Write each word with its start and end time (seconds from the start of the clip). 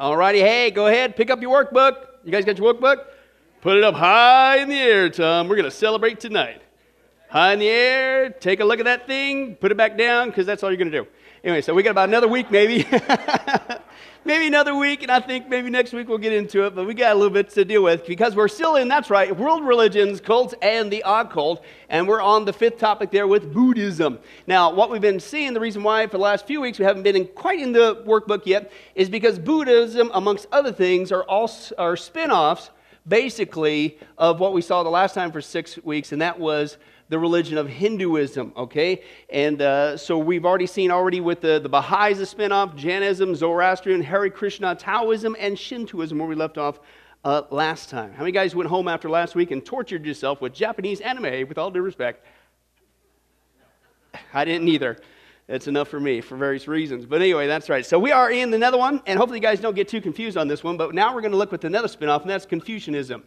All 0.00 0.16
righty, 0.16 0.38
hey, 0.38 0.70
go 0.70 0.86
ahead, 0.86 1.14
pick 1.14 1.28
up 1.28 1.42
your 1.42 1.62
workbook. 1.62 2.06
You 2.24 2.32
guys 2.32 2.46
got 2.46 2.56
your 2.56 2.72
workbook? 2.72 3.04
Put 3.60 3.76
it 3.76 3.84
up 3.84 3.94
high 3.94 4.56
in 4.56 4.70
the 4.70 4.78
air, 4.78 5.10
Tom. 5.10 5.46
We're 5.46 5.56
going 5.56 5.68
to 5.68 5.70
celebrate 5.70 6.18
tonight. 6.20 6.62
High 7.28 7.52
in 7.52 7.58
the 7.58 7.68
air, 7.68 8.30
take 8.30 8.60
a 8.60 8.64
look 8.64 8.78
at 8.78 8.86
that 8.86 9.06
thing, 9.06 9.56
put 9.56 9.70
it 9.70 9.76
back 9.76 9.98
down, 9.98 10.28
because 10.28 10.46
that's 10.46 10.62
all 10.62 10.70
you're 10.70 10.78
going 10.78 10.90
to 10.90 11.02
do. 11.02 11.06
Anyway, 11.44 11.60
so 11.60 11.74
we 11.74 11.82
got 11.82 11.90
about 11.90 12.08
another 12.08 12.28
week 12.28 12.50
maybe. 12.50 12.88
maybe 14.24 14.46
another 14.46 14.74
week, 14.74 15.02
and 15.02 15.10
I 15.10 15.20
think 15.20 15.48
maybe 15.48 15.70
next 15.70 15.92
week 15.92 16.08
we'll 16.08 16.18
get 16.18 16.32
into 16.32 16.66
it, 16.66 16.74
but 16.74 16.86
we 16.86 16.94
got 16.94 17.12
a 17.12 17.14
little 17.14 17.32
bit 17.32 17.50
to 17.50 17.64
deal 17.64 17.82
with 17.82 18.06
because 18.06 18.36
we're 18.36 18.48
still 18.48 18.76
in, 18.76 18.88
that's 18.88 19.10
right, 19.10 19.34
world 19.34 19.64
religions, 19.64 20.20
cults, 20.20 20.54
and 20.62 20.92
the 20.92 21.02
occult, 21.06 21.64
and 21.88 22.06
we're 22.06 22.20
on 22.20 22.44
the 22.44 22.52
fifth 22.52 22.78
topic 22.78 23.10
there 23.10 23.26
with 23.26 23.52
Buddhism. 23.52 24.18
Now, 24.46 24.72
what 24.72 24.90
we've 24.90 25.00
been 25.00 25.20
seeing, 25.20 25.54
the 25.54 25.60
reason 25.60 25.82
why 25.82 26.06
for 26.06 26.18
the 26.18 26.22
last 26.22 26.46
few 26.46 26.60
weeks 26.60 26.78
we 26.78 26.84
haven't 26.84 27.02
been 27.02 27.16
in, 27.16 27.26
quite 27.26 27.60
in 27.60 27.72
the 27.72 28.02
workbook 28.06 28.46
yet, 28.46 28.70
is 28.94 29.08
because 29.08 29.38
Buddhism, 29.38 30.10
amongst 30.14 30.46
other 30.52 30.72
things, 30.72 31.12
are, 31.12 31.24
all, 31.24 31.50
are 31.78 31.96
spin 31.96 32.30
offs 32.30 32.70
basically 33.08 33.98
of 34.18 34.40
what 34.40 34.52
we 34.52 34.60
saw 34.60 34.82
the 34.82 34.90
last 34.90 35.14
time 35.14 35.32
for 35.32 35.40
six 35.40 35.78
weeks, 35.82 36.12
and 36.12 36.20
that 36.20 36.38
was 36.38 36.76
the 37.10 37.18
religion 37.18 37.58
of 37.58 37.68
Hinduism, 37.68 38.52
okay? 38.56 39.02
And 39.28 39.60
uh, 39.60 39.96
so 39.96 40.16
we've 40.16 40.46
already 40.46 40.68
seen 40.68 40.92
already 40.92 41.20
with 41.20 41.40
the, 41.40 41.58
the 41.58 41.68
Baha'is, 41.68 42.20
a 42.20 42.22
spinoff, 42.22 42.76
Jainism, 42.76 43.34
Zoroastrian, 43.34 44.00
Hare 44.00 44.30
Krishna, 44.30 44.76
Taoism, 44.76 45.36
and 45.38 45.58
Shintoism, 45.58 46.16
where 46.16 46.28
we 46.28 46.36
left 46.36 46.56
off 46.56 46.78
uh, 47.24 47.42
last 47.50 47.90
time. 47.90 48.12
How 48.12 48.20
many 48.20 48.30
guys 48.30 48.54
went 48.54 48.70
home 48.70 48.86
after 48.86 49.10
last 49.10 49.34
week 49.34 49.50
and 49.50 49.66
tortured 49.66 50.06
yourself 50.06 50.40
with 50.40 50.54
Japanese 50.54 51.00
anime, 51.00 51.48
with 51.48 51.58
all 51.58 51.72
due 51.72 51.82
respect? 51.82 52.24
I 54.32 54.44
didn't 54.44 54.68
either. 54.68 54.96
That's 55.48 55.66
enough 55.66 55.88
for 55.88 55.98
me 55.98 56.20
for 56.20 56.36
various 56.36 56.68
reasons. 56.68 57.06
But 57.06 57.22
anyway, 57.22 57.48
that's 57.48 57.68
right. 57.68 57.84
So 57.84 57.98
we 57.98 58.12
are 58.12 58.30
in 58.30 58.54
another 58.54 58.78
one, 58.78 59.02
and 59.06 59.18
hopefully 59.18 59.38
you 59.38 59.42
guys 59.42 59.58
don't 59.58 59.74
get 59.74 59.88
too 59.88 60.00
confused 60.00 60.36
on 60.36 60.46
this 60.46 60.62
one, 60.62 60.76
but 60.76 60.94
now 60.94 61.12
we're 61.12 61.22
going 61.22 61.32
to 61.32 61.38
look 61.38 61.50
with 61.50 61.64
another 61.64 61.88
spinoff, 61.88 62.20
and 62.20 62.30
that's 62.30 62.46
Confucianism 62.46 63.24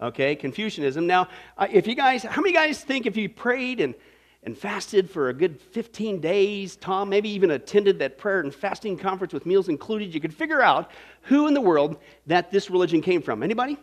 okay? 0.00 0.34
Confucianism. 0.34 1.06
Now, 1.06 1.28
uh, 1.58 1.66
if 1.70 1.86
you 1.86 1.94
guys, 1.94 2.22
how 2.22 2.40
many 2.40 2.52
guys 2.54 2.82
think 2.82 3.06
if 3.06 3.16
you 3.16 3.28
prayed 3.28 3.80
and, 3.80 3.94
and 4.42 4.56
fasted 4.56 5.10
for 5.10 5.28
a 5.28 5.34
good 5.34 5.60
15 5.60 6.20
days, 6.20 6.76
Tom, 6.76 7.08
maybe 7.08 7.28
even 7.30 7.50
attended 7.52 7.98
that 7.98 8.18
prayer 8.18 8.40
and 8.40 8.54
fasting 8.54 8.96
conference 8.96 9.32
with 9.32 9.46
meals 9.46 9.68
included, 9.68 10.14
you 10.14 10.20
could 10.20 10.34
figure 10.34 10.62
out 10.62 10.90
who 11.22 11.46
in 11.46 11.54
the 11.54 11.60
world 11.60 11.96
that 12.26 12.50
this 12.50 12.70
religion 12.70 13.02
came 13.02 13.22
from? 13.22 13.42
Anybody? 13.42 13.78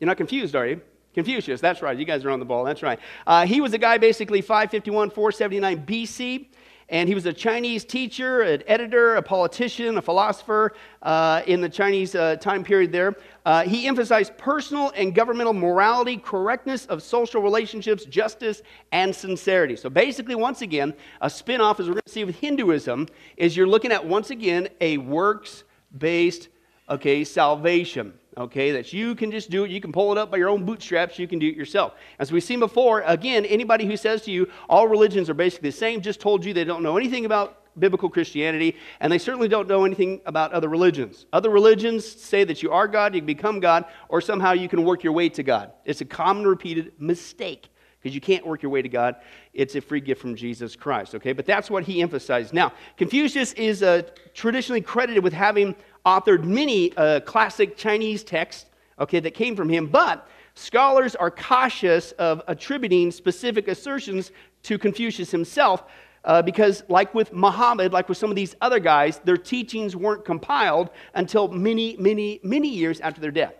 You're 0.00 0.06
not 0.06 0.16
confused, 0.16 0.54
are 0.54 0.66
you? 0.66 0.80
Confucius, 1.14 1.62
that's 1.62 1.80
right. 1.80 1.96
You 1.96 2.04
guys 2.04 2.26
are 2.26 2.30
on 2.30 2.40
the 2.40 2.44
ball. 2.44 2.62
That's 2.64 2.82
right. 2.82 2.98
Uh, 3.26 3.46
he 3.46 3.62
was 3.62 3.72
a 3.72 3.78
guy 3.78 3.96
basically 3.96 4.42
551, 4.42 5.10
479 5.10 5.86
BC. 5.86 6.48
And 6.88 7.08
he 7.08 7.14
was 7.16 7.26
a 7.26 7.32
Chinese 7.32 7.84
teacher, 7.84 8.42
an 8.42 8.62
editor, 8.68 9.16
a 9.16 9.22
politician, 9.22 9.98
a 9.98 10.02
philosopher 10.02 10.74
uh, 11.02 11.42
in 11.46 11.60
the 11.60 11.68
Chinese 11.68 12.14
uh, 12.14 12.36
time 12.36 12.62
period 12.62 12.92
there. 12.92 13.16
Uh, 13.44 13.64
he 13.64 13.88
emphasized 13.88 14.36
personal 14.38 14.92
and 14.94 15.14
governmental 15.14 15.52
morality, 15.52 16.16
correctness 16.16 16.86
of 16.86 17.02
social 17.02 17.42
relationships, 17.42 18.04
justice, 18.04 18.62
and 18.92 19.14
sincerity. 19.14 19.74
So 19.74 19.90
basically, 19.90 20.36
once 20.36 20.62
again, 20.62 20.94
a 21.20 21.28
spin 21.28 21.60
off, 21.60 21.80
as 21.80 21.86
we're 21.86 21.94
going 21.94 22.02
to 22.06 22.12
see 22.12 22.24
with 22.24 22.38
Hinduism, 22.38 23.08
is 23.36 23.56
you're 23.56 23.66
looking 23.66 23.90
at, 23.90 24.06
once 24.06 24.30
again, 24.30 24.68
a 24.80 24.98
works 24.98 25.64
based 25.98 26.48
okay, 26.88 27.24
salvation 27.24 28.14
okay, 28.36 28.72
that 28.72 28.92
you 28.92 29.14
can 29.14 29.30
just 29.30 29.50
do 29.50 29.64
it. 29.64 29.70
You 29.70 29.80
can 29.80 29.92
pull 29.92 30.12
it 30.12 30.18
up 30.18 30.30
by 30.30 30.36
your 30.36 30.48
own 30.48 30.64
bootstraps. 30.64 31.18
You 31.18 31.26
can 31.26 31.38
do 31.38 31.48
it 31.48 31.56
yourself. 31.56 31.94
As 32.18 32.30
we've 32.30 32.44
seen 32.44 32.60
before, 32.60 33.02
again, 33.06 33.44
anybody 33.46 33.86
who 33.86 33.96
says 33.96 34.22
to 34.22 34.30
you 34.30 34.50
all 34.68 34.88
religions 34.88 35.30
are 35.30 35.34
basically 35.34 35.70
the 35.70 35.76
same 35.76 36.00
just 36.00 36.20
told 36.20 36.44
you 36.44 36.52
they 36.52 36.64
don't 36.64 36.82
know 36.82 36.96
anything 36.96 37.24
about 37.24 37.62
biblical 37.78 38.08
Christianity, 38.08 38.76
and 39.00 39.12
they 39.12 39.18
certainly 39.18 39.48
don't 39.48 39.68
know 39.68 39.84
anything 39.84 40.20
about 40.24 40.52
other 40.52 40.68
religions. 40.68 41.26
Other 41.32 41.50
religions 41.50 42.06
say 42.06 42.44
that 42.44 42.62
you 42.62 42.72
are 42.72 42.88
God, 42.88 43.14
you 43.14 43.20
can 43.20 43.26
become 43.26 43.60
God, 43.60 43.84
or 44.08 44.20
somehow 44.20 44.52
you 44.52 44.68
can 44.68 44.84
work 44.84 45.04
your 45.04 45.12
way 45.12 45.28
to 45.28 45.42
God. 45.42 45.72
It's 45.84 46.00
a 46.00 46.06
common 46.06 46.46
repeated 46.46 46.92
mistake 46.98 47.68
because 48.00 48.14
you 48.14 48.20
can't 48.20 48.46
work 48.46 48.62
your 48.62 48.70
way 48.70 48.82
to 48.82 48.88
God. 48.88 49.16
It's 49.52 49.74
a 49.74 49.80
free 49.80 50.00
gift 50.00 50.20
from 50.20 50.36
Jesus 50.36 50.76
Christ, 50.76 51.14
okay? 51.16 51.32
But 51.32 51.44
that's 51.44 51.70
what 51.70 51.84
he 51.84 52.00
emphasized. 52.02 52.54
Now, 52.54 52.72
Confucius 52.96 53.52
is 53.54 53.82
uh, 53.82 54.02
traditionally 54.32 54.80
credited 54.80 55.24
with 55.24 55.32
having 55.32 55.74
authored 56.06 56.44
many 56.44 56.96
uh, 56.96 57.20
classic 57.20 57.76
Chinese 57.76 58.22
texts, 58.22 58.66
okay, 58.98 59.20
that 59.20 59.34
came 59.34 59.56
from 59.56 59.68
him, 59.68 59.88
but 59.88 60.26
scholars 60.54 61.14
are 61.16 61.30
cautious 61.30 62.12
of 62.12 62.40
attributing 62.46 63.10
specific 63.10 63.68
assertions 63.68 64.30
to 64.62 64.78
Confucius 64.78 65.30
himself 65.30 65.84
uh, 66.24 66.40
because, 66.42 66.84
like 66.88 67.14
with 67.14 67.32
Muhammad, 67.32 67.92
like 67.92 68.08
with 68.08 68.18
some 68.18 68.30
of 68.30 68.36
these 68.36 68.56
other 68.60 68.78
guys, 68.78 69.20
their 69.24 69.36
teachings 69.36 69.94
weren't 69.94 70.24
compiled 70.24 70.90
until 71.14 71.48
many, 71.48 71.96
many, 71.98 72.40
many 72.42 72.68
years 72.68 73.00
after 73.00 73.20
their 73.20 73.30
death. 73.30 73.54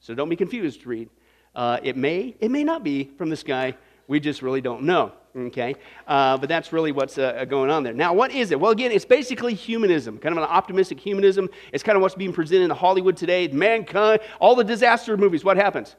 So 0.00 0.14
don't 0.14 0.28
be 0.28 0.36
confused, 0.36 0.86
Reed. 0.86 1.10
Uh, 1.54 1.78
it 1.82 1.96
may, 1.96 2.36
it 2.40 2.50
may 2.50 2.64
not 2.64 2.82
be 2.82 3.10
from 3.16 3.30
this 3.30 3.42
guy. 3.42 3.74
We 4.06 4.20
just 4.20 4.42
really 4.42 4.60
don't 4.60 4.82
know. 4.82 5.12
Okay? 5.46 5.74
Uh, 6.06 6.36
but 6.36 6.48
that's 6.48 6.72
really 6.72 6.92
what's 6.92 7.16
uh, 7.18 7.44
going 7.48 7.70
on 7.70 7.82
there. 7.82 7.92
Now, 7.92 8.12
what 8.12 8.32
is 8.32 8.50
it? 8.50 8.58
Well, 8.58 8.72
again, 8.72 8.90
it's 8.90 9.04
basically 9.04 9.54
humanism, 9.54 10.18
kind 10.18 10.36
of 10.36 10.42
an 10.42 10.48
optimistic 10.48 10.98
humanism. 11.00 11.48
It's 11.72 11.82
kind 11.82 11.96
of 11.96 12.02
what's 12.02 12.14
being 12.14 12.32
presented 12.32 12.64
in 12.64 12.70
Hollywood 12.70 13.16
today. 13.16 13.48
Mankind, 13.48 14.20
all 14.40 14.54
the 14.54 14.64
disaster 14.64 15.16
movies, 15.16 15.44
what 15.44 15.56
happens? 15.56 15.96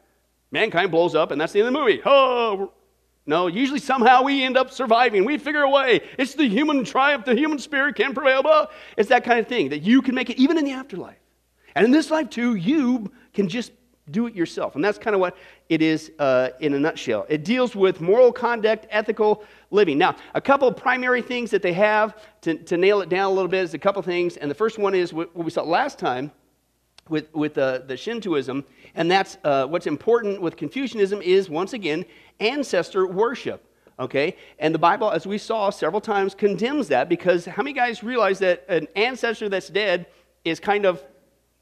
Mankind 0.51 0.91
blows 0.91 1.15
up, 1.15 1.31
and 1.31 1.39
that's 1.39 1.53
the 1.53 1.59
end 1.59 1.67
of 1.67 1.73
the 1.73 1.79
movie. 1.79 2.01
Oh, 2.05 2.73
no, 3.25 3.47
usually 3.47 3.79
somehow 3.79 4.23
we 4.23 4.43
end 4.43 4.57
up 4.57 4.71
surviving. 4.71 5.23
We 5.23 5.37
figure 5.37 5.61
a 5.61 5.69
way. 5.69 6.01
It's 6.17 6.33
the 6.33 6.47
human 6.47 6.83
triumph, 6.83 7.25
the 7.25 7.35
human 7.35 7.59
spirit 7.59 7.95
can 7.95 8.13
prevail. 8.13 8.69
It's 8.97 9.09
that 9.09 9.23
kind 9.23 9.39
of 9.39 9.47
thing 9.47 9.69
that 9.69 9.83
you 9.83 10.01
can 10.01 10.15
make 10.15 10.29
it 10.29 10.37
even 10.39 10.57
in 10.57 10.65
the 10.65 10.71
afterlife. 10.71 11.19
And 11.75 11.85
in 11.85 11.91
this 11.91 12.09
life, 12.09 12.29
too, 12.29 12.55
you 12.55 13.11
can 13.33 13.47
just 13.47 13.71
do 14.09 14.25
it 14.25 14.33
yourself. 14.33 14.75
And 14.75 14.83
that's 14.83 14.97
kind 14.97 15.13
of 15.13 15.19
what 15.19 15.37
it 15.69 15.83
is 15.83 16.11
uh, 16.17 16.49
in 16.59 16.73
a 16.73 16.79
nutshell. 16.79 17.27
It 17.29 17.45
deals 17.45 17.75
with 17.75 18.01
moral 18.01 18.33
conduct, 18.33 18.87
ethical 18.89 19.43
living. 19.69 19.99
Now, 19.99 20.15
a 20.33 20.41
couple 20.41 20.67
of 20.67 20.75
primary 20.75 21.21
things 21.21 21.51
that 21.51 21.61
they 21.61 21.73
have 21.73 22.17
to, 22.41 22.55
to 22.55 22.75
nail 22.75 23.01
it 23.01 23.09
down 23.09 23.31
a 23.31 23.33
little 23.33 23.47
bit 23.47 23.63
is 23.63 23.75
a 23.75 23.79
couple 23.79 24.01
things. 24.01 24.35
And 24.37 24.49
the 24.49 24.55
first 24.55 24.79
one 24.79 24.95
is 24.95 25.13
what 25.13 25.35
we 25.35 25.51
saw 25.51 25.61
last 25.63 25.99
time 25.99 26.31
with, 27.07 27.33
with 27.35 27.57
uh, 27.59 27.79
the 27.85 27.95
Shintoism. 27.95 28.65
And 28.95 29.11
that's 29.11 29.37
uh, 29.43 29.67
what's 29.67 29.85
important 29.85 30.41
with 30.41 30.57
Confucianism 30.57 31.21
is, 31.21 31.51
once 31.51 31.73
again, 31.73 32.03
ancestor 32.39 33.05
worship. 33.05 33.63
Okay? 33.99 34.37
And 34.57 34.73
the 34.73 34.79
Bible, 34.79 35.11
as 35.11 35.27
we 35.27 35.37
saw 35.37 35.69
several 35.69 36.01
times, 36.01 36.33
condemns 36.33 36.87
that 36.87 37.09
because 37.09 37.45
how 37.45 37.61
many 37.61 37.73
guys 37.73 38.03
realize 38.03 38.39
that 38.39 38.65
an 38.69 38.87
ancestor 38.95 39.49
that's 39.49 39.69
dead 39.69 40.07
is 40.45 40.59
kind 40.59 40.85
of 40.85 41.03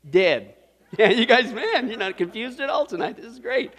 dead? 0.10 0.57
Yeah, 0.98 1.10
you 1.10 1.26
guys, 1.26 1.52
man, 1.52 1.90
you're 1.90 1.98
not 1.98 2.18
confused 2.18 2.62
at 2.62 2.70
all 2.70 2.86
tonight. 2.86 3.18
This 3.18 3.26
is 3.26 3.40
great. 3.40 3.74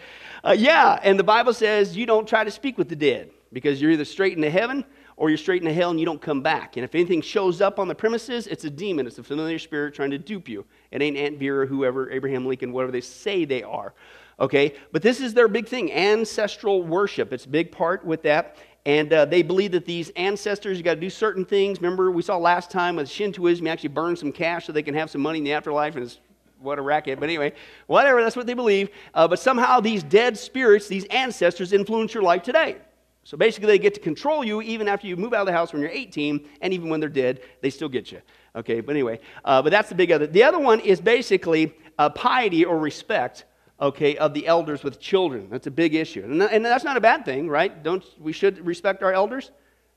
Uh, 0.45 0.55
yeah, 0.57 0.99
and 1.03 1.19
the 1.19 1.25
Bible 1.25 1.55
says 1.55 1.97
you 1.97 2.05
don't 2.05 2.29
try 2.29 2.45
to 2.45 2.51
speak 2.51 2.77
with 2.77 2.89
the 2.91 2.97
dead 2.97 3.31
because 3.53 3.81
you're 3.81 3.91
either 3.91 4.05
straight 4.05 4.37
into 4.37 4.51
heaven 4.51 4.85
or 5.17 5.31
you're 5.31 5.39
straight 5.39 5.63
into 5.63 5.73
hell 5.73 5.91
and 5.91 5.99
you 5.99 6.05
don't 6.05 6.21
come 6.21 6.43
back. 6.43 6.77
And 6.77 6.85
if 6.85 6.95
anything 6.95 7.23
shows 7.23 7.61
up 7.63 7.79
on 7.79 7.89
the 7.89 7.95
premises, 7.95 8.47
it's 8.47 8.65
a 8.65 8.71
demon. 8.71 9.07
It's 9.07 9.19
a 9.19 9.23
familiar 9.23 9.59
spirit 9.59 9.95
trying 9.95 10.11
to 10.11 10.19
dupe 10.19 10.49
you. 10.49 10.67
It 10.91 11.01
ain't 11.01 11.17
Aunt 11.17 11.39
Vera, 11.39 11.67
whoever, 11.67 12.11
Abraham 12.11 12.45
Lincoln, 12.47 12.73
whatever 12.73 12.93
they 12.93 13.01
say 13.01 13.47
they 13.47 13.63
are. 13.63 13.95
Okay? 14.39 14.75
But 14.93 15.03
this 15.03 15.21
is 15.21 15.33
their 15.33 15.49
big 15.49 15.67
thing 15.67 15.91
ancestral 15.91 16.83
worship. 16.83 17.33
It's 17.33 17.47
a 17.47 17.49
big 17.49 17.73
part 17.73 18.05
with 18.05 18.23
that. 18.23 18.59
And 18.87 19.13
uh, 19.13 19.25
they 19.25 19.43
believe 19.43 19.73
that 19.73 19.87
these 19.87 20.11
ancestors, 20.11 20.79
you 20.79 20.85
got 20.85 20.95
to 20.95 21.01
do 21.01 21.11
certain 21.11 21.45
things. 21.45 21.81
Remember, 21.81 22.11
we 22.11 22.23
saw 22.23 22.37
last 22.37 22.71
time 22.71 22.97
with 22.97 23.09
Shintoism, 23.09 23.67
you 23.67 23.73
actually 23.73 23.89
burn 23.89 24.15
some 24.15 24.31
cash 24.31 24.67
so 24.67 24.73
they 24.73 24.83
can 24.83 24.95
have 24.95 25.11
some 25.11 25.21
money 25.21 25.39
in 25.39 25.45
the 25.45 25.53
afterlife, 25.53 25.97
and 25.97 26.05
it's 26.05 26.21
what 26.61 26.79
a 26.79 26.83
racket. 26.83 27.21
But 27.21 27.29
anyway, 27.29 27.53
whatever, 27.87 28.23
that's 28.23 28.37
what 28.37 28.47
they 28.47 28.55
believe. 28.55 28.91
Uh, 29.15 29.29
but 29.29 29.39
somehow 29.39 29.81
these 29.81 30.03
dead 30.03 30.39
spirits, 30.39 30.89
these 30.89 31.05
ancestors, 31.07 31.73
influence 31.73 32.15
your 32.15 32.23
life 32.23 32.43
today. 32.43 32.77
So 33.25 33.37
basically, 33.37 33.67
they 33.69 33.79
get 33.79 33.95
to 33.95 34.01
control 34.01 34.43
you 34.43 34.63
even 34.63 34.89
after 34.89 35.07
you 35.07 35.17
move 35.17 35.35
out 35.35 35.41
of 35.41 35.47
the 35.47 35.53
house 35.53 35.73
when 35.73 35.83
you're 35.83 35.91
18, 35.91 36.49
and 36.63 36.73
even 36.73 36.89
when 36.89 36.99
they're 37.01 37.09
dead, 37.09 37.41
they 37.61 37.71
still 37.71 37.89
get 37.89 38.11
you. 38.11 38.23
Okay, 38.57 38.81
but 38.81 38.93
anyway, 38.93 39.21
uh, 39.45 39.61
but 39.61 39.71
that's 39.71 39.91
the 39.91 39.95
big 39.95 40.11
other. 40.11 40.27
The 40.27 40.43
other 40.43 40.59
one 40.59 40.81
is 40.81 41.01
basically 41.01 41.75
uh, 41.99 42.09
piety 42.09 42.65
or 42.65 42.79
respect, 42.79 43.45
okay, 43.81 44.17
of 44.17 44.33
the 44.33 44.47
elders 44.47 44.83
with 44.83 44.99
children. 44.99 45.49
That's 45.51 45.67
a 45.67 45.71
big 45.71 45.95
issue. 45.95 46.25
And, 46.25 46.43
and 46.43 46.65
that's 46.65 46.85
not 46.85 46.97
a 46.97 47.01
bad 47.01 47.27
thing, 47.27 47.49
right? 47.49 47.83
Don't, 47.83 48.03
we 48.19 48.33
should 48.33 48.65
respect 48.65 49.03
our 49.03 49.13
elders, 49.13 49.51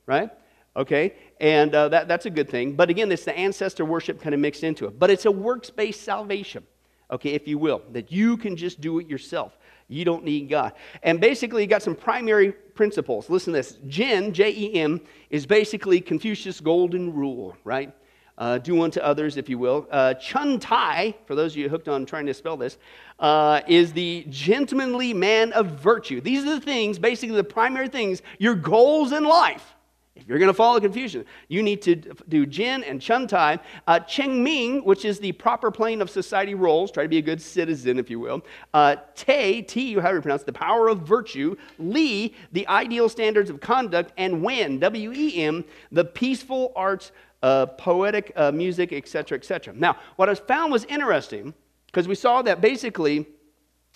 right? 0.06 0.30
okay? 0.76 1.14
And 1.42 1.74
uh, 1.74 1.90
that, 1.90 2.08
that's 2.08 2.28
a 2.28 2.30
good 2.30 2.48
thing. 2.50 2.74
But 2.74 2.92
again, 2.92 3.12
it's 3.12 3.26
the 3.26 3.36
ancestor 3.36 3.84
worship 3.84 4.22
kind 4.22 4.36
of 4.36 4.40
mixed 4.40 4.64
into 4.64 4.86
it. 4.86 5.00
But 5.00 5.10
it's 5.10 5.26
a 5.26 5.32
works 5.32 5.72
based 5.72 6.04
salvation, 6.04 6.64
okay, 7.10 7.32
if 7.32 7.48
you 7.48 7.58
will, 7.58 7.82
that 7.92 8.12
you 8.12 8.38
can 8.38 8.56
just 8.56 8.80
do 8.80 9.00
it 9.00 9.08
yourself. 9.08 9.58
You 9.88 10.06
don't 10.06 10.24
need 10.24 10.50
God. 10.50 10.74
And 11.02 11.20
basically, 11.20 11.64
you 11.64 11.68
got 11.68 11.82
some 11.82 11.96
primary 11.96 12.52
principles. 12.52 13.28
Listen 13.28 13.54
to 13.54 13.60
this 13.60 13.80
Jen, 13.88 14.34
J 14.34 14.52
E 14.52 14.76
M, 14.76 15.02
is 15.32 15.48
basically 15.48 16.00
Confucius' 16.00 16.62
golden 16.62 17.12
rule, 17.12 17.58
right? 17.64 17.92
Uh, 18.38 18.60
do 18.60 18.84
unto 18.84 19.00
others, 19.00 19.36
if 19.36 19.50
you 19.50 19.58
will. 19.58 19.88
Uh, 19.92 20.14
Chun 20.14 20.60
Tai, 20.60 21.16
for 21.26 21.36
those 21.36 21.54
of 21.54 21.58
you 21.58 21.70
hooked 21.70 21.88
on 21.88 22.06
trying 22.06 22.28
to 22.28 22.34
spell 22.36 22.56
this, 22.56 22.78
uh, 23.20 23.62
is 23.68 23.94
the 23.94 24.26
gentlemanly 24.30 25.14
man 25.14 25.52
of 25.54 25.66
virtue. 25.80 26.22
These 26.22 26.46
are 26.46 26.54
the 26.54 26.62
things, 26.62 27.00
basically 27.00 27.36
the 27.36 27.44
primary 27.44 27.90
things, 27.90 28.22
your 28.38 28.56
goals 28.56 29.12
in 29.12 29.24
life 29.24 29.76
If 30.16 30.28
you're 30.28 30.40
going 30.40 30.50
to 30.50 30.54
follow 30.54 30.80
Confucius, 30.80 31.26
you 31.48 31.64
need 31.64 31.82
to 31.84 31.96
do 31.96 32.46
Jin 32.46 32.84
and 32.84 33.02
Chun 33.02 33.28
Tai. 33.28 33.60
Uh, 33.88 34.00
Cheng 34.00 34.44
Ming, 34.44 34.84
which 34.84 35.06
is 35.06 35.20
the 35.20 35.32
proper 35.32 35.72
plane 35.72 36.02
of 36.02 36.10
society 36.10 36.54
roles, 36.54 36.92
try 36.92 37.04
to 37.04 37.10
be 37.10 37.18
a 37.18 37.22
good 37.22 37.42
citizen, 37.42 37.98
if 37.98 38.10
you 38.10 38.20
will. 38.20 38.44
Uh, 38.74 38.98
Te, 39.16 39.62
T, 39.62 39.94
however 39.94 40.16
you 40.18 40.22
pronounce 40.22 40.44
the 40.44 40.52
power 40.52 40.90
of 40.90 41.00
virtue. 41.00 41.56
Li, 41.80 42.36
the 42.52 42.68
ideal 42.68 43.08
standards 43.08 43.50
of 43.50 43.62
conduct. 43.62 44.12
And 44.18 44.44
Wen, 44.44 44.80
W 44.80 45.14
E 45.14 45.44
M, 45.44 45.64
the 45.94 46.04
peaceful 46.04 46.74
arts, 46.76 47.14
uh, 47.42 47.68
poetic 47.68 48.34
uh, 48.36 48.52
music, 48.52 48.92
etc., 48.92 49.38
etc. 49.38 49.74
Now, 49.74 49.98
what 50.18 50.28
I 50.28 50.36
found 50.36 50.74
was 50.74 50.84
interesting, 50.86 51.54
because 51.86 52.08
we 52.08 52.16
saw 52.16 52.42
that 52.42 52.60
basically, 52.60 53.28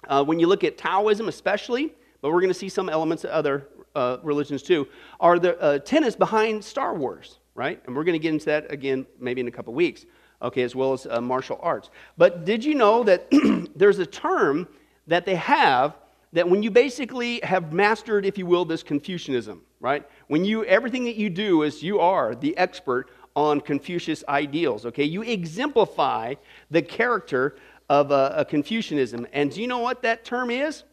uh, 0.07 0.23
when 0.23 0.39
you 0.39 0.47
look 0.47 0.63
at 0.63 0.77
Taoism 0.77 1.27
especially, 1.27 1.93
but 2.21 2.31
we're 2.31 2.41
going 2.41 2.53
to 2.53 2.57
see 2.57 2.69
some 2.69 2.89
elements 2.89 3.23
of 3.25 3.31
other 3.31 3.67
uh, 3.95 4.17
religions 4.23 4.61
too, 4.61 4.87
are 5.19 5.39
the 5.39 5.59
uh, 5.59 5.79
tenets 5.79 6.15
behind 6.15 6.63
Star 6.63 6.93
Wars, 6.93 7.39
right? 7.55 7.81
And 7.85 7.95
we're 7.95 8.03
going 8.03 8.19
to 8.19 8.19
get 8.19 8.33
into 8.33 8.45
that 8.45 8.71
again 8.71 9.05
maybe 9.19 9.41
in 9.41 9.47
a 9.47 9.51
couple 9.51 9.73
weeks, 9.73 10.05
okay, 10.41 10.61
as 10.61 10.75
well 10.75 10.93
as 10.93 11.07
uh, 11.09 11.21
martial 11.21 11.59
arts. 11.61 11.89
But 12.17 12.45
did 12.45 12.63
you 12.63 12.75
know 12.75 13.03
that 13.03 13.27
there's 13.75 13.99
a 13.99 14.05
term 14.05 14.67
that 15.07 15.25
they 15.25 15.35
have 15.35 15.95
that 16.33 16.49
when 16.49 16.61
you 16.61 16.69
basically 16.69 17.39
have 17.43 17.71
mastered, 17.71 18.25
if 18.25 18.37
you 18.37 18.45
will, 18.45 18.65
this 18.65 18.83
Confucianism, 18.83 19.61
right? 19.79 20.05
When 20.27 20.43
you, 20.43 20.65
everything 20.65 21.05
that 21.05 21.15
you 21.15 21.29
do 21.29 21.63
is 21.63 21.81
you 21.81 21.99
are 22.01 22.35
the 22.35 22.57
expert 22.57 23.09
on 23.35 23.61
Confucius 23.61 24.23
ideals, 24.27 24.85
okay? 24.85 25.05
You 25.05 25.21
exemplify 25.21 26.35
the 26.71 26.81
character 26.81 27.55
of 27.89 28.11
a, 28.11 28.33
a 28.37 28.45
Confucianism. 28.45 29.27
And 29.31 29.51
do 29.51 29.61
you 29.61 29.67
know 29.67 29.79
what 29.79 30.01
that 30.01 30.25
term 30.25 30.49
is? 30.49 30.83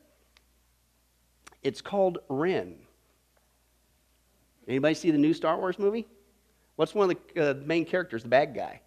It's 1.63 1.81
called 1.81 2.19
Ren. 2.29 2.77
Anybody 4.69 4.94
see 4.94 5.11
the 5.11 5.19
new 5.19 5.35
Star 5.35 5.59
Wars 5.59 5.79
movie? 5.79 6.06
What's 6.76 6.94
one 6.94 7.11
of 7.11 7.17
the 7.35 7.50
uh, 7.50 7.55
main 7.64 7.85
characters, 7.85 8.23
the 8.23 8.29
bad 8.29 8.55
guy? 8.55 8.81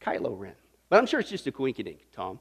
Kylo 0.00 0.38
Ren. 0.38 0.54
But 0.88 0.98
I'm 0.98 1.06
sure 1.06 1.20
it's 1.20 1.30
just 1.30 1.46
a 1.46 1.52
coinkydink, 1.52 1.98
Tom, 2.12 2.38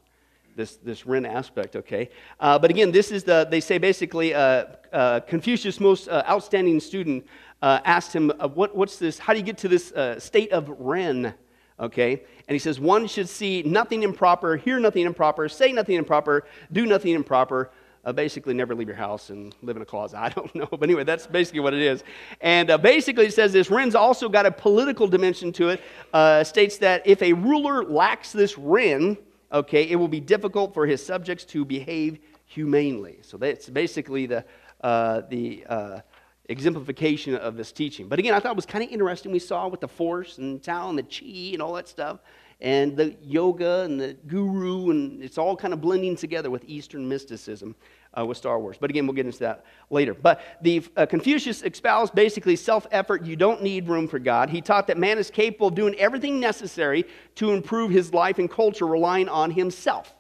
this, 0.56 0.76
this 0.78 1.06
Ren 1.06 1.26
aspect, 1.26 1.76
okay? 1.76 2.10
Uh, 2.40 2.60
but 2.60 2.70
again, 2.70 2.92
this 2.92 3.12
is 3.12 3.24
the, 3.24 3.48
they 3.50 3.60
say 3.60 3.78
basically, 3.78 4.34
uh, 4.34 4.66
uh 4.94 5.20
Confucius' 5.22 5.80
most 5.80 6.08
uh, 6.08 6.24
outstanding 6.28 6.80
student 6.80 7.26
uh, 7.62 7.80
asked 7.86 8.14
him, 8.14 8.32
what, 8.54 8.76
what's 8.76 8.98
this, 8.98 9.18
how 9.18 9.34
do 9.34 9.40
you 9.40 9.46
get 9.46 9.58
to 9.60 9.68
this 9.68 9.94
state 10.24 10.52
of 10.52 10.70
Ren? 10.70 11.34
Okay? 11.80 12.24
And 12.48 12.54
he 12.54 12.60
says, 12.60 12.80
one 12.80 13.08
should 13.08 13.28
see 13.28 13.64
nothing 13.64 14.04
improper, 14.04 14.56
hear 14.58 14.80
nothing 14.80 15.06
improper, 15.06 15.50
say 15.50 15.72
nothing 15.72 15.96
improper, 15.96 16.46
do 16.72 16.86
nothing 16.86 17.16
improper, 17.16 17.72
uh, 18.06 18.14
basically 18.14 18.54
never 18.54 18.76
leave 18.76 18.88
your 18.88 18.96
house 18.96 19.30
and 19.32 19.56
live 19.62 19.76
in 19.76 19.82
a 19.82 19.86
closet. 19.86 20.18
I 20.20 20.30
don't 20.30 20.54
know. 20.56 20.68
But 20.70 20.84
anyway, 20.84 21.04
that's 21.04 21.28
basically 21.28 21.62
what 21.62 21.74
it 21.74 21.82
is. 21.82 22.04
And 22.42 22.70
uh, 22.70 22.78
basically, 22.78 23.26
it 23.26 23.34
says 23.34 23.52
this 23.52 23.70
Ren's 23.70 23.96
also 23.96 24.30
got 24.30 24.46
a 24.46 24.52
political 24.52 25.08
dimension 25.08 25.52
to 25.54 25.70
it. 25.70 25.82
Uh, 26.14 26.44
states 26.44 26.78
that 26.78 27.06
if 27.06 27.22
a 27.22 27.34
ruler 27.34 27.84
lacks 27.84 28.32
this 28.32 28.58
Ren, 28.58 29.18
okay, 29.52 29.84
it 29.90 29.96
will 29.96 30.08
be 30.08 30.20
difficult 30.20 30.74
for 30.74 30.86
his 30.86 31.04
subjects 31.06 31.44
to 31.46 31.66
behave 31.66 32.20
humanely. 32.46 33.20
So 33.22 33.38
that's 33.38 33.70
basically 33.70 34.28
the, 34.28 34.46
uh, 34.82 35.22
the 35.30 35.66
uh, 35.68 36.00
exemplification 36.48 37.36
of 37.36 37.58
this 37.58 37.72
teaching. 37.72 38.08
But 38.08 38.20
again, 38.20 38.34
I 38.34 38.40
thought 38.40 38.52
it 38.52 38.56
was 38.56 38.66
kind 38.66 38.84
of 38.84 38.92
interesting. 38.92 39.32
We 39.32 39.40
saw 39.40 39.68
with 39.68 39.82
the 39.82 39.88
force 39.88 40.38
and 40.38 40.62
Tao 40.62 40.90
and 40.90 40.98
the 40.98 41.04
chi 41.04 41.54
and 41.54 41.62
all 41.62 41.74
that 41.74 41.88
stuff 41.88 42.20
and 42.62 42.96
the 42.96 43.16
yoga 43.22 43.82
and 43.82 44.00
the 44.00 44.14
guru, 44.28 44.90
and 44.92 45.22
it's 45.22 45.38
all 45.38 45.56
kind 45.56 45.74
of 45.74 45.82
blending 45.82 46.16
together 46.16 46.50
with 46.50 46.64
Eastern 46.68 47.08
mysticism 47.08 47.76
uh, 48.18 48.26
with 48.26 48.38
Star 48.38 48.60
Wars. 48.60 48.78
But 48.80 48.90
again, 48.90 49.06
we'll 49.06 49.16
get 49.16 49.26
into 49.26 49.40
that 49.40 49.66
later. 49.90 50.14
But 50.14 50.42
the 50.62 50.84
uh, 50.96 51.06
Confucius 51.06 51.62
espoused 51.64 52.16
basically 52.16 52.56
self-effort. 52.56 53.26
You 53.26 53.36
don't 53.36 53.62
need 53.62 53.88
room 53.88 54.08
for 54.08 54.20
God. 54.20 54.50
He 54.50 54.62
taught 54.62 54.88
that 54.88 54.98
man 54.98 55.18
is 55.18 55.30
capable 55.30 55.68
of 55.68 55.76
doing 55.76 55.96
everything 55.96 56.40
necessary 56.40 57.06
to 57.36 57.52
improve 57.52 57.92
his 57.92 58.14
life 58.14 58.40
and 58.40 58.50
culture, 58.50 58.88
relying 58.88 59.28
on 59.28 59.52
himself. 59.52 60.16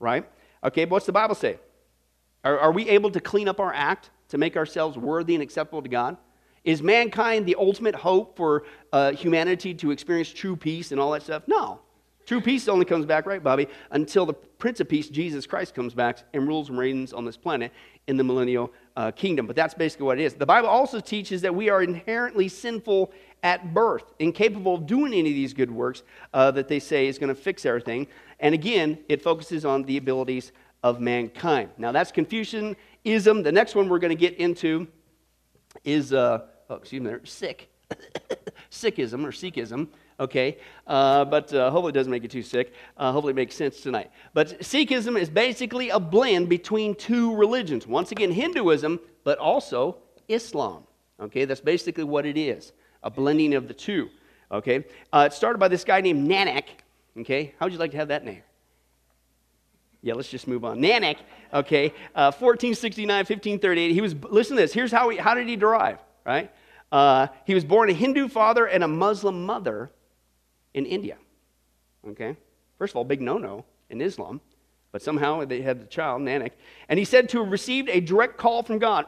Right? 0.00 0.28
Okay. 0.64 0.84
But 0.84 0.92
what's 0.92 1.06
the 1.06 1.12
Bible 1.12 1.34
say? 1.34 1.58
Are, 2.44 2.58
are 2.58 2.72
we 2.72 2.88
able 2.88 3.10
to 3.10 3.20
clean 3.20 3.48
up 3.48 3.60
our 3.60 3.72
act 3.72 4.10
to 4.28 4.38
make 4.38 4.56
ourselves 4.56 4.98
worthy 4.98 5.34
and 5.34 5.42
acceptable 5.42 5.82
to 5.82 5.88
God? 5.88 6.16
Is 6.66 6.82
mankind 6.82 7.46
the 7.46 7.54
ultimate 7.54 7.94
hope 7.94 8.36
for 8.36 8.64
uh, 8.92 9.12
humanity 9.12 9.72
to 9.74 9.92
experience 9.92 10.28
true 10.32 10.56
peace 10.56 10.90
and 10.90 11.00
all 11.00 11.12
that 11.12 11.22
stuff? 11.22 11.44
No. 11.46 11.80
True 12.26 12.40
peace 12.40 12.66
only 12.66 12.84
comes 12.84 13.06
back, 13.06 13.24
right, 13.24 13.40
Bobby, 13.40 13.68
until 13.92 14.26
the 14.26 14.32
Prince 14.32 14.80
of 14.80 14.88
Peace, 14.88 15.08
Jesus 15.08 15.46
Christ, 15.46 15.76
comes 15.76 15.94
back 15.94 16.24
and 16.34 16.48
rules 16.48 16.68
and 16.68 16.76
reigns 16.76 17.12
on 17.12 17.24
this 17.24 17.36
planet 17.36 17.70
in 18.08 18.16
the 18.16 18.24
millennial 18.24 18.72
uh, 18.96 19.12
kingdom. 19.12 19.46
But 19.46 19.54
that's 19.54 19.74
basically 19.74 20.06
what 20.06 20.18
it 20.18 20.24
is. 20.24 20.34
The 20.34 20.44
Bible 20.44 20.68
also 20.68 20.98
teaches 20.98 21.40
that 21.42 21.54
we 21.54 21.70
are 21.70 21.84
inherently 21.84 22.48
sinful 22.48 23.12
at 23.44 23.72
birth, 23.72 24.12
incapable 24.18 24.74
of 24.74 24.86
doing 24.88 25.12
any 25.12 25.28
of 25.28 25.36
these 25.36 25.54
good 25.54 25.70
works 25.70 26.02
uh, 26.34 26.50
that 26.50 26.66
they 26.66 26.80
say 26.80 27.06
is 27.06 27.16
going 27.16 27.28
to 27.28 27.40
fix 27.40 27.64
everything. 27.64 28.08
And 28.40 28.56
again, 28.56 28.98
it 29.08 29.22
focuses 29.22 29.64
on 29.64 29.84
the 29.84 29.98
abilities 29.98 30.50
of 30.82 31.00
mankind. 31.00 31.70
Now, 31.78 31.92
that's 31.92 32.10
Confucianism. 32.10 33.44
The 33.44 33.52
next 33.52 33.76
one 33.76 33.88
we're 33.88 34.00
going 34.00 34.16
to 34.16 34.20
get 34.20 34.34
into 34.34 34.88
is, 35.84 36.12
uh, 36.12 36.46
oh, 36.70 36.76
excuse 36.76 37.02
me, 37.02 37.12
sick. 37.24 37.68
Sikhism 38.70 39.24
or 39.24 39.30
Sikhism 39.30 39.88
okay? 40.18 40.58
Uh, 40.86 41.24
but 41.24 41.52
uh, 41.52 41.70
hopefully 41.70 41.90
it 41.90 41.94
doesn't 41.94 42.10
make 42.10 42.22
you 42.22 42.28
too 42.28 42.42
sick. 42.42 42.72
Uh, 42.96 43.12
hopefully 43.12 43.32
it 43.32 43.36
makes 43.36 43.54
sense 43.54 43.80
tonight. 43.80 44.10
But 44.34 44.60
Sikhism 44.60 45.18
is 45.18 45.28
basically 45.28 45.90
a 45.90 46.00
blend 46.00 46.48
between 46.48 46.94
two 46.94 47.34
religions. 47.34 47.86
Once 47.86 48.12
again, 48.12 48.30
Hinduism, 48.30 49.00
but 49.24 49.38
also 49.38 49.98
Islam, 50.28 50.84
okay? 51.20 51.44
That's 51.44 51.60
basically 51.60 52.04
what 52.04 52.26
it 52.26 52.38
is 52.38 52.72
a 53.02 53.10
blending 53.10 53.54
of 53.54 53.68
the 53.68 53.74
two, 53.74 54.08
okay? 54.50 54.84
Uh, 55.12 55.28
it 55.30 55.32
started 55.32 55.58
by 55.58 55.68
this 55.68 55.84
guy 55.84 56.00
named 56.00 56.28
Nanak, 56.28 56.64
okay? 57.20 57.54
How 57.58 57.66
would 57.66 57.72
you 57.72 57.78
like 57.78 57.92
to 57.92 57.96
have 57.98 58.08
that 58.08 58.24
name? 58.24 58.42
Yeah, 60.02 60.14
let's 60.14 60.28
just 60.28 60.48
move 60.48 60.64
on. 60.64 60.80
Nanak, 60.80 61.18
okay, 61.52 61.88
1469, 62.14 63.10
uh, 63.10 63.18
1538. 63.18 63.92
He 63.92 64.00
was, 64.00 64.14
listen 64.30 64.56
to 64.56 64.62
this. 64.62 64.72
Here's 64.72 64.92
how, 64.92 65.08
he, 65.08 65.16
how 65.16 65.34
did 65.34 65.48
he 65.48 65.56
derive, 65.56 65.98
right? 66.26 66.50
Uh, 66.90 67.28
he 67.44 67.54
was 67.54 67.64
born 67.64 67.90
a 67.90 67.92
Hindu 67.92 68.28
father 68.28 68.66
and 68.66 68.84
a 68.84 68.88
Muslim 68.88 69.44
mother 69.46 69.90
in 70.74 70.86
India. 70.86 71.16
Okay? 72.08 72.36
First 72.78 72.92
of 72.92 72.96
all, 72.96 73.04
big 73.04 73.20
no 73.20 73.38
no 73.38 73.64
in 73.90 74.00
Islam, 74.00 74.40
but 74.92 75.02
somehow 75.02 75.44
they 75.44 75.62
had 75.62 75.80
the 75.80 75.86
child, 75.86 76.22
Nanak. 76.22 76.52
And 76.88 76.98
he 76.98 77.04
said 77.04 77.28
to 77.30 77.42
have 77.42 77.50
received 77.50 77.88
a 77.88 78.00
direct 78.00 78.36
call 78.36 78.62
from 78.62 78.78
God. 78.78 79.06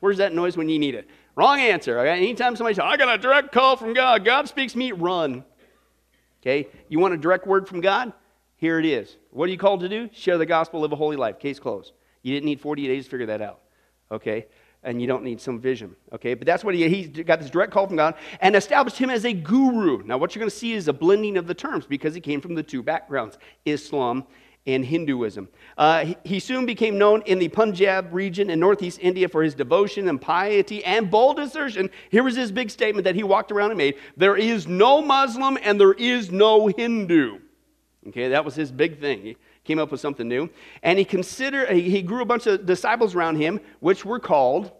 Where's 0.00 0.18
that 0.18 0.34
noise 0.34 0.56
when 0.56 0.68
you 0.68 0.78
need 0.78 0.94
it? 0.94 1.08
Wrong 1.36 1.60
answer. 1.60 1.98
Okay? 2.00 2.10
Anytime 2.10 2.56
somebody 2.56 2.74
says, 2.74 2.84
I 2.84 2.96
got 2.96 3.14
a 3.14 3.18
direct 3.18 3.52
call 3.52 3.76
from 3.76 3.94
God, 3.94 4.24
God 4.24 4.48
speaks 4.48 4.74
me, 4.74 4.92
run. 4.92 5.44
Okay? 6.42 6.68
You 6.88 6.98
want 6.98 7.14
a 7.14 7.16
direct 7.16 7.46
word 7.46 7.68
from 7.68 7.80
God? 7.80 8.12
Here 8.56 8.78
it 8.78 8.84
is. 8.84 9.16
What 9.30 9.48
are 9.48 9.52
you 9.52 9.58
called 9.58 9.80
to 9.80 9.88
do? 9.88 10.10
Share 10.12 10.36
the 10.38 10.46
gospel, 10.46 10.80
live 10.80 10.92
a 10.92 10.96
holy 10.96 11.16
life. 11.16 11.38
Case 11.38 11.60
closed. 11.60 11.92
You 12.22 12.34
didn't 12.34 12.46
need 12.46 12.60
40 12.60 12.86
days 12.86 13.04
to 13.04 13.10
figure 13.10 13.26
that 13.26 13.40
out. 13.40 13.60
Okay? 14.10 14.46
And 14.88 15.02
you 15.02 15.06
don't 15.06 15.22
need 15.22 15.38
some 15.38 15.60
vision. 15.60 15.94
Okay, 16.14 16.32
but 16.32 16.46
that's 16.46 16.64
what 16.64 16.74
he 16.74 16.88
he 16.88 17.06
got 17.22 17.40
this 17.40 17.50
direct 17.50 17.72
call 17.72 17.86
from 17.86 17.96
God 17.96 18.14
and 18.40 18.56
established 18.56 18.96
him 18.96 19.10
as 19.10 19.26
a 19.26 19.34
guru. 19.34 20.02
Now, 20.02 20.16
what 20.16 20.34
you're 20.34 20.40
going 20.40 20.50
to 20.50 20.56
see 20.56 20.72
is 20.72 20.88
a 20.88 20.94
blending 20.94 21.36
of 21.36 21.46
the 21.46 21.52
terms 21.52 21.86
because 21.86 22.14
he 22.14 22.22
came 22.22 22.40
from 22.40 22.54
the 22.54 22.62
two 22.62 22.82
backgrounds, 22.82 23.36
Islam 23.66 24.24
and 24.66 24.84
Hinduism. 24.84 25.48
Uh, 25.76 26.06
he, 26.06 26.16
he 26.24 26.40
soon 26.40 26.64
became 26.64 26.96
known 26.96 27.20
in 27.26 27.38
the 27.38 27.48
Punjab 27.48 28.14
region 28.14 28.48
in 28.48 28.60
northeast 28.60 28.98
India 29.02 29.28
for 29.28 29.42
his 29.42 29.54
devotion 29.54 30.08
and 30.08 30.18
piety 30.18 30.82
and 30.84 31.10
bold 31.10 31.38
assertion. 31.38 31.90
Here 32.10 32.22
was 32.22 32.34
his 32.34 32.50
big 32.50 32.70
statement 32.70 33.04
that 33.04 33.14
he 33.14 33.22
walked 33.22 33.52
around 33.52 33.70
and 33.70 33.78
made: 33.78 33.96
"There 34.16 34.36
is 34.36 34.66
no 34.66 35.02
Muslim 35.02 35.58
and 35.62 35.78
there 35.78 35.92
is 35.92 36.32
no 36.32 36.68
Hindu." 36.68 37.40
Okay, 38.06 38.28
that 38.28 38.42
was 38.42 38.54
his 38.54 38.72
big 38.72 39.00
thing. 39.00 39.20
He, 39.20 39.36
came 39.68 39.78
up 39.78 39.92
with 39.92 40.00
something 40.00 40.26
new. 40.26 40.48
And 40.82 40.98
he 40.98 41.04
considered, 41.04 41.70
he 41.70 42.00
grew 42.00 42.22
a 42.22 42.24
bunch 42.24 42.46
of 42.46 42.64
disciples 42.64 43.14
around 43.14 43.36
him, 43.36 43.60
which 43.80 44.02
were 44.02 44.18
called 44.18 44.72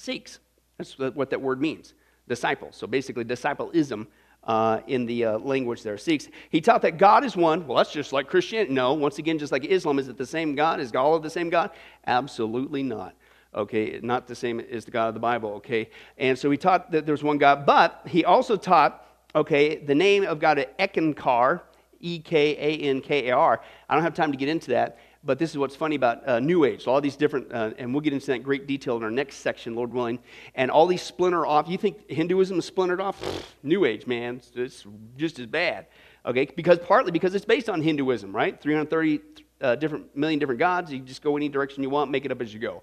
Sikhs. 0.00 0.38
That's 0.78 0.98
what 0.98 1.28
that 1.28 1.40
word 1.40 1.60
means, 1.60 1.92
disciples. 2.26 2.74
So 2.74 2.86
basically, 2.86 3.24
discipleism 3.24 4.06
uh, 4.44 4.80
in 4.86 5.04
the 5.04 5.26
uh, 5.26 5.38
language 5.38 5.82
there, 5.82 5.98
Sikhs. 5.98 6.28
He 6.48 6.62
taught 6.62 6.80
that 6.82 6.96
God 6.96 7.22
is 7.22 7.36
one. 7.36 7.66
Well, 7.66 7.76
that's 7.76 7.92
just 7.92 8.10
like 8.10 8.26
Christianity. 8.26 8.72
No, 8.72 8.94
once 8.94 9.18
again, 9.18 9.38
just 9.38 9.52
like 9.52 9.66
Islam, 9.66 9.98
is 9.98 10.08
it 10.08 10.16
the 10.16 10.24
same 10.24 10.54
God? 10.54 10.80
Is 10.80 10.90
of 10.94 11.22
the 11.22 11.28
same 11.28 11.50
God? 11.50 11.70
Absolutely 12.06 12.82
not. 12.82 13.14
Okay, 13.54 14.00
not 14.02 14.26
the 14.26 14.34
same 14.34 14.60
as 14.60 14.86
the 14.86 14.90
God 14.90 15.08
of 15.08 15.14
the 15.14 15.20
Bible. 15.20 15.50
Okay, 15.54 15.90
and 16.16 16.38
so 16.38 16.50
he 16.50 16.56
taught 16.56 16.90
that 16.92 17.04
there's 17.04 17.22
one 17.22 17.36
God, 17.36 17.66
but 17.66 18.00
he 18.06 18.24
also 18.24 18.56
taught, 18.56 19.04
okay, 19.34 19.76
the 19.76 19.94
name 19.94 20.24
of 20.24 20.40
God, 20.40 20.58
is 20.60 20.66
Ekankar, 20.78 21.60
E 22.00 22.20
K 22.20 22.56
A 22.56 22.82
N 22.88 23.02
K 23.02 23.28
A 23.28 23.36
R. 23.36 23.60
I 23.88 23.94
don't 23.94 24.04
have 24.04 24.14
time 24.14 24.32
to 24.32 24.38
get 24.38 24.48
into 24.48 24.70
that, 24.70 24.98
but 25.22 25.38
this 25.38 25.50
is 25.50 25.58
what's 25.58 25.76
funny 25.76 25.96
about 25.96 26.26
uh, 26.26 26.40
New 26.40 26.64
Age. 26.64 26.86
All 26.86 27.00
these 27.00 27.16
different, 27.16 27.52
uh, 27.52 27.72
and 27.78 27.92
we'll 27.92 28.00
get 28.00 28.12
into 28.12 28.26
that 28.28 28.42
great 28.42 28.66
detail 28.66 28.96
in 28.96 29.02
our 29.02 29.10
next 29.10 29.36
section, 29.36 29.74
Lord 29.74 29.92
willing. 29.92 30.18
And 30.54 30.70
all 30.70 30.86
these 30.86 31.02
splinter 31.02 31.44
off. 31.44 31.68
You 31.68 31.76
think 31.76 32.10
Hinduism 32.10 32.58
is 32.58 32.64
splintered 32.64 33.00
off? 33.00 33.54
New 33.62 33.84
Age, 33.84 34.06
man, 34.06 34.40
it's, 34.54 34.86
just 35.16 35.38
as 35.38 35.46
bad. 35.46 35.86
Okay, 36.24 36.46
because 36.56 36.78
partly 36.78 37.12
because 37.12 37.34
it's 37.34 37.44
based 37.44 37.68
on 37.68 37.82
Hinduism, 37.82 38.34
right? 38.34 38.60
330 38.60 39.20
uh, 39.60 39.74
different 39.76 40.16
million 40.16 40.38
different 40.38 40.58
gods. 40.58 40.92
You 40.92 41.00
just 41.00 41.22
go 41.22 41.36
any 41.36 41.48
direction 41.48 41.82
you 41.82 41.90
want, 41.90 42.10
make 42.10 42.24
it 42.24 42.32
up 42.32 42.40
as 42.40 42.52
you 42.52 42.60
go. 42.60 42.82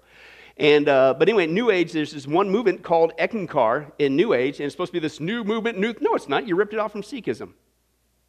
And, 0.56 0.88
uh, 0.88 1.14
but 1.16 1.28
anyway, 1.28 1.46
New 1.46 1.70
Age, 1.70 1.92
there's 1.92 2.12
this 2.12 2.26
one 2.26 2.50
movement 2.50 2.82
called 2.82 3.12
Eckankar 3.18 3.92
in 3.98 4.16
New 4.16 4.32
Age, 4.32 4.56
and 4.56 4.66
it's 4.66 4.74
supposed 4.74 4.88
to 4.88 4.92
be 4.94 4.98
this 4.98 5.20
new 5.20 5.44
movement. 5.44 5.78
New, 5.78 5.94
no, 6.00 6.14
it's 6.14 6.28
not. 6.28 6.48
You 6.48 6.56
ripped 6.56 6.72
it 6.72 6.80
off 6.80 6.90
from 6.90 7.02
Sikhism. 7.02 7.52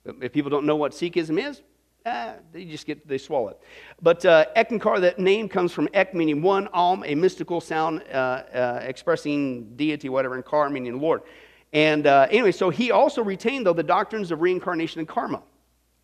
If 0.06 0.32
people 0.32 0.51
don't 0.51 0.66
know 0.66 0.75
what 0.75 0.92
Sikhism 0.92 1.44
is, 1.44 1.62
ah, 2.06 2.36
they 2.51 2.65
just 2.65 2.86
get, 2.86 3.08
they 3.08 3.18
swallow 3.18 3.50
it. 3.50 3.60
But 4.01 4.25
uh, 4.25 4.46
Eckankar, 4.56 5.01
that 5.01 5.20
name 5.20 5.50
comes 5.50 5.72
from 5.72 5.89
Ek, 5.94 6.13
meaning 6.13 6.41
one, 6.41 6.68
Alm, 6.68 7.03
a 7.06 7.15
mystical 7.15 7.62
sound 7.62 8.03
uh, 8.12 8.15
uh, 8.15 8.79
expressing 8.84 9.75
deity, 9.75 10.10
whatever, 10.10 10.36
and 10.36 10.46
Kar, 10.46 10.70
meaning 10.70 11.00
Lord. 11.00 11.22
And 11.74 12.08
uh, 12.08 12.27
anyway, 12.32 12.51
so 12.51 12.70
he 12.70 12.91
also 12.91 13.24
retained, 13.24 13.65
though, 13.65 13.74
the 13.74 13.84
doctrines 13.84 14.32
of 14.32 14.41
reincarnation 14.41 15.00
and 15.00 15.08
karma. 15.08 15.44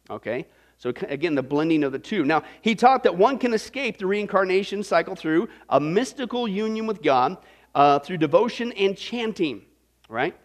Okay? 0.10 0.46
So 0.78 0.94
again, 1.08 1.36
the 1.36 1.44
blending 1.44 1.84
of 1.84 1.92
the 1.92 2.00
two. 2.00 2.26
Now, 2.26 2.44
he 2.62 2.76
taught 2.76 3.04
that 3.04 3.18
one 3.18 3.38
can 3.38 3.54
escape 3.54 3.98
the 3.98 4.06
reincarnation 4.06 4.84
cycle 4.84 5.16
through 5.16 5.50
a 5.70 5.80
mystical 5.80 6.48
union 6.48 6.86
with 6.86 7.02
God, 7.02 7.38
uh, 7.74 8.00
through 8.00 8.18
devotion 8.18 8.72
and 8.74 8.98
chanting, 8.98 9.64
right? 10.10 10.36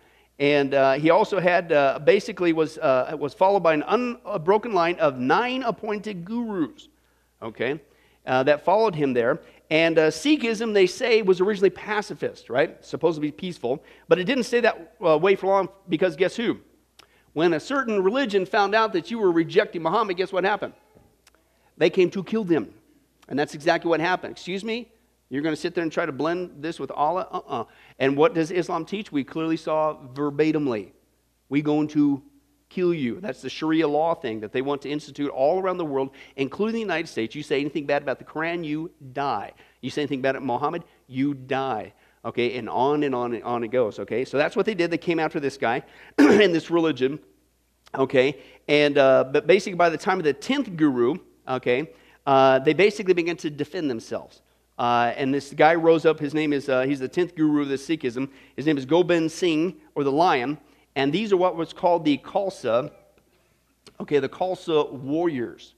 And 0.40 0.72
uh, 0.72 0.94
he 0.94 1.10
also 1.10 1.38
had, 1.38 1.70
uh, 1.70 1.98
basically, 1.98 2.54
was, 2.54 2.78
uh, 2.78 3.14
was 3.20 3.34
followed 3.34 3.62
by 3.62 3.74
an 3.74 3.84
unbroken 3.86 4.72
line 4.72 4.98
of 4.98 5.18
nine 5.18 5.62
appointed 5.62 6.24
gurus, 6.24 6.88
okay, 7.42 7.78
uh, 8.26 8.42
that 8.44 8.64
followed 8.64 8.94
him 8.94 9.12
there. 9.12 9.42
And 9.68 9.98
uh, 9.98 10.08
Sikhism, 10.08 10.72
they 10.72 10.86
say, 10.86 11.20
was 11.20 11.42
originally 11.42 11.68
pacifist, 11.68 12.48
right? 12.48 12.82
Supposed 12.82 13.16
to 13.18 13.20
be 13.20 13.30
peaceful. 13.30 13.84
But 14.08 14.18
it 14.18 14.24
didn't 14.24 14.44
stay 14.44 14.60
that 14.60 14.98
way 14.98 15.36
for 15.36 15.46
long 15.46 15.68
because 15.90 16.16
guess 16.16 16.34
who? 16.34 16.58
When 17.34 17.52
a 17.52 17.60
certain 17.60 18.02
religion 18.02 18.46
found 18.46 18.74
out 18.74 18.94
that 18.94 19.10
you 19.10 19.18
were 19.18 19.30
rejecting 19.30 19.82
Muhammad, 19.82 20.16
guess 20.16 20.32
what 20.32 20.44
happened? 20.44 20.72
They 21.76 21.90
came 21.90 22.10
to 22.10 22.24
kill 22.24 22.44
them. 22.44 22.72
And 23.28 23.38
that's 23.38 23.54
exactly 23.54 23.90
what 23.90 24.00
happened. 24.00 24.32
Excuse 24.32 24.64
me? 24.64 24.88
You're 25.30 25.42
going 25.42 25.54
to 25.54 25.60
sit 25.60 25.74
there 25.74 25.82
and 25.82 25.92
try 25.92 26.04
to 26.04 26.12
blend 26.12 26.56
this 26.58 26.78
with 26.80 26.90
Allah? 26.90 27.28
Uh 27.30 27.36
uh-uh. 27.36 27.60
uh 27.62 27.64
And 27.98 28.16
what 28.16 28.34
does 28.34 28.50
Islam 28.50 28.84
teach? 28.84 29.10
We 29.10 29.24
clearly 29.24 29.56
saw 29.56 29.96
verbatimly. 30.12 30.92
We 31.48 31.62
going 31.62 31.88
to 31.88 32.22
kill 32.68 32.92
you. 32.92 33.20
That's 33.20 33.42
the 33.42 33.48
Sharia 33.48 33.86
law 33.86 34.14
thing 34.14 34.40
that 34.40 34.52
they 34.52 34.62
want 34.62 34.82
to 34.82 34.90
institute 34.90 35.30
all 35.30 35.60
around 35.60 35.78
the 35.78 35.84
world, 35.84 36.10
including 36.36 36.74
the 36.74 36.80
United 36.80 37.08
States. 37.08 37.34
You 37.34 37.42
say 37.42 37.60
anything 37.60 37.86
bad 37.86 38.02
about 38.02 38.18
the 38.18 38.24
Quran, 38.24 38.64
you 38.64 38.90
die. 39.12 39.52
You 39.80 39.90
say 39.90 40.02
anything 40.02 40.20
bad 40.20 40.36
about 40.36 40.46
Muhammad, 40.46 40.84
you 41.06 41.34
die. 41.34 41.92
Okay, 42.24 42.56
and 42.58 42.68
on 42.68 43.02
and 43.02 43.14
on 43.14 43.34
and 43.34 43.42
on 43.44 43.64
it 43.64 43.68
goes. 43.68 43.98
Okay, 43.98 44.24
so 44.24 44.36
that's 44.36 44.54
what 44.54 44.66
they 44.66 44.74
did. 44.74 44.90
They 44.90 44.98
came 44.98 45.18
after 45.18 45.40
this 45.40 45.56
guy 45.56 45.82
and 46.18 46.54
this 46.54 46.70
religion. 46.70 47.18
Okay, 47.94 48.40
and 48.68 48.98
uh, 48.98 49.24
but 49.24 49.46
basically 49.46 49.76
by 49.76 49.90
the 49.90 49.96
time 49.96 50.18
of 50.18 50.24
the 50.24 50.32
tenth 50.32 50.76
guru, 50.76 51.16
okay, 51.48 51.90
uh, 52.26 52.58
they 52.58 52.74
basically 52.74 53.14
began 53.14 53.36
to 53.38 53.50
defend 53.50 53.90
themselves. 53.90 54.42
Uh, 54.80 55.12
and 55.16 55.32
this 55.32 55.52
guy 55.52 55.76
rose 55.76 56.04
up. 56.04 56.18
His 56.18 56.34
name 56.34 56.52
is 56.52 56.68
uh, 56.68 56.82
he's 56.82 56.98
the 56.98 57.06
tenth 57.06 57.36
guru 57.36 57.62
of 57.62 57.68
the 57.68 57.76
Sikhism. 57.76 58.28
His 58.56 58.66
name 58.66 58.76
is 58.76 58.84
Gobind 58.84 59.30
Singh 59.30 59.76
or 59.94 60.02
the 60.02 60.10
Lion. 60.10 60.58
And 60.96 61.12
these 61.12 61.32
are 61.32 61.36
what 61.36 61.54
was 61.54 61.72
called 61.72 62.04
the 62.04 62.18
Khalsa. 62.18 62.90
Okay, 64.00 64.18
the 64.18 64.28
Khalsa 64.28 64.90
warriors. 64.90 65.74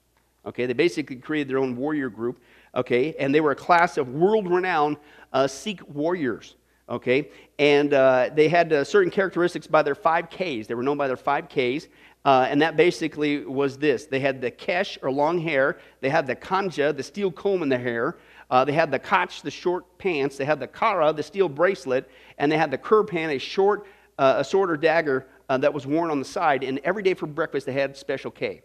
Okay, 0.47 0.65
they 0.65 0.73
basically 0.73 1.17
created 1.17 1.49
their 1.49 1.59
own 1.59 1.77
warrior 1.77 2.09
group 2.09 2.41
okay? 2.75 3.15
And 3.19 3.35
they 3.35 3.41
were 3.41 3.53
a 3.53 3.57
class 3.57 3.97
of 3.97 4.09
world 4.09 4.49
renowned 4.49 4.97
uh, 5.33 5.47
Sikh 5.47 5.87
warriors, 5.89 6.57
okay? 6.89 7.31
And 7.59 7.95
uh, 7.95 8.31
they 8.35 8.49
had 8.49 8.73
uh, 8.73 8.85
certain 8.85 9.11
characteristics 9.11 9.67
by 9.67 9.83
their 9.83 9.95
five 9.95 10.31
Ks. 10.31 10.67
They 10.67 10.75
were 10.75 10.83
known 10.83 10.97
by 10.97 11.09
their 11.09 11.17
five 11.17 11.49
Ks. 11.49 11.89
Uh, 12.25 12.47
and 12.49 12.63
that 12.63 12.77
basically 12.77 13.45
was 13.45 13.77
this 13.77 14.07
they 14.07 14.21
had 14.21 14.41
the 14.41 14.51
kesh 14.51 14.97
or 15.03 15.11
long 15.11 15.41
hair, 15.41 15.79
they 16.01 16.09
had 16.09 16.25
the 16.25 16.37
kangha, 16.37 16.97
the 16.97 17.03
steel 17.03 17.33
comb 17.33 17.65
in 17.65 17.69
the 17.69 17.79
hair, 17.79 18.17
uh, 18.53 18.65
they 18.65 18.73
had 18.73 18.93
the 18.93 19.01
kach, 19.01 19.43
the 19.43 19.51
short 19.51 19.99
pants, 19.99 20.37
they 20.37 20.45
had 20.45 20.61
the 20.61 20.69
kara, 20.69 21.13
the 21.13 21.25
steel 21.25 21.49
bracelet, 21.49 22.09
and 22.39 22.53
they 22.53 22.57
had 22.57 22.71
the 22.71 22.79
kirpan, 22.79 23.35
a 23.35 23.39
short 23.39 23.85
uh, 24.19 24.35
a 24.39 24.45
sword 24.45 24.71
or 24.71 24.77
dagger 24.77 25.27
that 25.49 25.75
was 25.75 25.87
worn 25.87 26.11
on 26.11 26.19
the 26.19 26.25
side. 26.25 26.65
And 26.65 26.79
every 26.83 27.03
day 27.03 27.13
for 27.13 27.27
breakfast, 27.27 27.67
they 27.67 27.73
had 27.73 27.95
special 27.95 28.31
K. 28.31 28.63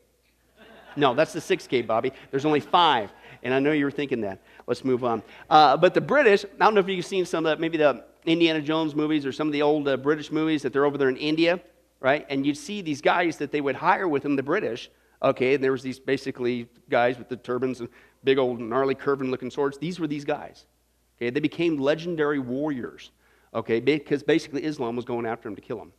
No, 0.97 1.13
that's 1.13 1.31
the 1.31 1.39
6K, 1.39 1.85
Bobby. 1.85 2.11
There's 2.31 2.45
only 2.45 2.59
five. 2.59 3.11
And 3.43 3.53
I 3.53 3.59
know 3.59 3.71
you 3.71 3.85
were 3.85 3.91
thinking 3.91 4.21
that. 4.21 4.41
Let's 4.65 4.83
move 4.83 5.03
on. 5.03 5.21
Uh, 5.49 5.77
but 5.77 5.93
the 5.93 6.01
British, 6.01 6.43
I 6.43 6.65
don't 6.65 6.73
know 6.73 6.79
if 6.79 6.89
you've 6.89 7.05
seen 7.05 7.25
some 7.25 7.45
of 7.45 7.57
the, 7.57 7.61
maybe 7.61 7.77
the 7.77 8.03
Indiana 8.25 8.61
Jones 8.61 8.95
movies 8.95 9.25
or 9.25 9.31
some 9.31 9.47
of 9.47 9.53
the 9.53 9.61
old 9.61 9.87
uh, 9.87 9.95
British 9.95 10.31
movies 10.31 10.63
that 10.63 10.73
they're 10.73 10.85
over 10.85 10.97
there 10.97 11.09
in 11.09 11.17
India, 11.17 11.61
right? 11.99 12.25
And 12.29 12.45
you'd 12.45 12.57
see 12.57 12.81
these 12.81 12.99
guys 12.99 13.37
that 13.37 13.51
they 13.51 13.61
would 13.61 13.75
hire 13.75 14.07
with 14.07 14.23
them, 14.23 14.35
the 14.35 14.43
British, 14.43 14.89
okay? 15.21 15.55
And 15.55 15.63
there 15.63 15.71
was 15.71 15.83
these 15.83 15.99
basically 15.99 16.67
guys 16.89 17.17
with 17.17 17.29
the 17.29 17.37
turbans 17.37 17.79
and 17.79 17.89
big 18.23 18.37
old 18.37 18.59
gnarly 18.59 18.95
curving 18.95 19.31
looking 19.31 19.51
swords. 19.51 19.77
These 19.77 19.99
were 19.99 20.07
these 20.07 20.25
guys, 20.25 20.65
okay? 21.17 21.29
They 21.29 21.39
became 21.39 21.77
legendary 21.77 22.39
warriors, 22.39 23.11
okay? 23.53 23.79
Because 23.79 24.23
basically 24.23 24.63
Islam 24.63 24.95
was 24.95 25.05
going 25.05 25.25
after 25.25 25.47
them 25.47 25.55
to 25.55 25.61
kill 25.61 25.77
them. 25.77 25.93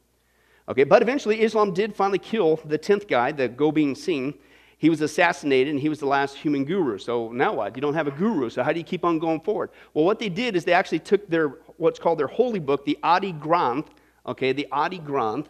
Okay, 0.69 0.85
but 0.85 1.01
eventually 1.01 1.41
Islam 1.41 1.73
did 1.73 1.97
finally 1.97 2.19
kill 2.19 2.61
the 2.67 2.79
10th 2.79 3.09
guy, 3.09 3.33
the 3.33 3.49
Gobind 3.49 3.97
Singh, 3.97 4.35
he 4.77 4.91
was 4.91 5.01
assassinated 5.01 5.73
and 5.73 5.81
he 5.81 5.89
was 5.89 5.99
the 5.99 6.07
last 6.07 6.37
human 6.37 6.65
guru. 6.65 6.99
So 6.99 7.33
now 7.33 7.55
what? 7.55 7.75
You 7.75 7.81
don't 7.83 7.95
have 7.95 8.07
a 8.07 8.13
guru, 8.13 8.51
so 8.51 8.63
how 8.63 8.73
do 8.73 8.79
you 8.79 8.85
keep 8.85 9.05
on 9.05 9.19
going 9.19 9.41
forward? 9.41 9.71
Well, 9.95 10.05
what 10.05 10.19
they 10.19 10.29
did 10.29 10.55
is 10.55 10.65
they 10.65 10.75
actually 10.75 11.01
took 11.01 11.29
their 11.29 11.49
what's 11.79 11.99
called 11.99 12.19
their 12.19 12.29
holy 12.29 12.61
book, 12.61 12.85
the 12.85 12.99
Adi 13.03 13.33
Granth, 13.33 13.87
okay, 14.27 14.53
the 14.53 14.69
Adi 14.71 14.99
Granth, 15.01 15.47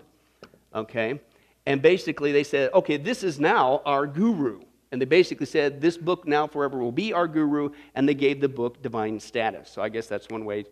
okay, 0.75 1.21
and 1.69 1.83
basically 1.83 2.33
they 2.33 2.45
said, 2.45 2.73
okay, 2.73 2.97
this 2.97 3.23
is 3.23 3.39
now 3.39 3.83
our 3.85 4.07
guru. 4.07 4.63
And 4.91 4.99
they 4.99 5.05
basically 5.05 5.45
said, 5.45 5.83
this 5.83 5.99
book 5.99 6.27
now 6.27 6.47
forever 6.47 6.79
will 6.79 6.91
be 6.91 7.13
our 7.13 7.29
guru, 7.29 7.69
and 7.95 8.09
they 8.09 8.15
gave 8.15 8.41
the 8.41 8.49
book 8.49 8.83
divine 8.83 9.21
status. 9.21 9.69
So 9.71 9.83
I 9.83 9.91
guess 9.91 10.07
that's 10.07 10.31
one 10.31 10.47
way 10.47 10.65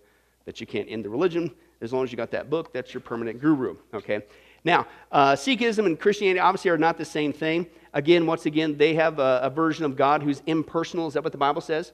that 0.47 0.59
you 0.59 0.67
can't 0.67 0.89
end 0.89 1.05
the 1.05 1.11
religion. 1.11 1.55
As 1.83 1.93
long 1.93 2.03
as 2.03 2.11
you 2.11 2.17
got 2.17 2.31
that 2.31 2.49
book, 2.49 2.73
that's 2.73 2.95
your 2.95 3.03
permanent 3.03 3.43
guru, 3.43 3.77
okay? 3.93 4.23
Now, 4.65 4.87
uh, 5.13 5.33
Sikhism 5.33 5.85
and 5.85 6.01
Christianity 6.01 6.41
obviously 6.41 6.71
are 6.71 6.79
not 6.79 6.97
the 6.97 7.05
same 7.05 7.31
thing. 7.31 7.67
Again, 7.93 8.25
once 8.25 8.47
again, 8.47 8.79
they 8.79 8.95
have 8.95 9.19
a, 9.19 9.41
a, 9.43 9.51
version 9.51 9.85
of 9.85 9.97
God 9.97 10.23
who's 10.23 10.43
impersonal. 10.47 11.09
Is 11.09 11.13
that 11.13 11.23
what 11.23 11.33
the 11.33 11.37
Bible 11.37 11.61
says? 11.61 11.93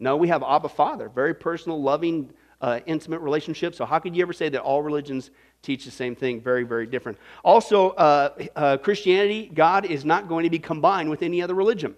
No, 0.00 0.16
we 0.16 0.26
have 0.26 0.42
Abba 0.42 0.70
Father, 0.70 1.08
very 1.08 1.34
personal, 1.34 1.80
loving, 1.80 2.32
uh, 2.60 2.80
intimate 2.86 3.20
relationship. 3.20 3.76
So, 3.76 3.84
how 3.84 4.00
could 4.00 4.16
you 4.16 4.22
ever 4.22 4.32
say 4.32 4.48
that 4.48 4.60
all 4.60 4.82
religions 4.82 5.30
teach 5.62 5.84
the 5.84 5.90
same 5.90 6.14
thing? 6.14 6.40
Very, 6.40 6.64
very 6.64 6.86
different. 6.86 7.18
Also, 7.44 7.90
uh, 7.90 8.30
uh, 8.56 8.76
Christianity, 8.78 9.50
God 9.52 9.86
is 9.86 10.04
not 10.04 10.28
going 10.28 10.44
to 10.44 10.50
be 10.50 10.58
combined 10.58 11.10
with 11.10 11.22
any 11.22 11.42
other 11.42 11.54
religion. 11.54 11.96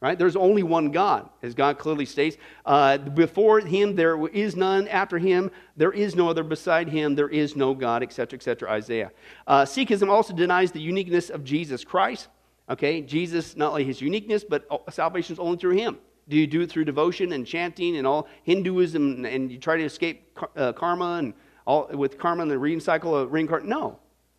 Right? 0.00 0.18
There's 0.18 0.36
only 0.36 0.62
one 0.62 0.90
God, 0.90 1.30
as 1.42 1.54
God 1.54 1.78
clearly 1.78 2.04
states. 2.04 2.36
Uh, 2.66 2.98
before 2.98 3.60
him, 3.60 3.96
there 3.96 4.26
is 4.28 4.54
none. 4.54 4.86
After 4.88 5.16
him, 5.16 5.50
there 5.78 5.92
is 5.92 6.14
no 6.14 6.28
other. 6.28 6.42
Beside 6.42 6.90
him, 6.90 7.14
there 7.14 7.30
is 7.30 7.56
no 7.56 7.72
God, 7.72 8.02
etc., 8.02 8.36
etc. 8.36 8.70
Isaiah. 8.70 9.12
Uh, 9.46 9.62
Sikhism 9.62 10.10
also 10.10 10.34
denies 10.34 10.72
the 10.72 10.80
uniqueness 10.80 11.30
of 11.30 11.42
Jesus 11.42 11.84
Christ. 11.84 12.28
Okay, 12.68 13.00
Jesus, 13.00 13.56
not 13.56 13.70
only 13.70 13.84
his 13.84 14.02
uniqueness, 14.02 14.44
but 14.44 14.66
salvation 14.90 15.34
is 15.34 15.38
only 15.38 15.56
through 15.56 15.76
him. 15.76 15.98
Do 16.28 16.36
you 16.36 16.46
do 16.46 16.62
it 16.62 16.70
through 16.70 16.84
devotion 16.84 17.32
and 17.32 17.46
chanting 17.46 17.96
and 17.96 18.06
all 18.06 18.28
Hinduism 18.44 19.24
and 19.26 19.52
you 19.52 19.58
try 19.58 19.76
to 19.76 19.84
escape 19.84 20.38
uh, 20.56 20.72
karma 20.72 21.16
and 21.16 21.34
all 21.66 21.88
with 21.92 22.18
karma 22.18 22.42
and 22.42 22.50
the 22.50 22.58
reading 22.58 22.80
cycle 22.80 23.16
of 23.16 23.32
reincarnation? 23.32 23.68
No. 23.68 23.98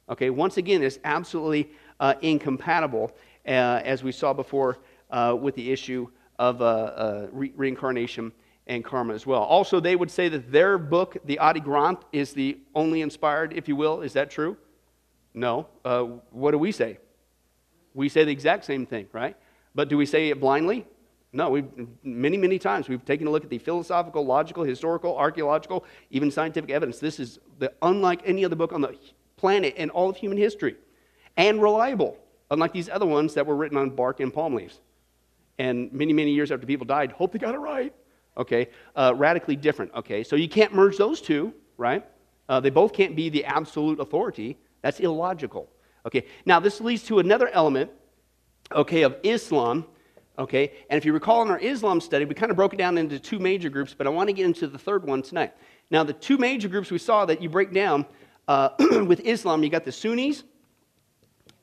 Okay, 0.10 0.30
once 0.30 0.58
again, 0.58 0.84
it's 0.84 1.00
absolutely 1.04 1.72
uh, 2.00 2.14
incompatible, 2.22 3.12
uh, 3.48 3.82
as 3.84 4.04
we 4.04 4.12
saw 4.12 4.34
before 4.34 4.78
uh, 5.10 5.36
with 5.40 5.56
the 5.56 5.72
issue 5.72 6.08
of 6.38 6.62
uh, 6.62 6.66
uh, 6.66 7.28
re- 7.32 7.54
reincarnation 7.56 8.32
and 8.68 8.84
karma 8.84 9.14
as 9.14 9.26
well. 9.26 9.42
Also, 9.42 9.80
they 9.80 9.96
would 9.96 10.12
say 10.12 10.30
that 10.30 10.52
their 10.52 10.78
book, 10.78 11.18
the 11.26 11.40
Adi 11.40 11.60
Granth, 11.60 12.02
is 12.12 12.34
the 12.34 12.60
only 12.74 13.02
inspired, 13.02 13.54
if 13.54 13.68
you 13.68 13.76
will. 13.76 14.02
Is 14.02 14.14
that 14.14 14.30
true? 14.30 14.58
No. 15.34 15.68
what 16.32 16.52
do 16.52 16.58
we 16.58 16.72
say? 16.72 16.98
we 17.96 18.10
say 18.10 18.26
the 18.26 18.32
exact 18.32 18.66
same 18.66 18.86
thing, 18.86 19.08
right? 19.14 19.36
But 19.74 19.90
do 19.90 19.98
we 19.98 20.06
say 20.06 20.30
it 20.30 20.40
blindly? 20.40 20.86
No, 21.36 21.50
we've 21.50 21.68
many, 22.02 22.38
many 22.38 22.58
times 22.58 22.88
we've 22.88 23.04
taken 23.04 23.28
a 23.28 23.30
look 23.30 23.44
at 23.44 23.50
the 23.50 23.58
philosophical, 23.58 24.26
logical, 24.26 24.64
historical, 24.64 25.18
archaeological, 25.18 25.84
even 26.10 26.32
scientific 26.32 26.72
evidence. 26.72 27.00
This 27.00 27.20
is 27.20 27.40
the, 27.60 27.74
unlike 27.82 28.22
any 28.24 28.46
other 28.46 28.56
book 28.56 28.72
on 28.72 28.80
the 28.80 28.98
planet 29.36 29.76
in 29.76 29.90
all 29.90 30.10
of 30.10 30.16
human 30.16 30.38
history, 30.38 30.78
and 31.36 31.62
reliable, 31.62 32.18
unlike 32.52 32.72
these 32.72 32.88
other 32.88 33.06
ones 33.06 33.34
that 33.34 33.46
were 33.46 33.58
written 33.58 33.78
on 33.78 33.90
bark 33.90 34.22
and 34.22 34.34
palm 34.34 34.56
leaves. 34.56 34.80
And 35.58 35.92
many, 35.92 36.14
many 36.14 36.32
years 36.32 36.52
after 36.54 36.66
people 36.66 36.86
died, 36.86 37.12
hope 37.12 37.34
they 37.34 37.40
got 37.40 37.54
it 37.54 37.60
right. 37.60 37.94
Okay, 38.38 38.70
uh, 38.96 39.14
radically 39.14 39.58
different. 39.58 39.94
Okay, 39.94 40.24
so 40.24 40.38
you 40.38 40.48
can't 40.48 40.74
merge 40.74 40.98
those 40.98 41.20
two, 41.20 41.54
right? 41.76 42.06
Uh, 42.48 42.62
they 42.62 42.70
both 42.70 42.94
can't 42.94 43.14
be 43.14 43.28
the 43.28 43.44
absolute 43.44 44.00
authority. 44.00 44.58
That's 44.82 45.02
illogical. 45.02 45.70
Okay, 46.06 46.28
now 46.46 46.62
this 46.62 46.80
leads 46.80 47.04
to 47.04 47.20
another 47.20 47.50
element, 47.50 47.92
okay, 48.72 49.02
of 49.02 49.18
Islam. 49.24 49.86
Okay, 50.38 50.74
and 50.90 50.98
if 50.98 51.06
you 51.06 51.14
recall 51.14 51.42
in 51.44 51.50
our 51.50 51.60
Islam 51.60 52.02
study, 52.02 52.26
we 52.26 52.36
kind 52.36 52.52
of 52.52 52.58
broke 52.58 52.74
it 52.74 52.78
down 52.78 52.98
into 52.98 53.20
two 53.20 53.40
major 53.40 53.70
groups, 53.70 53.94
but 53.98 54.06
I 54.06 54.10
want 54.10 54.28
to 54.28 54.34
get 54.34 54.46
into 54.46 54.68
the 54.68 54.78
third 54.78 55.08
one 55.08 55.22
tonight. 55.22 55.54
Now, 55.90 56.04
the 56.04 56.14
two 56.14 56.38
major 56.38 56.68
groups 56.68 56.92
we 56.92 56.98
saw 56.98 57.26
that 57.26 57.42
you 57.42 57.48
break 57.48 57.72
down 57.72 58.06
uh, 58.48 58.70
with 59.08 59.22
Islam, 59.22 59.64
you 59.64 59.70
got 59.70 59.86
the 59.86 59.94
Sunnis 59.94 60.44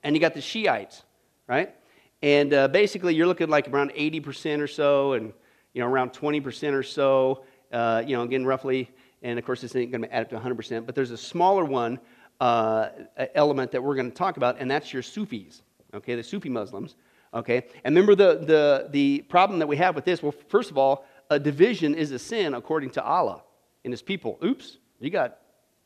and 0.02 0.16
you 0.16 0.20
got 0.20 0.32
the 0.32 0.40
Shiites, 0.40 1.02
right? 1.46 1.74
And 2.22 2.54
uh, 2.54 2.68
basically, 2.68 3.14
you're 3.14 3.26
looking 3.26 3.48
like 3.48 3.68
around 3.68 3.92
80% 3.92 4.60
or 4.60 4.66
so, 4.66 5.12
and 5.12 5.32
you 5.74 5.82
know 5.82 5.88
around 5.88 6.12
20% 6.12 6.72
or 6.72 6.82
so 6.82 7.44
uh, 7.72 8.02
you 8.06 8.16
know, 8.16 8.22
again, 8.22 8.44
roughly, 8.44 8.90
and 9.22 9.38
of 9.38 9.44
course, 9.44 9.62
this 9.62 9.74
ain't 9.74 9.90
going 9.90 10.02
to 10.02 10.14
add 10.14 10.22
up 10.22 10.28
to 10.30 10.38
100%, 10.38 10.84
but 10.86 10.94
there's 10.94 11.10
a 11.10 11.16
smaller 11.16 11.64
one 11.64 11.98
uh, 12.40 12.88
element 13.34 13.70
that 13.72 13.82
we're 13.82 13.94
going 13.94 14.10
to 14.10 14.16
talk 14.16 14.36
about, 14.36 14.56
and 14.58 14.70
that's 14.70 14.92
your 14.92 15.02
Sufis, 15.02 15.62
okay, 15.94 16.14
the 16.14 16.22
Sufi 16.22 16.48
Muslims, 16.48 16.96
okay? 17.32 17.66
And 17.84 17.94
remember 17.94 18.14
the, 18.14 18.44
the, 18.44 18.88
the 18.90 19.22
problem 19.22 19.58
that 19.58 19.66
we 19.66 19.76
have 19.76 19.94
with 19.94 20.04
this? 20.04 20.22
Well, 20.22 20.34
first 20.48 20.70
of 20.70 20.78
all, 20.78 21.04
a 21.30 21.38
division 21.38 21.94
is 21.94 22.12
a 22.12 22.18
sin 22.18 22.54
according 22.54 22.90
to 22.90 23.02
Allah 23.02 23.42
and 23.84 23.92
his 23.92 24.02
people. 24.02 24.38
Oops, 24.44 24.78
you 25.00 25.10
got 25.10 25.38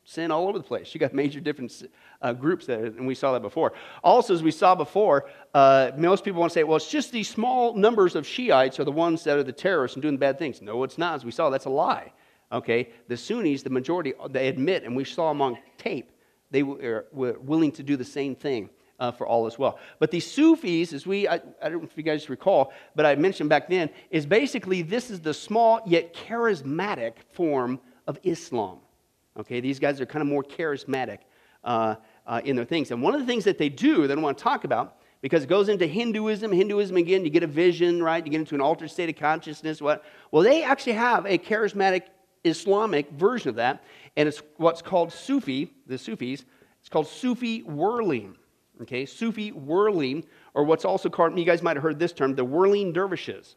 sin 0.04 0.30
all 0.30 0.48
over 0.48 0.58
the 0.58 0.64
place. 0.64 0.94
You 0.94 1.00
got 1.00 1.12
major 1.12 1.40
different 1.40 1.90
uh, 2.22 2.32
groups 2.32 2.64
there, 2.66 2.86
and 2.86 3.06
we 3.06 3.14
saw 3.14 3.32
that 3.32 3.42
before. 3.42 3.72
Also, 4.02 4.32
as 4.32 4.42
we 4.42 4.52
saw 4.52 4.74
before, 4.74 5.28
uh, 5.52 5.90
most 5.96 6.24
people 6.24 6.40
want 6.40 6.52
to 6.52 6.54
say, 6.54 6.62
well, 6.62 6.76
it's 6.76 6.90
just 6.90 7.12
these 7.12 7.28
small 7.28 7.74
numbers 7.74 8.14
of 8.14 8.26
Shiites 8.26 8.78
are 8.78 8.84
the 8.84 8.92
ones 8.92 9.24
that 9.24 9.36
are 9.36 9.42
the 9.42 9.52
terrorists 9.52 9.96
and 9.96 10.02
doing 10.02 10.14
the 10.14 10.18
bad 10.18 10.38
things. 10.38 10.62
No, 10.62 10.84
it's 10.84 10.96
not. 10.96 11.16
As 11.16 11.24
we 11.24 11.32
saw, 11.32 11.50
that's 11.50 11.64
a 11.64 11.70
lie. 11.70 12.12
Okay? 12.52 12.90
The 13.08 13.16
Sunnis, 13.16 13.62
the 13.62 13.70
majority, 13.70 14.14
they 14.30 14.48
admit, 14.48 14.84
and 14.84 14.94
we 14.94 15.04
saw 15.04 15.28
them 15.30 15.42
on 15.42 15.58
tape, 15.76 16.12
they 16.50 16.62
were 16.62 17.06
willing 17.12 17.72
to 17.72 17.82
do 17.82 17.96
the 17.96 18.04
same 18.04 18.36
thing. 18.36 18.70
Uh, 18.98 19.10
for 19.10 19.26
all 19.26 19.46
as 19.46 19.58
well. 19.58 19.78
But 19.98 20.10
these 20.10 20.26
Sufis, 20.26 20.94
as 20.94 21.06
we, 21.06 21.28
I, 21.28 21.34
I, 21.34 21.68
don't 21.68 21.82
know 21.82 21.84
if 21.84 21.98
you 21.98 22.02
guys 22.02 22.30
recall, 22.30 22.72
but 22.94 23.04
I 23.04 23.14
mentioned 23.14 23.50
back 23.50 23.68
then, 23.68 23.90
is 24.10 24.24
basically 24.24 24.80
this 24.80 25.10
is 25.10 25.20
the 25.20 25.34
small 25.34 25.82
yet 25.84 26.14
charismatic 26.14 27.16
form 27.34 27.78
of 28.06 28.18
Islam. 28.22 28.78
Okay, 29.38 29.60
these 29.60 29.78
guys 29.78 30.00
are 30.00 30.06
kind 30.06 30.22
of 30.22 30.28
more 30.28 30.42
charismatic 30.42 31.18
uh, 31.62 31.96
uh, 32.26 32.40
in 32.44 32.56
their 32.56 32.64
things. 32.64 32.90
And 32.90 33.02
one 33.02 33.14
of 33.14 33.20
the 33.20 33.26
things 33.26 33.44
that 33.44 33.58
they 33.58 33.68
do 33.68 34.06
that 34.06 34.16
I 34.16 34.20
want 34.20 34.38
to 34.38 34.44
talk 34.44 34.64
about, 34.64 34.96
because 35.20 35.44
it 35.44 35.48
goes 35.48 35.68
into 35.68 35.86
Hinduism, 35.86 36.52
Hinduism 36.52 36.96
again, 36.96 37.24
you 37.24 37.30
get 37.30 37.42
a 37.42 37.48
vision, 37.48 38.02
right? 38.02 38.24
You 38.24 38.30
get 38.30 38.40
into 38.40 38.54
an 38.54 38.60
altered 38.60 38.90
state 38.90 39.08
of 39.08 39.16
consciousness. 39.16 39.82
What? 39.82 40.04
Well, 40.30 40.42
they 40.42 40.62
actually 40.62 40.94
have 40.94 41.26
a 41.26 41.38
charismatic 41.38 42.02
Islamic 42.44 43.10
version 43.10 43.50
of 43.50 43.56
that, 43.56 43.84
and 44.16 44.28
it's 44.28 44.40
what's 44.56 44.80
called 44.80 45.12
Sufi, 45.12 45.72
the 45.86 45.98
Sufis. 45.98 46.44
It's 46.80 46.88
called 46.88 47.08
Sufi 47.08 47.62
whirling. 47.62 48.36
Okay, 48.82 49.06
Sufi 49.06 49.52
whirling, 49.52 50.24
or 50.52 50.64
what's 50.64 50.84
also 50.84 51.08
called, 51.08 51.38
you 51.38 51.44
guys 51.44 51.62
might 51.62 51.76
have 51.76 51.82
heard 51.82 51.98
this 51.98 52.12
term, 52.12 52.34
the 52.34 52.44
whirling 52.44 52.92
dervishes. 52.92 53.56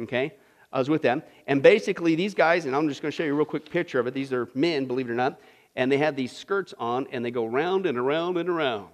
Okay, 0.00 0.34
I 0.72 0.78
was 0.78 0.88
with 0.88 1.02
them. 1.02 1.22
And 1.46 1.62
basically, 1.62 2.14
these 2.14 2.34
guys, 2.34 2.66
and 2.66 2.74
I'm 2.74 2.88
just 2.88 3.02
going 3.02 3.10
to 3.10 3.16
show 3.16 3.24
you 3.24 3.32
a 3.32 3.36
real 3.36 3.44
quick 3.44 3.68
picture 3.68 3.98
of 3.98 4.06
it. 4.06 4.14
These 4.14 4.32
are 4.32 4.48
men, 4.54 4.86
believe 4.86 5.08
it 5.08 5.12
or 5.12 5.16
not. 5.16 5.40
And 5.76 5.90
they 5.90 5.98
have 5.98 6.14
these 6.14 6.30
skirts 6.30 6.72
on, 6.78 7.08
and 7.10 7.24
they 7.24 7.32
go 7.32 7.46
round 7.46 7.86
and 7.86 7.98
around 7.98 8.36
and 8.36 8.48
around. 8.48 8.88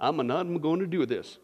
I'm 0.00 0.16
not 0.26 0.44
going 0.60 0.80
to 0.80 0.86
do 0.86 1.06
this. 1.06 1.38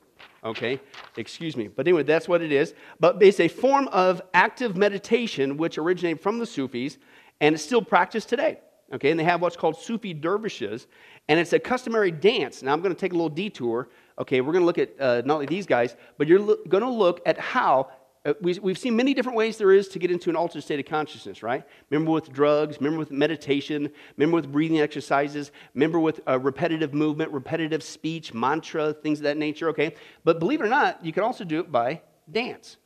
Okay? 0.44 0.80
Excuse 1.16 1.56
me. 1.56 1.68
But 1.68 1.86
anyway, 1.86 2.02
that's 2.02 2.28
what 2.28 2.42
it 2.42 2.52
is. 2.52 2.74
But 2.98 3.22
it's 3.22 3.40
a 3.40 3.48
form 3.48 3.88
of 3.88 4.20
active 4.34 4.76
meditation 4.76 5.56
which 5.56 5.78
originated 5.78 6.20
from 6.20 6.38
the 6.38 6.46
Sufis, 6.46 6.98
and 7.40 7.54
it's 7.54 7.64
still 7.64 7.82
practiced 7.82 8.28
today. 8.28 8.60
Okay? 8.92 9.10
And 9.10 9.20
they 9.20 9.24
have 9.24 9.40
what's 9.40 9.56
called 9.56 9.78
Sufi 9.78 10.12
dervishes, 10.12 10.86
and 11.30 11.38
it's 11.38 11.52
a 11.52 11.60
customary 11.60 12.10
dance. 12.10 12.60
Now, 12.60 12.72
I'm 12.72 12.80
going 12.80 12.92
to 12.92 13.00
take 13.00 13.12
a 13.12 13.14
little 13.14 13.28
detour. 13.28 13.88
Okay, 14.18 14.40
we're 14.40 14.52
going 14.52 14.62
to 14.62 14.66
look 14.66 14.78
at 14.78 15.00
uh, 15.00 15.22
not 15.24 15.34
only 15.34 15.46
these 15.46 15.64
guys, 15.64 15.94
but 16.18 16.26
you're 16.26 16.40
lo- 16.40 16.56
going 16.68 16.82
to 16.82 16.90
look 16.90 17.20
at 17.24 17.38
how 17.38 17.88
uh, 18.26 18.34
we, 18.40 18.58
we've 18.58 18.76
seen 18.76 18.96
many 18.96 19.14
different 19.14 19.38
ways 19.38 19.56
there 19.56 19.70
is 19.70 19.86
to 19.88 20.00
get 20.00 20.10
into 20.10 20.28
an 20.28 20.34
altered 20.34 20.64
state 20.64 20.80
of 20.80 20.86
consciousness, 20.86 21.40
right? 21.44 21.62
Remember 21.88 22.10
with 22.10 22.32
drugs, 22.32 22.78
remember 22.78 22.98
with 22.98 23.12
meditation, 23.12 23.88
remember 24.16 24.34
with 24.38 24.50
breathing 24.50 24.80
exercises, 24.80 25.52
remember 25.72 26.00
with 26.00 26.20
uh, 26.26 26.36
repetitive 26.40 26.92
movement, 26.92 27.30
repetitive 27.30 27.84
speech, 27.84 28.34
mantra, 28.34 28.92
things 28.92 29.20
of 29.20 29.22
that 29.22 29.36
nature, 29.36 29.68
okay? 29.68 29.94
But 30.24 30.40
believe 30.40 30.60
it 30.60 30.64
or 30.64 30.68
not, 30.68 31.02
you 31.04 31.12
can 31.12 31.22
also 31.22 31.44
do 31.44 31.60
it 31.60 31.70
by 31.70 32.02
dance. 32.28 32.76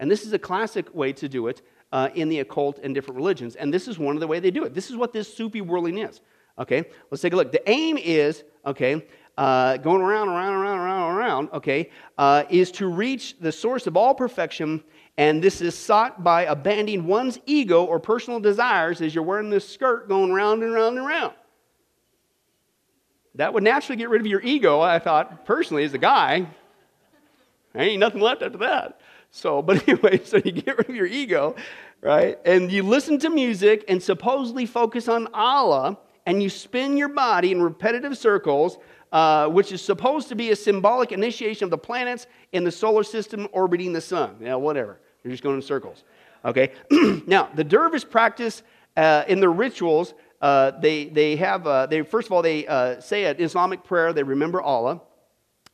And 0.00 0.10
this 0.10 0.26
is 0.26 0.32
a 0.32 0.40
classic 0.40 0.92
way 0.92 1.12
to 1.12 1.28
do 1.28 1.46
it 1.46 1.62
uh, 1.92 2.08
in 2.16 2.28
the 2.28 2.40
occult 2.40 2.80
and 2.82 2.96
different 2.96 3.16
religions. 3.16 3.54
And 3.54 3.72
this 3.72 3.86
is 3.86 3.96
one 3.96 4.16
of 4.16 4.20
the 4.20 4.26
way 4.26 4.40
they 4.40 4.50
do 4.50 4.64
it. 4.64 4.74
This 4.74 4.90
is 4.90 4.96
what 4.96 5.12
this 5.12 5.32
Sufi 5.32 5.60
whirling 5.60 5.98
is, 5.98 6.20
okay? 6.58 6.84
Let's 7.10 7.22
take 7.22 7.32
a 7.32 7.36
look. 7.36 7.52
The 7.52 7.68
aim 7.68 7.96
is, 7.96 8.44
okay, 8.66 9.04
uh, 9.38 9.78
going 9.78 10.02
around, 10.02 10.28
around, 10.28 10.54
around, 10.54 10.78
around, 10.78 11.16
around, 11.16 11.48
okay, 11.52 11.90
uh, 12.18 12.44
is 12.50 12.70
to 12.72 12.86
reach 12.86 13.38
the 13.38 13.52
source 13.52 13.86
of 13.86 13.96
all 13.96 14.14
perfection, 14.14 14.82
and 15.16 15.42
this 15.42 15.60
is 15.60 15.74
sought 15.74 16.22
by 16.22 16.44
abandoning 16.44 17.06
one's 17.06 17.38
ego 17.46 17.84
or 17.84 17.98
personal 17.98 18.40
desires 18.40 19.00
as 19.00 19.14
you're 19.14 19.24
wearing 19.24 19.50
this 19.50 19.68
skirt 19.68 20.08
going 20.08 20.32
round 20.32 20.62
and 20.62 20.72
round 20.72 20.98
and 20.98 21.06
round. 21.06 21.34
That 23.36 23.54
would 23.54 23.62
naturally 23.62 23.96
get 23.96 24.10
rid 24.10 24.20
of 24.20 24.26
your 24.26 24.42
ego, 24.42 24.80
I 24.80 24.98
thought, 24.98 25.46
personally, 25.46 25.84
as 25.84 25.94
a 25.94 25.98
guy. 25.98 26.46
There 27.72 27.82
ain't 27.82 28.00
nothing 28.00 28.20
left 28.20 28.42
after 28.42 28.58
that. 28.58 29.00
So, 29.30 29.62
but 29.66 29.86
anyway, 29.88 30.20
so 30.24 30.36
you 30.36 30.52
get 30.52 30.76
rid 30.76 30.90
of 30.90 30.94
your 30.94 31.06
ego, 31.06 31.56
right? 32.02 32.38
And 32.44 32.70
you 32.70 32.82
listen 32.82 33.18
to 33.20 33.30
music 33.30 33.84
and 33.88 34.02
supposedly 34.02 34.66
focus 34.66 35.08
on 35.08 35.28
Allah, 35.32 35.98
and 36.26 36.42
you 36.42 36.48
spin 36.48 36.96
your 36.96 37.08
body 37.08 37.52
in 37.52 37.60
repetitive 37.60 38.16
circles 38.16 38.78
uh, 39.12 39.46
which 39.46 39.72
is 39.72 39.82
supposed 39.82 40.28
to 40.28 40.34
be 40.34 40.50
a 40.50 40.56
symbolic 40.56 41.12
initiation 41.12 41.64
of 41.64 41.70
the 41.70 41.78
planets 41.78 42.26
in 42.52 42.64
the 42.64 42.72
solar 42.72 43.02
system 43.02 43.46
orbiting 43.52 43.92
the 43.92 44.00
sun. 44.00 44.36
Yeah, 44.40 44.54
whatever. 44.54 45.00
You're 45.22 45.32
just 45.32 45.42
going 45.42 45.56
in 45.56 45.62
circles. 45.62 46.04
Okay? 46.44 46.72
now, 47.26 47.50
the 47.54 47.62
dervish 47.62 48.08
practice 48.08 48.62
uh, 48.96 49.24
in 49.28 49.38
their 49.38 49.52
rituals, 49.52 50.14
uh, 50.40 50.72
they, 50.80 51.04
they 51.04 51.36
have, 51.36 51.66
uh, 51.66 51.86
they, 51.86 52.02
first 52.02 52.28
of 52.28 52.32
all, 52.32 52.42
they 52.42 52.66
uh, 52.66 53.00
say 53.00 53.26
an 53.26 53.36
Islamic 53.38 53.84
prayer, 53.84 54.12
they 54.14 54.22
remember 54.22 54.62
Allah, 54.62 55.02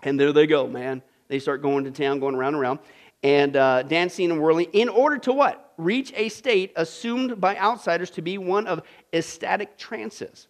and 0.03 0.19
there 0.19 0.33
they 0.33 0.47
go, 0.47 0.67
man. 0.67 1.03
They 1.29 1.39
start 1.39 1.63
going 1.63 1.85
to 1.85 1.91
town, 1.91 2.21
going 2.21 2.35
around 2.35 2.55
and 2.55 2.63
around, 2.63 2.79
and 3.23 3.57
uh, 3.57 3.83
dancing 3.85 4.31
and 4.31 4.41
whirling 4.41 4.67
in 4.73 4.89
order 4.89 5.19
to 5.19 5.33
what? 5.33 5.68
Reach 5.79 6.13
a 6.15 6.29
state 6.29 6.73
assumed 6.77 7.41
by 7.41 7.57
outsiders 7.57 8.11
to 8.11 8.23
be 8.23 8.37
one 8.37 8.67
of 8.67 8.83
ecstatic 9.15 9.79
trances. 9.79 10.49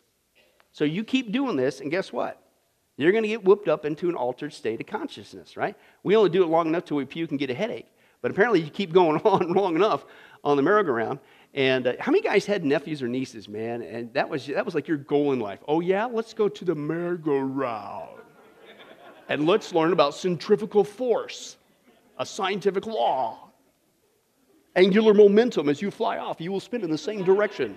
So 0.73 0.85
you 0.85 1.05
keep 1.05 1.31
doing 1.31 1.55
this, 1.57 1.81
and 1.81 1.91
guess 1.91 2.13
what? 2.13 2.43
you're 2.99 3.13
going 3.13 3.23
to 3.23 3.29
get 3.29 3.45
whooped 3.45 3.69
up 3.69 3.85
into 3.85 4.09
an 4.09 4.17
altered 4.17 4.53
state 4.53 4.81
of 4.81 4.87
consciousness, 4.87 5.57
right? 5.57 5.77
We 6.03 6.17
only 6.17 6.31
do 6.31 6.43
it 6.43 6.49
long 6.49 6.67
enough 6.67 6.85
till 6.85 6.97
we 6.97 7.05
puke 7.05 7.31
and 7.31 7.39
get 7.39 7.49
a 7.49 7.55
headache. 7.55 7.87
But 8.21 8.33
apparently, 8.33 8.61
you 8.61 8.71
keep 8.71 8.93
going 8.93 9.21
on 9.25 9.53
long 9.53 9.77
enough 9.77 10.05
on 10.43 10.57
the 10.57 10.63
merry-go-round. 10.63 11.21
And 11.55 11.87
uh, 11.87 11.93
how 12.01 12.11
many 12.11 12.23
guys 12.23 12.45
had 12.45 12.65
nephews 12.65 13.01
or 13.01 13.09
nieces, 13.09 13.49
man? 13.49 13.83
And 13.83 14.13
that 14.15 14.29
was, 14.29 14.47
that 14.47 14.65
was 14.65 14.75
like 14.75 14.89
your 14.89 14.97
goal 14.97 15.33
in 15.33 15.39
life. 15.39 15.61
Oh, 15.69 15.81
yeah, 15.81 16.07
let's 16.07 16.35
go 16.35 16.49
to 16.49 16.65
the 16.65 16.75
merry-go-round. 16.75 18.21
and 19.29 19.47
let's 19.47 19.73
learn 19.73 19.93
about 19.93 20.15
centrifugal 20.15 20.83
force, 20.83 21.57
a 22.19 22.27
scientific 22.27 22.85
law. 22.85 23.48
Angular 24.79 25.13
momentum, 25.13 25.69
as 25.69 25.83
you 25.83 25.91
fly 25.91 26.19
off, 26.19 26.41
you 26.41 26.53
will 26.53 26.61
spin 26.61 26.85
in 26.85 26.91
the 26.91 26.97
same 26.97 27.25
direction. 27.25 27.77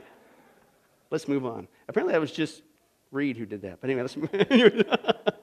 Let's 1.09 1.27
move 1.27 1.47
on. 1.47 1.67
Apparently, 1.87 2.13
that 2.13 2.21
was 2.21 2.31
just 2.31 2.61
Reed 3.09 3.37
who 3.37 3.47
did 3.47 3.63
that. 3.63 3.81
But 3.81 3.89
anyway, 3.89 4.03
let's 4.03 4.15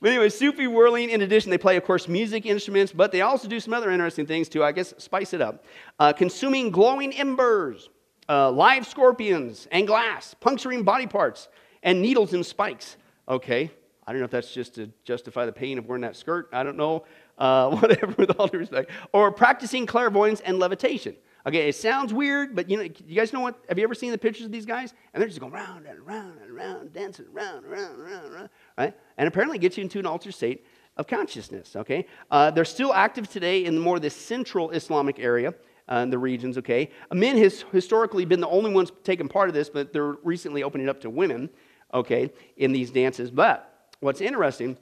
But 0.00 0.10
anyway, 0.10 0.30
Sufi 0.30 0.66
whirling, 0.66 1.10
in 1.10 1.20
addition, 1.20 1.50
they 1.50 1.58
play, 1.58 1.76
of 1.76 1.84
course, 1.84 2.08
music 2.08 2.46
instruments, 2.46 2.90
but 2.90 3.12
they 3.12 3.20
also 3.20 3.48
do 3.48 3.60
some 3.60 3.74
other 3.74 3.90
interesting 3.90 4.24
things 4.24 4.48
too. 4.48 4.64
I 4.64 4.72
guess 4.72 4.94
spice 4.96 5.34
it 5.34 5.42
up. 5.42 5.66
Uh, 5.98 6.14
consuming 6.14 6.70
glowing 6.70 7.12
embers, 7.12 7.90
uh, 8.26 8.50
live 8.50 8.86
scorpions 8.86 9.68
and 9.70 9.86
glass, 9.86 10.34
puncturing 10.40 10.84
body 10.84 11.06
parts, 11.06 11.48
and 11.82 12.00
needles 12.00 12.32
and 12.32 12.46
spikes. 12.46 12.96
Okay, 13.28 13.70
I 14.06 14.12
don't 14.12 14.20
know 14.20 14.24
if 14.24 14.30
that's 14.30 14.54
just 14.54 14.76
to 14.76 14.90
justify 15.04 15.44
the 15.44 15.52
pain 15.52 15.76
of 15.76 15.86
wearing 15.86 16.00
that 16.00 16.16
skirt. 16.16 16.48
I 16.50 16.62
don't 16.62 16.78
know. 16.78 17.04
Uh, 17.38 17.70
whatever, 17.76 18.12
with 18.18 18.30
all 18.38 18.48
due 18.48 18.58
respect. 18.58 18.90
Or 19.12 19.30
practicing 19.30 19.86
clairvoyance 19.86 20.40
and 20.40 20.58
levitation. 20.58 21.14
Okay, 21.46 21.68
it 21.68 21.76
sounds 21.76 22.12
weird, 22.12 22.54
but 22.54 22.68
you 22.68 22.76
know, 22.76 22.82
you 22.82 23.14
guys 23.14 23.32
know 23.32 23.40
what? 23.40 23.58
Have 23.68 23.78
you 23.78 23.84
ever 23.84 23.94
seen 23.94 24.10
the 24.10 24.18
pictures 24.18 24.44
of 24.44 24.52
these 24.52 24.66
guys? 24.66 24.92
And 25.14 25.20
they're 25.20 25.28
just 25.28 25.40
going 25.40 25.52
round 25.52 25.86
and 25.86 26.04
round 26.06 26.40
and 26.42 26.52
round, 26.52 26.92
dancing 26.92 27.26
round, 27.32 27.64
round, 27.64 27.98
round, 27.98 28.32
round, 28.34 28.48
right? 28.76 28.94
And 29.16 29.28
apparently 29.28 29.58
gets 29.58 29.78
you 29.78 29.84
into 29.84 29.98
an 29.98 30.06
altered 30.06 30.34
state 30.34 30.66
of 30.96 31.06
consciousness. 31.06 31.76
Okay, 31.76 32.06
uh, 32.30 32.50
they're 32.50 32.64
still 32.64 32.92
active 32.92 33.30
today 33.30 33.64
in 33.64 33.78
more 33.78 34.00
the 34.00 34.10
central 34.10 34.70
Islamic 34.70 35.18
area. 35.18 35.54
Uh, 35.90 36.00
in 36.00 36.10
the 36.10 36.18
regions, 36.18 36.58
okay? 36.58 36.90
Men 37.10 37.38
has 37.38 37.64
historically 37.72 38.26
been 38.26 38.42
the 38.42 38.48
only 38.48 38.70
ones 38.70 38.92
taking 39.04 39.26
part 39.26 39.48
of 39.48 39.54
this, 39.54 39.70
but 39.70 39.90
they're 39.90 40.16
recently 40.22 40.62
opening 40.62 40.86
up 40.86 41.00
to 41.00 41.08
women, 41.08 41.48
okay, 41.94 42.30
in 42.58 42.72
these 42.72 42.90
dances. 42.90 43.30
But 43.30 43.88
what's 44.00 44.20
interesting 44.20 44.76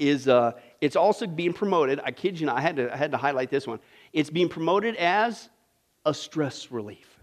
is 0.00 0.26
uh, 0.26 0.52
it's 0.80 0.96
also 0.96 1.26
being 1.26 1.52
promoted. 1.52 2.00
I 2.02 2.10
kid 2.10 2.40
you 2.40 2.46
not, 2.46 2.56
I 2.56 2.60
had 2.60 2.76
to, 2.76 2.92
I 2.92 2.96
had 2.96 3.12
to 3.12 3.18
highlight 3.18 3.50
this 3.50 3.66
one. 3.66 3.78
It's 4.12 4.30
being 4.30 4.48
promoted 4.48 4.96
as 4.96 5.48
a 6.04 6.14
stress 6.14 6.72
relief. 6.72 7.06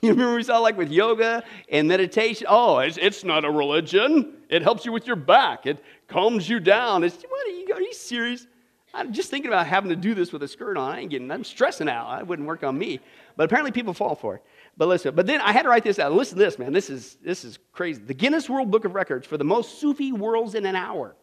You 0.00 0.08
remember 0.08 0.34
we 0.34 0.42
saw 0.42 0.58
like 0.58 0.76
with 0.76 0.90
yoga 0.90 1.44
and 1.68 1.86
meditation? 1.86 2.46
Oh, 2.50 2.78
it's, 2.78 2.96
it's 2.96 3.22
not 3.22 3.44
a 3.44 3.50
religion. 3.50 4.38
It 4.48 4.62
helps 4.62 4.84
you 4.84 4.90
with 4.90 5.06
your 5.06 5.16
back. 5.16 5.66
It 5.66 5.84
calms 6.08 6.48
you 6.48 6.58
down. 6.58 7.04
It's, 7.04 7.22
what 7.22 7.46
are 7.46 7.50
you, 7.50 7.74
are 7.74 7.80
you 7.80 7.92
serious? 7.92 8.48
I'm 8.94 9.12
just 9.12 9.30
thinking 9.30 9.48
about 9.48 9.66
having 9.66 9.90
to 9.90 9.96
do 9.96 10.14
this 10.14 10.32
with 10.32 10.42
a 10.42 10.48
skirt 10.48 10.76
on. 10.76 10.90
I 10.90 11.00
ain't 11.00 11.10
getting, 11.10 11.30
I'm 11.30 11.44
stressing 11.44 11.88
out. 11.88 12.06
I 12.08 12.22
wouldn't 12.22 12.48
work 12.48 12.64
on 12.64 12.76
me. 12.76 13.00
But 13.36 13.44
apparently 13.44 13.70
people 13.70 13.94
fall 13.94 14.16
for 14.16 14.36
it. 14.36 14.42
But 14.76 14.88
listen, 14.88 15.14
but 15.14 15.26
then 15.26 15.40
I 15.40 15.52
had 15.52 15.62
to 15.62 15.68
write 15.68 15.84
this 15.84 15.98
out. 15.98 16.12
Listen 16.12 16.38
to 16.38 16.44
this, 16.44 16.58
man. 16.58 16.72
This 16.72 16.88
is, 16.88 17.16
this 17.22 17.44
is 17.44 17.58
crazy. 17.72 18.02
The 18.02 18.14
Guinness 18.14 18.48
World 18.48 18.70
Book 18.70 18.84
of 18.84 18.94
Records 18.94 19.26
for 19.26 19.36
the 19.36 19.44
most 19.44 19.78
Sufi 19.78 20.10
whirls 20.10 20.54
in 20.54 20.64
an 20.64 20.76
hour 20.76 21.14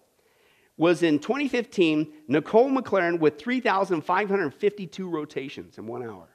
was 0.77 1.03
in 1.03 1.19
2015, 1.19 2.07
Nicole 2.27 2.69
McLaren 2.69 3.19
with 3.19 3.37
3,552 3.37 5.09
rotations 5.09 5.77
in 5.77 5.87
one 5.87 6.03
hour. 6.03 6.27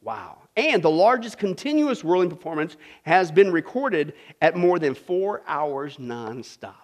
Wow. 0.00 0.38
And 0.56 0.82
the 0.82 0.90
largest 0.90 1.38
continuous 1.38 2.04
whirling 2.04 2.30
performance 2.30 2.76
has 3.02 3.32
been 3.32 3.50
recorded 3.50 4.12
at 4.40 4.56
more 4.56 4.78
than 4.78 4.94
four 4.94 5.42
hours 5.46 5.96
nonstop. 5.96 6.74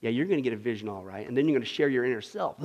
Yeah, 0.00 0.10
you're 0.10 0.26
going 0.26 0.38
to 0.38 0.42
get 0.42 0.52
a 0.52 0.60
vision 0.60 0.88
all 0.88 1.04
right, 1.04 1.28
and 1.28 1.36
then 1.36 1.46
you're 1.46 1.54
going 1.54 1.66
to 1.66 1.72
share 1.72 1.88
your 1.88 2.04
inner 2.04 2.22
self. 2.22 2.56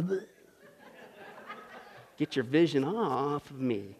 get 2.18 2.36
your 2.36 2.46
vision 2.46 2.84
off 2.84 3.50
of 3.52 3.60
me. 3.60 3.96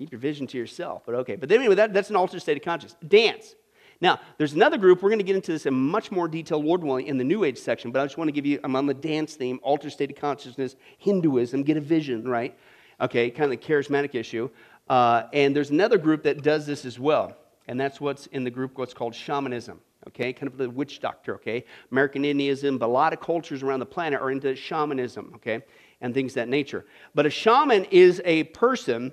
Keep 0.00 0.12
your 0.12 0.18
vision 0.18 0.46
to 0.46 0.56
yourself, 0.56 1.02
but 1.04 1.14
okay. 1.14 1.36
But 1.36 1.52
anyway, 1.52 1.74
that, 1.74 1.92
that's 1.92 2.08
an 2.08 2.16
altered 2.16 2.40
state 2.40 2.56
of 2.56 2.62
consciousness. 2.62 2.98
Dance. 3.06 3.54
Now, 4.00 4.18
there's 4.38 4.54
another 4.54 4.78
group. 4.78 5.02
We're 5.02 5.10
going 5.10 5.18
to 5.18 5.24
get 5.26 5.36
into 5.36 5.52
this 5.52 5.66
in 5.66 5.74
much 5.74 6.10
more 6.10 6.26
detail, 6.26 6.58
Lord 6.58 6.82
willing, 6.82 7.06
in 7.06 7.18
the 7.18 7.24
New 7.24 7.44
Age 7.44 7.58
section, 7.58 7.90
but 7.90 8.00
I 8.00 8.06
just 8.06 8.16
want 8.16 8.28
to 8.28 8.32
give 8.32 8.46
you, 8.46 8.58
I'm 8.64 8.74
on 8.76 8.86
the 8.86 8.94
dance 8.94 9.34
theme, 9.34 9.60
altered 9.62 9.92
state 9.92 10.10
of 10.10 10.16
consciousness, 10.16 10.76
Hinduism, 10.96 11.64
get 11.64 11.76
a 11.76 11.82
vision, 11.82 12.26
right? 12.26 12.58
Okay, 12.98 13.28
kind 13.28 13.52
of 13.52 13.60
the 13.60 13.66
charismatic 13.66 14.14
issue. 14.14 14.48
Uh, 14.88 15.24
and 15.34 15.54
there's 15.54 15.68
another 15.68 15.98
group 15.98 16.22
that 16.22 16.42
does 16.42 16.64
this 16.64 16.86
as 16.86 16.98
well, 16.98 17.36
and 17.68 17.78
that's 17.78 18.00
what's 18.00 18.24
in 18.28 18.42
the 18.42 18.50
group, 18.50 18.78
what's 18.78 18.94
called 18.94 19.14
shamanism 19.14 19.80
okay? 20.06 20.32
Kind 20.32 20.50
of 20.50 20.56
the 20.56 20.70
witch 20.70 21.00
doctor, 21.00 21.34
okay? 21.34 21.64
American 21.90 22.22
Indianism, 22.22 22.78
but 22.78 22.86
a 22.86 22.88
lot 22.88 23.12
of 23.12 23.20
cultures 23.20 23.62
around 23.62 23.80
the 23.80 23.86
planet 23.86 24.20
are 24.20 24.30
into 24.30 24.54
shamanism, 24.56 25.32
okay? 25.36 25.62
And 26.00 26.14
things 26.14 26.34
that 26.34 26.48
nature. 26.48 26.86
But 27.14 27.26
a 27.26 27.30
shaman 27.30 27.84
is 27.90 28.22
a 28.24 28.44
person, 28.44 29.12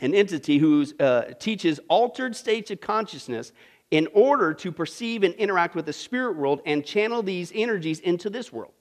an 0.00 0.14
entity 0.14 0.58
who 0.58 0.84
uh, 0.98 1.22
teaches 1.38 1.78
altered 1.88 2.34
states 2.34 2.70
of 2.70 2.80
consciousness 2.80 3.52
in 3.90 4.08
order 4.12 4.54
to 4.54 4.72
perceive 4.72 5.22
and 5.22 5.34
interact 5.34 5.74
with 5.74 5.86
the 5.86 5.92
spirit 5.92 6.36
world 6.36 6.60
and 6.66 6.84
channel 6.84 7.22
these 7.22 7.52
energies 7.54 8.00
into 8.00 8.30
this 8.30 8.52
world. 8.52 8.72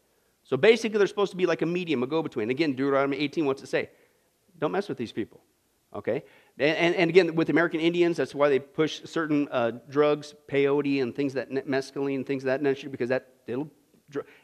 So 0.44 0.58
basically, 0.58 0.98
they're 0.98 1.08
supposed 1.08 1.32
to 1.32 1.38
be 1.38 1.46
like 1.46 1.62
a 1.62 1.66
medium, 1.66 2.02
a 2.04 2.08
go 2.08 2.24
between. 2.24 2.50
Again, 2.50 2.72
Deuteronomy 2.72 3.18
18 3.18 3.46
wants 3.46 3.62
to 3.62 3.68
say, 3.68 3.90
don't 4.58 4.72
mess 4.72 4.90
with 4.90 4.98
these 4.98 5.12
people. 5.12 5.42
Okay? 5.94 6.24
And, 6.60 6.96
and 6.96 7.10
again, 7.10 7.36
with 7.36 7.50
American 7.50 7.80
Indians, 7.80 8.18
that's 8.18 8.36
why 8.36 8.50
they 8.50 8.60
push 8.60 9.02
certain 9.06 9.48
uh, 9.52 9.72
drugs, 9.90 10.36
peyote 10.48 11.02
and 11.02 11.16
things 11.16 11.34
that, 11.34 11.52
mescaline, 11.52 12.26
things 12.26 12.44
of 12.44 12.48
that 12.48 12.62
nature, 12.62 12.90
because 12.90 13.10
that, 13.10 13.28
it'll, 13.48 13.70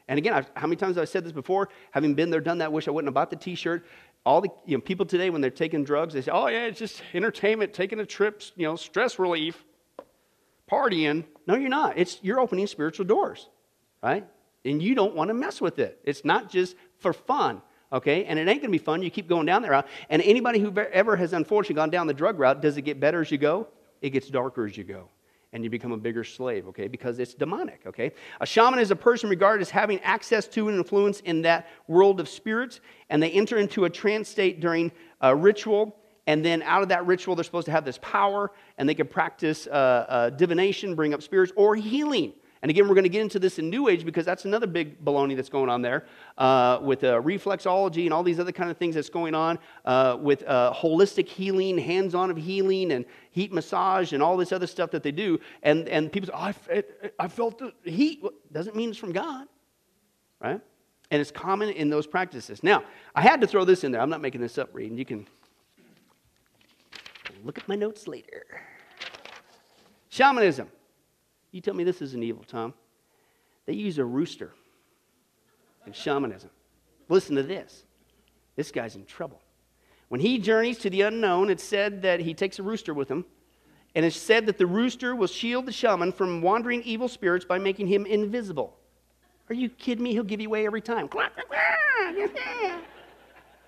and 0.07 0.17
again, 0.17 0.33
I've, 0.33 0.49
how 0.55 0.67
many 0.67 0.75
times 0.75 0.95
have 0.95 1.03
I 1.03 1.05
said 1.05 1.23
this 1.23 1.31
before? 1.31 1.69
Having 1.91 2.15
been 2.15 2.29
there, 2.29 2.41
done 2.41 2.59
that, 2.59 2.71
wish 2.71 2.88
I 2.88 2.91
wouldn't 2.91 3.07
have 3.07 3.15
bought 3.15 3.29
the 3.29 3.35
t-shirt. 3.35 3.85
All 4.25 4.41
the 4.41 4.49
you 4.65 4.77
know, 4.77 4.81
people 4.81 5.05
today, 5.05 5.29
when 5.29 5.41
they're 5.41 5.51
taking 5.51 5.83
drugs, 5.83 6.13
they 6.13 6.21
say, 6.21 6.31
oh 6.31 6.47
yeah, 6.47 6.65
it's 6.65 6.79
just 6.79 7.01
entertainment, 7.13 7.73
taking 7.73 7.99
a 7.99 8.05
trip, 8.05 8.41
you 8.55 8.65
know, 8.65 8.75
stress 8.75 9.19
relief, 9.19 9.63
partying. 10.69 11.25
No, 11.47 11.55
you're 11.55 11.69
not. 11.69 11.97
It's, 11.97 12.19
you're 12.21 12.39
opening 12.39 12.65
spiritual 12.67 13.05
doors, 13.05 13.49
right? 14.01 14.25
And 14.63 14.81
you 14.81 14.95
don't 14.95 15.15
want 15.15 15.27
to 15.27 15.35
mess 15.35 15.61
with 15.61 15.77
it. 15.77 15.99
It's 16.03 16.25
not 16.25 16.49
just 16.49 16.75
for 16.97 17.13
fun 17.13 17.61
okay? 17.93 18.25
And 18.25 18.38
it 18.38 18.47
ain't 18.47 18.61
going 18.61 18.71
to 18.71 18.77
be 18.77 18.77
fun. 18.77 19.01
You 19.01 19.09
keep 19.09 19.27
going 19.27 19.45
down 19.45 19.61
that 19.63 19.71
route. 19.71 19.88
And 20.09 20.21
anybody 20.21 20.59
who 20.59 20.75
ever 20.77 21.15
has 21.15 21.33
unfortunately 21.33 21.75
gone 21.75 21.89
down 21.89 22.07
the 22.07 22.13
drug 22.13 22.39
route, 22.39 22.61
does 22.61 22.77
it 22.77 22.83
get 22.83 22.99
better 22.99 23.21
as 23.21 23.31
you 23.31 23.38
go? 23.38 23.67
It 24.01 24.11
gets 24.11 24.29
darker 24.29 24.65
as 24.65 24.77
you 24.77 24.83
go. 24.83 25.09
And 25.56 25.63
you 25.63 25.70
become 25.70 25.94
a 25.94 25.98
bigger 25.98 26.26
slave, 26.26 26.68
okay? 26.68 26.89
Because 26.89 27.18
it's 27.18 27.34
demonic, 27.34 27.80
okay? 27.88 28.12
A 28.41 28.46
shaman 28.46 28.78
is 28.78 28.91
a 28.91 28.96
person 28.96 29.30
regarded 29.30 29.62
as 29.62 29.70
having 29.70 30.02
access 30.02 30.50
to 30.50 30.68
and 30.68 30.78
influence 30.78 31.22
in 31.22 31.44
that 31.44 31.70
world 31.88 32.20
of 32.20 32.28
spirits, 32.28 32.82
and 33.10 33.24
they 33.24 33.32
enter 33.32 33.56
into 33.56 33.86
a 33.86 33.89
trance 33.89 34.28
state 34.28 34.60
during 34.60 34.91
a 35.22 35.34
ritual. 35.34 35.96
And 36.28 36.44
then 36.44 36.62
out 36.63 36.84
of 36.84 36.89
that 36.89 37.06
ritual, 37.06 37.36
they're 37.36 37.46
supposed 37.46 37.68
to 37.68 37.72
have 37.72 37.86
this 37.86 38.00
power, 38.02 38.52
and 38.78 38.89
they 38.89 38.94
can 38.94 39.08
practice 39.08 39.65
uh, 39.68 39.72
uh, 39.72 40.30
divination, 40.32 40.94
bring 40.94 41.13
up 41.13 41.24
spirits, 41.24 41.54
or 41.56 41.74
healing. 41.74 42.34
And 42.65 42.71
again, 42.71 42.88
we're 42.88 42.95
going 42.95 43.04
to 43.04 43.10
get 43.10 43.21
into 43.21 43.38
this 43.38 43.60
in 43.60 43.69
New 43.69 43.89
Age 43.89 44.04
because 44.04 44.25
that's 44.25 44.45
another 44.45 44.65
big 44.65 45.06
baloney 45.06 45.36
that's 45.36 45.49
going 45.49 45.69
on 45.69 45.84
there 45.84 46.08
uh, 46.39 46.80
with 46.82 47.04
uh, 47.04 47.21
reflexology 47.21 48.06
and 48.06 48.12
all 48.12 48.23
these 48.23 48.39
other 48.39 48.51
kind 48.51 48.71
of 48.71 48.78
things 48.78 48.95
that's 48.95 49.08
going 49.08 49.36
on 49.36 49.60
uh, 49.86 50.17
with 50.19 50.41
uh, 50.47 50.73
holistic 50.75 51.28
healing, 51.28 51.78
hands-on 51.78 52.32
of 52.32 52.38
healing, 52.38 52.91
and 52.93 53.06
heat 53.30 53.54
massage 53.54 54.13
and 54.13 54.23
all 54.23 54.36
this 54.36 54.51
other 54.51 54.65
stuff 54.65 54.89
that 54.89 55.04
they 55.04 55.12
do. 55.12 55.39
And, 55.62 55.88
and 55.89 56.12
people 56.12 56.25
say, 56.25 56.34
oh, 56.34 56.73
I, 56.73 56.84
I 57.19 57.28
felt 57.28 57.60
the 57.60 57.71
heat. 57.84 58.17
Well, 58.23 58.32
doesn't 58.51 58.75
mean 58.75 58.89
it's 58.89 58.97
from 58.97 59.12
God, 59.12 59.45
right? 60.41 60.60
And 61.12 61.21
it's 61.21 61.30
common 61.30 61.69
in 61.69 61.91
those 61.91 62.08
practices. 62.08 62.63
Now, 62.63 62.84
I 63.13 63.21
had 63.21 63.41
to 63.41 63.47
throw 63.47 63.63
this 63.63 63.84
in 63.84 63.91
there. 63.91 64.01
I'm 64.01 64.10
not 64.10 64.21
making 64.21 64.41
this 64.41 64.58
up, 64.58 64.73
Reed. 64.73 64.97
You 64.97 65.06
can 65.06 65.28
look 67.43 67.60
at 67.60 67.67
my 67.67 67.75
notes 67.75 68.08
later. 68.08 68.43
Shamanism. 70.10 70.67
You 71.56 71.62
tell 71.62 71.74
me 71.74 71.86
this 71.86 72.02
isn't 72.02 72.22
evil, 72.22 72.44
Tom. 72.44 72.74
They 73.65 73.72
use 73.72 73.98
a 73.98 74.04
rooster 74.04 74.52
in 75.88 75.94
shamanism. 75.94 76.50
Listen 77.08 77.38
to 77.38 77.44
this. 77.44 77.86
This 78.58 78.72
guy's 78.72 78.98
in 78.98 79.06
trouble. 79.06 79.41
When 80.10 80.20
he 80.20 80.38
journeys 80.38 80.78
to 80.80 80.89
the 80.89 81.04
unknown, 81.04 81.50
it's 81.50 81.63
said 81.63 82.02
that 82.02 82.20
he 82.20 82.34
takes 82.34 82.60
a 82.60 82.63
rooster 82.63 82.94
with 82.94 83.08
him. 83.08 83.24
And 83.96 84.06
it's 84.06 84.18
said 84.18 84.48
that 84.48 84.58
the 84.58 84.65
rooster 84.65 85.15
will 85.15 85.28
shield 85.28 85.65
the 85.65 85.72
shaman 85.72 86.12
from 86.12 86.41
wandering 86.41 86.82
evil 86.84 87.08
spirits 87.08 87.46
by 87.46 87.58
making 87.58 87.88
him 87.88 88.06
invisible. 88.06 88.76
Are 89.48 89.56
you 89.56 89.70
kidding 89.70 90.04
me? 90.04 90.12
He'll 90.12 90.26
give 90.26 90.41
you 90.41 90.50
away 90.50 90.65
every 90.65 90.82
time. 90.82 91.08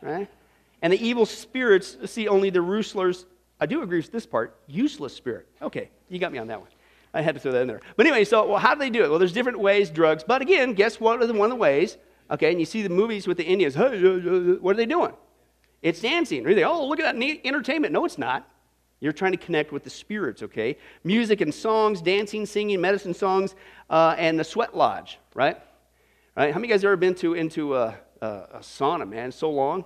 right? 0.02 0.28
And 0.82 0.91
the 0.91 1.02
evil 1.02 1.26
spirits 1.26 1.95
see 2.12 2.28
only 2.28 2.50
the 2.50 2.62
roosters. 2.62 3.26
I 3.62 3.65
do 3.65 3.82
agree 3.82 4.00
with 4.00 4.12
this 4.12 4.26
part. 4.26 4.60
Useless 4.67 5.13
spirit. 5.13 5.47
Okay, 5.62 5.89
you 6.10 6.19
got 6.19 6.34
me 6.34 6.38
on 6.38 6.47
that 6.47 6.60
one. 6.60 6.67
I 7.13 7.21
had 7.21 7.35
to 7.35 7.41
throw 7.41 7.51
that 7.51 7.61
in 7.61 7.67
there. 7.67 7.81
But 7.95 8.05
anyway, 8.05 8.23
so 8.25 8.47
well, 8.47 8.59
how 8.59 8.73
do 8.73 8.79
they 8.79 8.89
do 8.89 9.03
it? 9.03 9.09
Well, 9.09 9.19
there's 9.19 9.33
different 9.33 9.59
ways, 9.59 9.89
drugs. 9.89 10.23
But 10.23 10.41
again, 10.41 10.73
guess 10.73 10.99
what? 10.99 11.19
One 11.19 11.45
of 11.45 11.49
the 11.49 11.55
ways, 11.55 11.97
okay, 12.31 12.51
and 12.51 12.59
you 12.59 12.65
see 12.65 12.81
the 12.81 12.89
movies 12.89 13.27
with 13.27 13.37
the 13.37 13.45
Indians. 13.45 13.75
What 13.77 14.73
are 14.73 14.77
they 14.77 14.85
doing? 14.85 15.13
It's 15.81 16.01
dancing. 16.01 16.43
Really? 16.43 16.63
Oh, 16.63 16.87
look 16.87 16.99
at 16.99 17.03
that 17.03 17.15
neat 17.15 17.41
entertainment. 17.45 17.93
No, 17.93 18.05
it's 18.05 18.17
not. 18.17 18.49
You're 18.99 19.13
trying 19.13 19.33
to 19.33 19.37
connect 19.37 19.71
with 19.71 19.83
the 19.83 19.91
spirits, 19.91 20.41
okay? 20.41 20.77
Music 21.03 21.41
and 21.41 21.53
songs, 21.53 22.01
dancing, 22.01 22.47
singing, 22.47 22.81
medicine 22.81 23.13
songs, 23.13 23.53
uh, 23.91 24.15
and 24.17 24.39
the 24.39 24.43
sweat 24.43 24.75
lodge, 24.75 25.19
right? 25.35 25.57
Right? 26.35 26.51
How 26.51 26.59
many 26.59 26.67
guys 26.67 26.81
have 26.81 26.89
ever 26.89 26.97
been 26.97 27.13
to 27.15 27.35
into 27.35 27.75
a, 27.75 27.95
a, 28.21 28.27
a 28.27 28.59
sauna, 28.59 29.07
man? 29.07 29.31
So 29.31 29.51
long. 29.51 29.85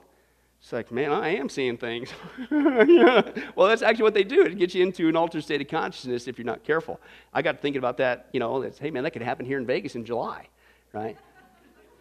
It's 0.61 0.71
like, 0.71 0.91
man, 0.91 1.11
I 1.11 1.29
am 1.35 1.49
seeing 1.49 1.75
things. 1.75 2.13
well, 2.51 3.67
that's 3.67 3.81
actually 3.81 4.03
what 4.03 4.13
they 4.13 4.23
do. 4.23 4.45
It 4.45 4.59
gets 4.59 4.75
you 4.75 4.83
into 4.83 5.09
an 5.09 5.15
altered 5.15 5.43
state 5.43 5.59
of 5.59 5.67
consciousness 5.67 6.27
if 6.27 6.37
you're 6.37 6.45
not 6.45 6.63
careful. 6.63 6.99
I 7.33 7.41
got 7.41 7.53
to 7.53 7.57
thinking 7.57 7.79
about 7.79 7.97
that, 7.97 8.27
you 8.31 8.39
know, 8.39 8.61
hey, 8.61 8.91
man, 8.91 9.03
that 9.03 9.11
could 9.11 9.23
happen 9.23 9.45
here 9.45 9.57
in 9.57 9.65
Vegas 9.65 9.95
in 9.95 10.05
July, 10.05 10.47
right? 10.93 11.17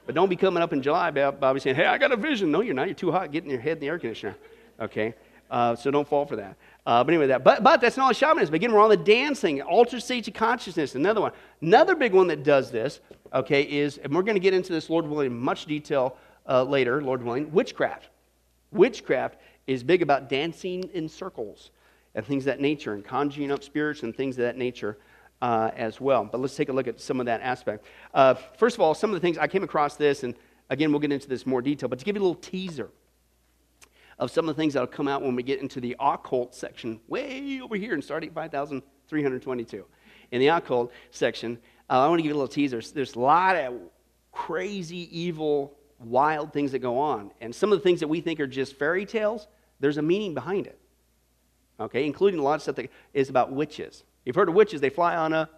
But 0.04 0.14
don't 0.14 0.28
be 0.28 0.36
coming 0.36 0.62
up 0.62 0.74
in 0.74 0.82
July, 0.82 1.10
Bobby, 1.10 1.60
saying, 1.60 1.76
hey, 1.76 1.86
I 1.86 1.96
got 1.96 2.12
a 2.12 2.16
vision. 2.16 2.50
No, 2.50 2.60
you're 2.60 2.74
not. 2.74 2.86
You're 2.86 2.94
too 2.94 3.10
hot 3.10 3.32
getting 3.32 3.48
your 3.48 3.60
head 3.60 3.78
in 3.78 3.80
the 3.80 3.86
air 3.88 3.98
conditioner, 3.98 4.36
okay? 4.78 5.14
Uh, 5.50 5.74
so 5.74 5.90
don't 5.90 6.06
fall 6.06 6.26
for 6.26 6.36
that. 6.36 6.56
Uh, 6.84 7.02
but 7.02 7.14
anyway, 7.14 7.28
that. 7.28 7.42
But, 7.42 7.62
but 7.62 7.80
that's 7.80 7.96
not 7.96 8.06
all 8.06 8.12
shamanism. 8.12 8.54
Again, 8.54 8.72
we're 8.72 8.80
on 8.80 8.90
the 8.90 8.96
dancing, 8.96 9.62
altered 9.62 10.02
state 10.02 10.28
of 10.28 10.34
consciousness. 10.34 10.94
Another 10.94 11.22
one. 11.22 11.32
Another 11.62 11.96
big 11.96 12.12
one 12.12 12.26
that 12.26 12.44
does 12.44 12.70
this, 12.70 13.00
okay, 13.32 13.62
is, 13.62 13.96
and 13.98 14.14
we're 14.14 14.22
going 14.22 14.36
to 14.36 14.40
get 14.40 14.52
into 14.52 14.72
this, 14.72 14.90
Lord 14.90 15.06
willing, 15.06 15.28
in 15.28 15.38
much 15.38 15.64
detail 15.64 16.16
uh, 16.46 16.62
later, 16.62 17.02
Lord 17.02 17.22
willing, 17.22 17.50
witchcraft. 17.52 18.10
Witchcraft 18.72 19.38
is 19.66 19.82
big 19.82 20.02
about 20.02 20.28
dancing 20.28 20.84
in 20.92 21.08
circles 21.08 21.70
and 22.14 22.24
things 22.24 22.44
that 22.44 22.60
nature 22.60 22.94
and 22.94 23.04
conjuring 23.04 23.52
up 23.52 23.62
spirits 23.62 24.02
and 24.02 24.16
things 24.16 24.36
of 24.36 24.42
that 24.42 24.56
nature 24.56 24.98
uh, 25.42 25.70
as 25.76 26.00
well. 26.00 26.24
But 26.24 26.40
let's 26.40 26.56
take 26.56 26.68
a 26.68 26.72
look 26.72 26.86
at 26.86 27.00
some 27.00 27.20
of 27.20 27.26
that 27.26 27.40
aspect. 27.40 27.84
Uh, 28.12 28.34
first 28.34 28.76
of 28.76 28.80
all, 28.80 28.94
some 28.94 29.10
of 29.10 29.14
the 29.14 29.20
things 29.20 29.38
I 29.38 29.46
came 29.46 29.62
across 29.62 29.96
this, 29.96 30.22
and 30.22 30.34
again, 30.68 30.90
we'll 30.90 31.00
get 31.00 31.12
into 31.12 31.28
this 31.28 31.46
more 31.46 31.62
detail, 31.62 31.88
but 31.88 31.98
to 31.98 32.04
give 32.04 32.16
you 32.16 32.22
a 32.22 32.24
little 32.24 32.40
teaser 32.40 32.90
of 34.18 34.30
some 34.30 34.48
of 34.48 34.54
the 34.54 34.60
things 34.60 34.74
that'll 34.74 34.86
come 34.86 35.08
out 35.08 35.22
when 35.22 35.34
we 35.34 35.42
get 35.42 35.60
into 35.60 35.80
the 35.80 35.96
occult 35.98 36.54
section, 36.54 37.00
way 37.08 37.60
over 37.62 37.76
here 37.76 37.94
in 37.94 38.02
starting 38.02 38.28
at 38.28 38.34
5,322. 38.34 39.86
In 40.32 40.40
the 40.40 40.48
occult 40.48 40.92
section, 41.10 41.58
uh, 41.88 42.04
I 42.04 42.08
want 42.08 42.18
to 42.18 42.22
give 42.22 42.30
you 42.30 42.34
a 42.34 42.40
little 42.40 42.48
teaser. 42.48 42.80
There's 42.80 43.14
a 43.14 43.18
lot 43.18 43.56
of 43.56 43.74
crazy, 44.30 45.08
evil 45.18 45.76
wild 46.00 46.52
things 46.52 46.72
that 46.72 46.80
go 46.80 46.98
on. 46.98 47.30
And 47.40 47.54
some 47.54 47.72
of 47.72 47.78
the 47.78 47.82
things 47.82 48.00
that 48.00 48.08
we 48.08 48.20
think 48.20 48.40
are 48.40 48.46
just 48.46 48.78
fairy 48.78 49.06
tales, 49.06 49.46
there's 49.78 49.98
a 49.98 50.02
meaning 50.02 50.34
behind 50.34 50.66
it. 50.66 50.78
Okay, 51.78 52.04
including 52.04 52.40
a 52.40 52.42
lot 52.42 52.54
of 52.54 52.62
stuff 52.62 52.76
that 52.76 52.90
is 53.14 53.30
about 53.30 53.52
witches. 53.52 54.04
You've 54.24 54.36
heard 54.36 54.48
of 54.48 54.54
witches, 54.54 54.80
they 54.80 54.90
fly 54.90 55.16
on 55.16 55.32
a 55.32 55.48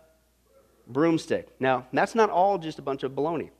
broomstick. 0.87 1.49
Now, 1.59 1.87
that's 1.93 2.15
not 2.15 2.31
all 2.31 2.59
just 2.59 2.79
a 2.79 2.83
bunch 2.83 3.03
of 3.03 3.13
baloney. 3.13 3.51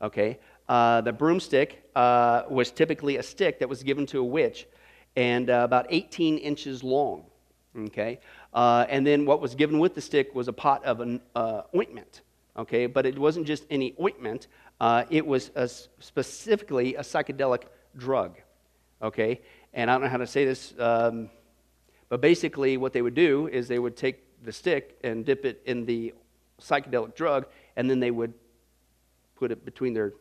Okay, 0.00 0.38
uh, 0.68 1.00
the 1.00 1.12
broomstick 1.12 1.88
uh, 1.94 2.42
was 2.50 2.70
typically 2.70 3.16
a 3.16 3.22
stick 3.22 3.58
that 3.60 3.68
was 3.68 3.82
given 3.82 4.04
to 4.06 4.18
a 4.18 4.24
witch 4.24 4.66
and 5.16 5.48
uh, 5.48 5.62
about 5.64 5.86
18 5.90 6.38
inches 6.38 6.82
long. 6.82 7.24
Okay, 7.76 8.20
uh, 8.52 8.84
and 8.90 9.06
then 9.06 9.24
what 9.24 9.40
was 9.40 9.54
given 9.54 9.78
with 9.78 9.94
the 9.94 10.00
stick 10.00 10.34
was 10.34 10.48
a 10.48 10.52
pot 10.52 10.84
of 10.84 11.00
an 11.00 11.20
uh, 11.34 11.62
ointment. 11.74 12.20
Okay, 12.56 12.86
but 12.86 13.06
it 13.06 13.18
wasn't 13.18 13.46
just 13.46 13.64
any 13.70 13.94
ointment. 13.98 14.48
Uh, 14.82 15.04
it 15.10 15.24
was 15.24 15.52
a, 15.54 15.68
specifically 15.68 16.96
a 16.96 17.02
psychedelic 17.02 17.62
drug. 17.96 18.40
Okay? 19.00 19.40
And 19.72 19.88
I 19.88 19.94
don't 19.94 20.02
know 20.02 20.08
how 20.08 20.16
to 20.16 20.26
say 20.26 20.44
this, 20.44 20.74
um, 20.76 21.30
but 22.08 22.20
basically, 22.20 22.76
what 22.76 22.92
they 22.92 23.00
would 23.00 23.14
do 23.14 23.46
is 23.46 23.68
they 23.68 23.78
would 23.78 23.96
take 23.96 24.24
the 24.42 24.50
stick 24.50 24.98
and 25.04 25.24
dip 25.24 25.44
it 25.44 25.62
in 25.66 25.86
the 25.86 26.12
psychedelic 26.60 27.14
drug, 27.14 27.46
and 27.76 27.88
then 27.88 28.00
they 28.00 28.10
would 28.10 28.34
put 29.36 29.52
it 29.52 29.64
between 29.64 29.94
their 29.94 30.14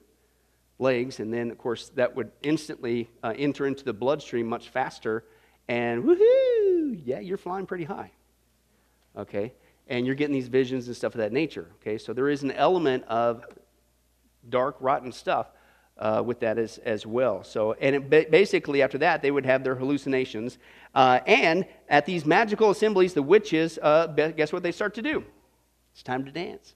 legs, 0.78 1.20
and 1.20 1.34
then, 1.34 1.50
of 1.50 1.58
course, 1.58 1.90
that 1.96 2.16
would 2.16 2.32
instantly 2.44 3.10
uh, 3.24 3.34
enter 3.36 3.66
into 3.66 3.84
the 3.84 3.94
bloodstream 3.94 4.46
much 4.46 4.70
faster, 4.70 5.24
and 5.70 6.04
woohoo, 6.04 7.02
yeah, 7.04 7.20
you're 7.20 7.38
flying 7.38 7.66
pretty 7.66 7.86
high. 7.86 8.12
Okay? 9.18 9.54
And 9.88 10.06
you're 10.06 10.16
getting 10.16 10.36
these 10.36 10.50
visions 10.50 10.86
and 10.86 10.96
stuff 10.96 11.16
of 11.16 11.20
that 11.20 11.34
nature. 11.34 11.68
Okay? 11.82 11.98
So 11.98 12.14
there 12.14 12.30
is 12.30 12.44
an 12.44 12.52
element 12.52 13.04
of 13.06 13.44
dark, 14.50 14.76
rotten 14.80 15.12
stuff 15.12 15.48
uh, 15.98 16.22
with 16.26 16.40
that 16.40 16.58
as, 16.58 16.80
as 16.80 17.06
well. 17.06 17.44
So, 17.44 17.74
and 17.74 18.10
basically 18.10 18.82
after 18.82 18.98
that, 19.00 19.22
they 19.22 19.32
would 19.32 19.46
have 19.46 19.64
their 19.64 19.76
hallucinations. 19.76 20.58
Uh, 20.96 21.20
and 21.28 21.66
at 21.90 22.06
these 22.06 22.26
magical 22.26 22.72
assemblies, 22.72 23.14
the 23.14 23.22
witches, 23.22 23.78
uh, 23.82 24.08
guess 24.08 24.52
what 24.52 24.64
they 24.64 24.72
start 24.72 24.96
to 24.96 25.02
do? 25.02 25.24
It's 25.94 26.04
time 26.04 26.26
to 26.26 26.32
dance, 26.32 26.74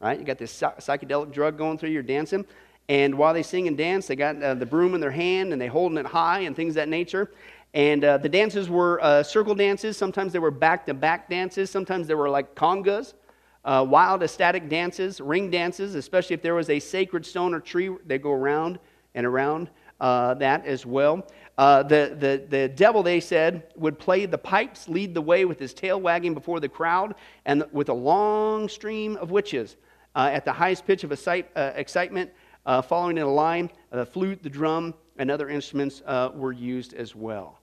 right? 0.00 0.18
You 0.18 0.24
got 0.24 0.38
this 0.38 0.52
psychedelic 0.60 1.32
drug 1.32 1.58
going 1.58 1.78
through, 1.78 1.90
you're 1.90 2.02
dancing. 2.02 2.44
And 2.88 3.18
while 3.18 3.34
they 3.34 3.42
sing 3.42 3.68
and 3.68 3.76
dance, 3.76 4.06
they 4.06 4.16
got 4.16 4.42
uh, 4.42 4.54
the 4.54 4.64
broom 4.64 4.94
in 4.94 5.00
their 5.00 5.10
hand 5.10 5.52
and 5.52 5.60
they 5.60 5.66
holding 5.66 5.98
it 5.98 6.06
high 6.06 6.40
and 6.40 6.54
things 6.56 6.74
that 6.74 6.88
nature. 6.88 7.30
And 7.74 8.02
uh, 8.02 8.16
the 8.18 8.30
dances 8.30 8.70
were 8.70 8.98
uh, 9.02 9.22
circle 9.22 9.54
dances. 9.54 9.96
Sometimes 9.96 10.32
they 10.32 10.38
were 10.38 10.50
back 10.50 10.86
to 10.86 10.94
back 10.94 11.28
dances. 11.28 11.68
Sometimes 11.68 12.06
they 12.06 12.14
were 12.14 12.30
like 12.30 12.54
congas 12.54 13.14
uh, 13.64 13.84
wild 13.88 14.22
ecstatic 14.22 14.68
dances, 14.68 15.20
ring 15.20 15.50
dances, 15.50 15.94
especially 15.94 16.34
if 16.34 16.42
there 16.42 16.54
was 16.54 16.70
a 16.70 16.78
sacred 16.78 17.26
stone 17.26 17.54
or 17.54 17.60
tree, 17.60 17.90
they 18.06 18.18
go 18.18 18.32
around 18.32 18.78
and 19.14 19.26
around 19.26 19.70
uh, 20.00 20.34
that 20.34 20.64
as 20.64 20.86
well. 20.86 21.26
Uh, 21.56 21.82
the, 21.82 22.16
the, 22.18 22.46
the 22.48 22.68
devil, 22.68 23.02
they 23.02 23.18
said, 23.18 23.64
would 23.76 23.98
play 23.98 24.26
the 24.26 24.38
pipes, 24.38 24.88
lead 24.88 25.12
the 25.12 25.20
way 25.20 25.44
with 25.44 25.58
his 25.58 25.74
tail 25.74 26.00
wagging 26.00 26.34
before 26.34 26.60
the 26.60 26.68
crowd, 26.68 27.14
and 27.46 27.64
with 27.72 27.88
a 27.88 27.94
long 27.94 28.68
stream 28.68 29.16
of 29.16 29.30
witches 29.30 29.76
uh, 30.14 30.30
at 30.32 30.44
the 30.44 30.52
highest 30.52 30.86
pitch 30.86 31.02
of 31.02 31.12
uh, 31.28 31.42
excitement, 31.74 32.30
uh, 32.64 32.80
following 32.80 33.16
in 33.16 33.24
a 33.24 33.30
line. 33.30 33.70
The 33.90 34.06
flute, 34.06 34.42
the 34.42 34.50
drum, 34.50 34.94
and 35.16 35.30
other 35.30 35.48
instruments 35.48 36.00
were 36.34 36.52
used 36.52 36.94
as 36.94 37.16
well. 37.16 37.58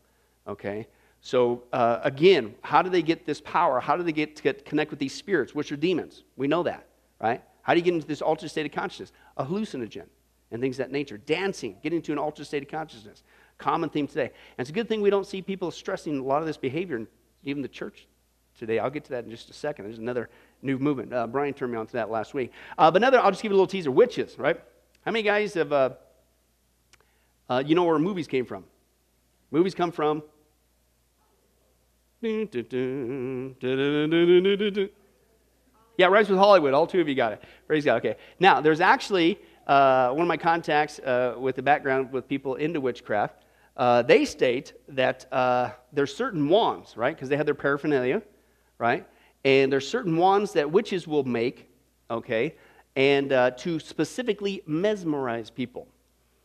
Okay? 0.46 0.88
So, 1.26 1.64
uh, 1.74 2.02
again, 2.04 2.54
how 2.62 2.84
do 2.84 2.90
they 2.92 3.02
get 3.02 3.26
this 3.26 3.42
power? 3.42 3.80
How 3.80 3.98
do 3.98 4.04
they 4.04 4.12
get 4.12 4.36
to 4.36 4.44
get, 4.44 4.64
connect 4.64 4.92
with 4.92 5.00
these 5.00 5.16
spirits, 5.16 5.56
which 5.56 5.72
are 5.72 5.76
demons? 5.76 6.24
We 6.36 6.48
know 6.48 6.62
that, 6.62 6.86
right? 7.20 7.42
How 7.64 7.74
do 7.74 7.80
you 7.80 7.84
get 7.84 7.96
into 7.96 8.06
this 8.06 8.22
altered 8.22 8.52
state 8.52 8.68
of 8.68 8.72
consciousness? 8.72 9.12
A 9.36 9.44
hallucinogen 9.44 10.06
and 10.52 10.62
things 10.62 10.76
of 10.76 10.86
that 10.86 10.92
nature. 10.92 11.18
Dancing, 11.18 11.78
getting 11.82 11.98
into 11.98 12.12
an 12.12 12.20
altered 12.20 12.46
state 12.46 12.62
of 12.62 12.70
consciousness. 12.70 13.24
Common 13.58 13.90
theme 13.90 14.06
today. 14.06 14.26
And 14.26 14.60
it's 14.60 14.70
a 14.70 14.74
good 14.74 14.88
thing 14.88 15.02
we 15.02 15.10
don't 15.10 15.26
see 15.26 15.42
people 15.42 15.72
stressing 15.72 16.20
a 16.20 16.24
lot 16.24 16.42
of 16.42 16.46
this 16.46 16.58
behavior 16.58 16.98
in 16.98 17.08
even 17.44 17.64
the 17.64 17.70
church 17.70 18.08
today. 18.60 18.78
I'll 18.78 18.92
get 18.92 19.04
to 19.06 19.10
that 19.10 19.24
in 19.24 19.32
just 19.32 19.50
a 19.50 19.54
second. 19.54 19.86
There's 19.86 19.98
another 19.98 20.30
new 20.62 20.78
movement. 20.78 21.12
Uh, 21.12 21.26
Brian 21.26 21.56
turned 21.56 21.72
me 21.72 21.80
on 21.80 21.88
to 21.88 21.94
that 21.94 22.12
last 22.12 22.36
week. 22.36 22.52
Uh, 22.78 22.92
but 22.92 23.02
another, 23.02 23.20
I'll 23.20 23.32
just 23.32 23.42
give 23.42 23.52
you 23.52 23.56
a 23.56 23.58
little 23.58 23.66
teaser 23.66 23.90
witches, 23.90 24.38
right? 24.38 24.62
How 25.04 25.12
many 25.12 25.24
guys 25.24 25.56
have, 25.56 25.74
uh, 25.74 25.90
uh 27.50 27.64
you 27.66 27.74
know 27.74 27.84
where 27.86 27.98
movies 27.98 28.28
came 28.28 28.46
from? 28.46 28.64
Movies 29.50 29.74
come 29.74 29.92
from 29.92 30.22
yeah, 35.98 36.08
Rise 36.08 36.30
with 36.30 36.40
Hollywood. 36.40 36.74
All 36.74 36.88
two 36.88 37.02
of 37.02 37.08
you 37.08 37.16
got 37.16 37.34
it. 37.34 37.44
Praise 37.68 37.86
God. 37.86 37.98
Okay. 37.98 38.16
Now, 38.40 38.62
there's 38.62 38.82
actually 38.82 39.40
uh, 39.68 40.10
one 40.10 40.22
of 40.22 40.28
my 40.28 40.38
contacts 40.38 41.00
uh, 41.00 41.36
with 41.38 41.56
the 41.56 41.62
background 41.62 42.12
with 42.12 42.28
people 42.28 42.56
into 42.56 42.82
witchcraft. 42.82 43.44
Uh, 43.78 44.02
they 44.02 44.26
state 44.26 44.74
that 44.88 45.32
uh, 45.34 45.72
there's 45.92 46.16
certain 46.16 46.48
wands, 46.48 46.96
right? 46.96 47.16
Because 47.16 47.30
they 47.30 47.38
have 47.38 47.46
their 47.46 47.56
paraphernalia, 47.56 48.22
right? 48.78 49.06
And 49.44 49.72
there's 49.72 49.88
certain 49.88 50.18
wands 50.18 50.54
that 50.54 50.72
witches 50.72 51.08
will 51.08 51.24
make, 51.24 51.70
okay, 52.10 52.56
and 52.96 53.34
uh, 53.34 53.52
to 53.52 53.80
specifically 53.80 54.62
mesmerize 54.66 55.50
people, 55.50 55.88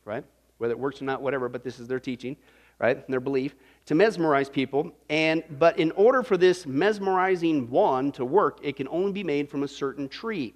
right? 0.05 0.25
Whether 0.59 0.73
it 0.73 0.79
works 0.79 1.01
or 1.01 1.05
not, 1.05 1.23
whatever, 1.23 1.49
but 1.49 1.63
this 1.63 1.79
is 1.79 1.87
their 1.87 2.01
teaching, 2.01 2.37
right? 2.79 2.97
And 2.97 3.07
their 3.09 3.21
belief 3.21 3.55
to 3.91 3.97
mesmerize 3.97 4.49
people. 4.49 4.93
And, 5.09 5.43
but 5.59 5.81
in 5.81 5.91
order 5.91 6.23
for 6.23 6.37
this 6.37 6.65
mesmerizing 6.65 7.69
wand 7.69 8.15
to 8.15 8.25
work, 8.25 8.61
it 8.63 8.77
can 8.77 8.87
only 8.87 9.11
be 9.11 9.25
made 9.25 9.51
from 9.51 9.65
a 9.65 9.69
certain 9.69 10.09
tree. 10.09 10.55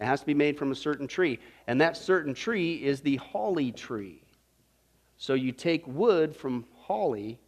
It 0.00 0.04
has 0.04 0.18
to 0.18 0.26
be 0.26 0.34
made 0.34 0.58
from 0.58 0.72
a 0.72 0.74
certain 0.74 1.06
tree. 1.06 1.38
And 1.68 1.80
that 1.80 1.96
certain 1.96 2.34
tree 2.34 2.74
is 2.84 3.00
the 3.00 3.18
holly 3.18 3.70
tree. 3.70 4.20
So 5.16 5.34
you 5.34 5.52
take 5.52 5.86
wood 5.86 6.34
from 6.34 6.64
holly 6.74 7.38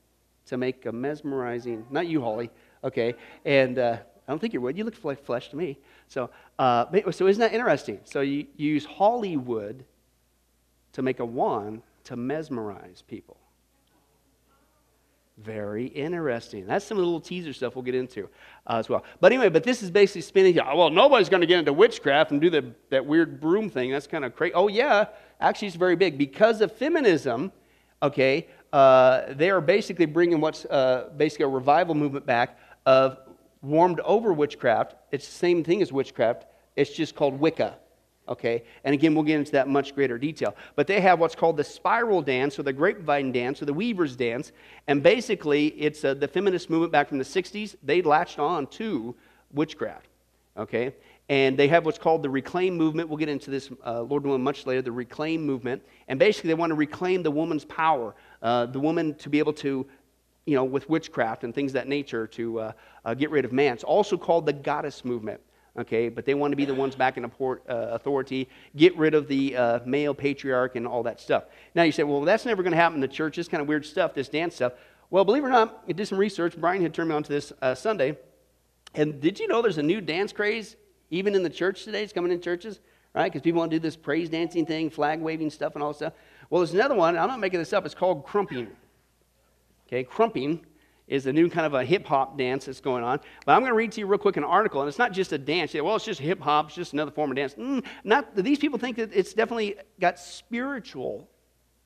to 0.46 0.56
make 0.56 0.86
a 0.86 0.92
mesmerizing, 0.92 1.84
not 1.90 2.06
you, 2.06 2.20
Holly, 2.20 2.48
okay, 2.84 3.16
and 3.44 3.76
uh, 3.80 3.96
I 4.28 4.30
don't 4.30 4.38
think 4.38 4.52
you're 4.52 4.62
wood. 4.62 4.78
You 4.78 4.84
look 4.84 5.02
like 5.02 5.24
flesh 5.24 5.48
to 5.50 5.56
me. 5.56 5.80
So, 6.06 6.30
uh, 6.60 6.84
so 7.10 7.26
isn't 7.26 7.40
that 7.40 7.52
interesting? 7.52 7.98
So 8.04 8.20
you, 8.20 8.46
you 8.56 8.70
use 8.74 8.84
holly 8.84 9.36
wood 9.36 9.84
to 10.92 11.02
make 11.02 11.18
a 11.18 11.26
wand 11.26 11.82
to 12.04 12.14
mesmerize 12.14 13.02
people. 13.02 13.36
Very 15.38 15.86
interesting. 15.86 16.64
That's 16.64 16.84
some 16.84 16.96
of 16.96 17.02
the 17.02 17.06
little 17.06 17.20
teaser 17.20 17.52
stuff 17.52 17.74
we'll 17.74 17.82
get 17.82 17.96
into 17.96 18.28
uh, 18.68 18.76
as 18.76 18.88
well. 18.88 19.04
But 19.20 19.32
anyway, 19.32 19.48
but 19.48 19.64
this 19.64 19.82
is 19.82 19.90
basically 19.90 20.20
spinning. 20.20 20.54
Well, 20.54 20.90
nobody's 20.90 21.28
going 21.28 21.40
to 21.40 21.46
get 21.46 21.58
into 21.58 21.72
witchcraft 21.72 22.30
and 22.30 22.40
do 22.40 22.50
the, 22.50 22.72
that 22.90 23.04
weird 23.04 23.40
broom 23.40 23.68
thing. 23.68 23.90
That's 23.90 24.06
kind 24.06 24.24
of 24.24 24.36
crazy. 24.36 24.54
Oh, 24.54 24.68
yeah. 24.68 25.06
Actually, 25.40 25.68
it's 25.68 25.76
very 25.76 25.96
big. 25.96 26.18
Because 26.18 26.60
of 26.60 26.70
feminism, 26.70 27.50
okay, 28.00 28.46
uh, 28.72 29.32
they 29.34 29.50
are 29.50 29.60
basically 29.60 30.06
bringing 30.06 30.40
what's 30.40 30.66
uh, 30.66 31.10
basically 31.16 31.46
a 31.46 31.48
revival 31.48 31.96
movement 31.96 32.26
back 32.26 32.56
of 32.86 33.18
warmed 33.60 33.98
over 34.00 34.32
witchcraft. 34.32 34.94
It's 35.10 35.26
the 35.26 35.34
same 35.34 35.64
thing 35.64 35.82
as 35.82 35.92
witchcraft, 35.92 36.46
it's 36.76 36.92
just 36.92 37.16
called 37.16 37.40
Wicca 37.40 37.76
okay? 38.28 38.64
And 38.84 38.94
again, 38.94 39.14
we'll 39.14 39.24
get 39.24 39.38
into 39.38 39.52
that 39.52 39.68
much 39.68 39.94
greater 39.94 40.18
detail. 40.18 40.56
But 40.76 40.86
they 40.86 41.00
have 41.00 41.18
what's 41.18 41.34
called 41.34 41.56
the 41.56 41.64
spiral 41.64 42.22
dance 42.22 42.58
or 42.58 42.62
the 42.62 42.72
grapevine 42.72 43.32
dance 43.32 43.60
or 43.60 43.66
the 43.66 43.74
weaver's 43.74 44.16
dance. 44.16 44.52
And 44.86 45.02
basically, 45.02 45.68
it's 45.68 46.04
uh, 46.04 46.14
the 46.14 46.28
feminist 46.28 46.70
movement 46.70 46.92
back 46.92 47.08
from 47.08 47.18
the 47.18 47.24
60s. 47.24 47.76
They 47.82 48.02
latched 48.02 48.38
on 48.38 48.66
to 48.68 49.14
witchcraft, 49.52 50.08
okay? 50.56 50.94
And 51.28 51.58
they 51.58 51.68
have 51.68 51.86
what's 51.86 51.98
called 51.98 52.22
the 52.22 52.30
reclaim 52.30 52.76
movement. 52.76 53.08
We'll 53.08 53.18
get 53.18 53.28
into 53.28 53.50
this, 53.50 53.70
uh, 53.84 54.02
Lord 54.02 54.24
willing, 54.24 54.42
much 54.42 54.66
later, 54.66 54.82
the 54.82 54.92
reclaim 54.92 55.44
movement. 55.44 55.82
And 56.08 56.18
basically, 56.18 56.48
they 56.48 56.54
want 56.54 56.70
to 56.70 56.76
reclaim 56.76 57.22
the 57.22 57.30
woman's 57.30 57.64
power, 57.64 58.14
uh, 58.42 58.66
the 58.66 58.80
woman 58.80 59.14
to 59.16 59.28
be 59.28 59.38
able 59.38 59.54
to 59.54 59.86
you 60.46 60.54
know, 60.54 60.64
with 60.64 60.88
witchcraft 60.90 61.42
and 61.44 61.54
things 61.54 61.72
that 61.72 61.88
nature 61.88 62.26
to 62.26 62.60
uh, 62.60 62.72
uh, 63.06 63.14
get 63.14 63.30
rid 63.30 63.46
of 63.46 63.52
man. 63.52 63.72
It's 63.72 63.82
also 63.82 64.18
called 64.18 64.44
the 64.44 64.52
goddess 64.52 65.02
movement 65.02 65.40
okay? 65.78 66.08
But 66.08 66.24
they 66.24 66.34
want 66.34 66.52
to 66.52 66.56
be 66.56 66.64
the 66.64 66.74
ones 66.74 66.94
back 66.94 67.16
in 67.16 67.24
uh, 67.24 67.28
authority, 67.68 68.48
get 68.76 68.96
rid 68.96 69.14
of 69.14 69.28
the 69.28 69.56
uh, 69.56 69.80
male 69.84 70.14
patriarch 70.14 70.76
and 70.76 70.86
all 70.86 71.02
that 71.04 71.20
stuff. 71.20 71.44
Now 71.74 71.82
you 71.82 71.92
say, 71.92 72.02
well, 72.02 72.20
that's 72.22 72.44
never 72.44 72.62
going 72.62 72.72
to 72.72 72.76
happen 72.76 72.96
in 72.96 73.00
the 73.00 73.08
church. 73.08 73.36
This 73.36 73.48
kind 73.48 73.60
of 73.60 73.68
weird 73.68 73.84
stuff, 73.86 74.14
this 74.14 74.28
dance 74.28 74.56
stuff. 74.56 74.72
Well, 75.10 75.24
believe 75.24 75.44
it 75.44 75.46
or 75.46 75.50
not, 75.50 75.84
I 75.88 75.92
did 75.92 76.08
some 76.08 76.18
research. 76.18 76.56
Brian 76.56 76.82
had 76.82 76.94
turned 76.94 77.10
me 77.10 77.14
on 77.14 77.22
to 77.22 77.32
this 77.32 77.52
uh, 77.62 77.74
Sunday. 77.74 78.16
And 78.94 79.20
did 79.20 79.38
you 79.38 79.48
know 79.48 79.62
there's 79.62 79.78
a 79.78 79.82
new 79.82 80.00
dance 80.00 80.32
craze 80.32 80.76
even 81.10 81.34
in 81.34 81.42
the 81.42 81.50
church 81.50 81.84
today? 81.84 82.02
It's 82.02 82.12
coming 82.12 82.32
in 82.32 82.40
churches, 82.40 82.80
right? 83.14 83.30
Because 83.30 83.42
people 83.42 83.58
want 83.58 83.70
to 83.70 83.78
do 83.78 83.82
this 83.82 83.96
praise 83.96 84.28
dancing 84.28 84.66
thing, 84.66 84.90
flag 84.90 85.20
waving 85.20 85.50
stuff, 85.50 85.74
and 85.74 85.82
all 85.82 85.90
that 85.90 85.96
stuff. 85.96 86.12
Well, 86.50 86.60
there's 86.60 86.74
another 86.74 86.94
one. 86.94 87.16
I'm 87.18 87.28
not 87.28 87.40
making 87.40 87.58
this 87.58 87.72
up. 87.72 87.84
It's 87.84 87.94
called 87.94 88.24
crumping. 88.24 88.68
Okay, 89.86 90.04
crumping 90.04 90.64
is 91.06 91.26
a 91.26 91.32
new 91.32 91.50
kind 91.50 91.66
of 91.66 91.74
a 91.74 91.84
hip 91.84 92.06
hop 92.06 92.38
dance 92.38 92.64
that's 92.64 92.80
going 92.80 93.04
on. 93.04 93.20
But 93.44 93.52
I'm 93.52 93.60
going 93.60 93.70
to 93.70 93.76
read 93.76 93.92
to 93.92 94.00
you 94.00 94.06
real 94.06 94.18
quick 94.18 94.36
an 94.36 94.44
article, 94.44 94.80
and 94.80 94.88
it's 94.88 94.98
not 94.98 95.12
just 95.12 95.32
a 95.32 95.38
dance. 95.38 95.74
Well, 95.74 95.96
it's 95.96 96.04
just 96.04 96.20
hip 96.20 96.40
hop, 96.40 96.66
it's 96.66 96.74
just 96.74 96.92
another 96.92 97.10
form 97.10 97.30
of 97.30 97.36
dance. 97.36 97.54
Mm, 97.54 97.84
not, 98.04 98.34
these 98.34 98.58
people 98.58 98.78
think 98.78 98.96
that 98.96 99.10
it's 99.12 99.34
definitely 99.34 99.76
got 100.00 100.18
spiritual 100.18 101.28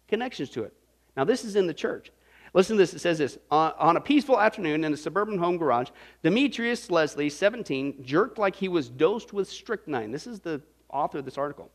connections 0.07 0.51
to 0.51 0.63
it. 0.63 0.73
Now, 1.17 1.25
this 1.25 1.45
is 1.45 1.57
in 1.57 1.67
the 1.67 1.75
church. 1.75 2.13
Listen 2.55 2.77
to 2.77 2.83
this. 2.83 2.95
It 2.95 3.01
says 3.01 3.19
this 3.19 3.39
on, 3.51 3.73
on 3.79 3.97
a 3.97 4.01
peaceful 4.01 4.41
afternoon 4.41 4.85
in 4.85 4.93
a 4.93 4.97
suburban 4.97 5.39
home 5.39 5.59
garage, 5.59 5.91
Demetrius 6.23 6.91
Leslie, 6.91 7.29
17, 7.29 8.05
jerked 8.05 8.39
like 8.39 8.57
he 8.57 8.69
was 8.69 8.89
dosed 8.89 9.33
with 9.33 9.49
strychnine. 9.49 10.13
This 10.13 10.27
is 10.27 10.41
the 10.41 10.63
author 10.89 11.19
of 11.19 11.25
this 11.25 11.37
article. 11.37 11.71